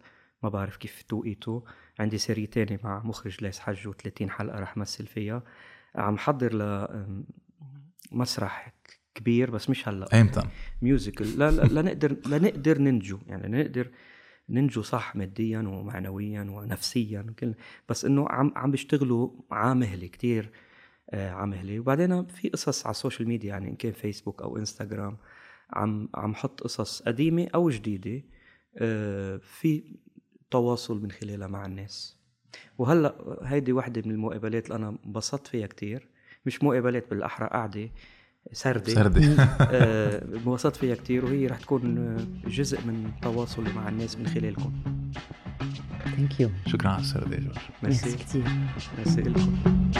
ما 0.43 0.49
بعرف 0.49 0.77
كيف 0.77 1.01
توقيته 1.01 1.63
عندي 1.99 2.17
série 2.17 2.47
تاني 2.47 2.79
مع 2.83 3.03
مخرج 3.03 3.43
ليس 3.43 3.59
حج 3.59 3.89
و30 3.89 4.29
حلقة 4.29 4.59
رح 4.59 4.77
مثل 4.77 5.07
فيها. 5.07 5.43
عم 5.95 6.17
حضر 6.17 6.53
ل 6.53 6.87
مسرح 8.11 8.73
كبير 9.15 9.51
بس 9.51 9.69
مش 9.69 9.87
هلأ. 9.87 10.13
ايمتى؟ 10.13 10.41
musical 10.81 11.39
لا 11.39 11.51
لا 11.51 11.81
لنقدر 11.81 12.17
لنقدر 12.27 12.81
ننجو 12.81 13.19
يعني 13.27 13.57
نقدر 13.61 13.91
ننجو 14.49 14.81
صح 14.81 15.15
ماديا 15.15 15.59
ومعنويا 15.59 16.41
ونفسيا 16.41 17.33
كل 17.39 17.53
بس 17.89 18.05
إنه 18.05 18.29
عم 18.29 18.53
عم 18.55 18.71
بيشتغلوا 18.71 19.29
عا 19.51 19.63
مهلي 19.63 20.07
كتير 20.07 20.51
آه 21.09 21.31
عا 21.31 21.41
مهلي 21.41 21.79
وبعدين 21.79 22.25
في 22.25 22.49
قصص 22.49 22.85
على 22.85 22.91
ال 22.91 22.97
social 22.97 23.27
media 23.27 23.49
يعني 23.49 23.69
إن 23.69 23.75
كان 23.75 23.91
فيسبوك 23.91 24.41
أو 24.41 24.57
إنستغرام. 24.57 25.17
عم 25.73 26.09
عم 26.15 26.35
حط 26.35 26.61
قصص 26.61 27.01
قديمة 27.01 27.47
أو 27.55 27.69
جديدة 27.69 28.23
آه 28.77 29.37
في 29.37 29.83
تواصل 30.51 31.01
من 31.01 31.11
خلالها 31.11 31.47
مع 31.47 31.65
الناس. 31.65 32.17
وهلأ 32.77 33.39
هيدي 33.43 33.73
وحدة 33.73 34.01
من 34.05 34.11
المقابلات 34.11 34.65
اللي 34.65 34.75
أنا 34.75 34.97
انبسطت 35.05 35.47
فيها 35.47 35.67
كتير. 35.67 36.07
مش 36.45 36.63
مقابلات 36.63 37.09
بالأحرى 37.09 37.47
قعده 37.47 37.89
سردة. 38.51 38.93
سردة. 38.93 39.21
آه 39.71 40.25
انبسطت 40.37 40.75
فيها 40.75 40.95
كتير 40.95 41.25
وهي 41.25 41.47
رح 41.47 41.59
تكون 41.59 42.17
جزء 42.47 42.81
من 42.81 43.11
تواصلي 43.21 43.73
مع 43.73 43.89
الناس 43.89 44.17
من 44.17 44.27
خلالكم. 44.27 44.73
thank 46.15 46.39
you 46.39 46.49
شكرا 46.67 46.89
على 46.89 47.01
السردة 47.01 47.37
جورج. 47.37 47.57
ميرسي. 47.83 48.17
كثير 48.17 48.43
ميرسي 48.97 49.21
لكم. 49.21 49.91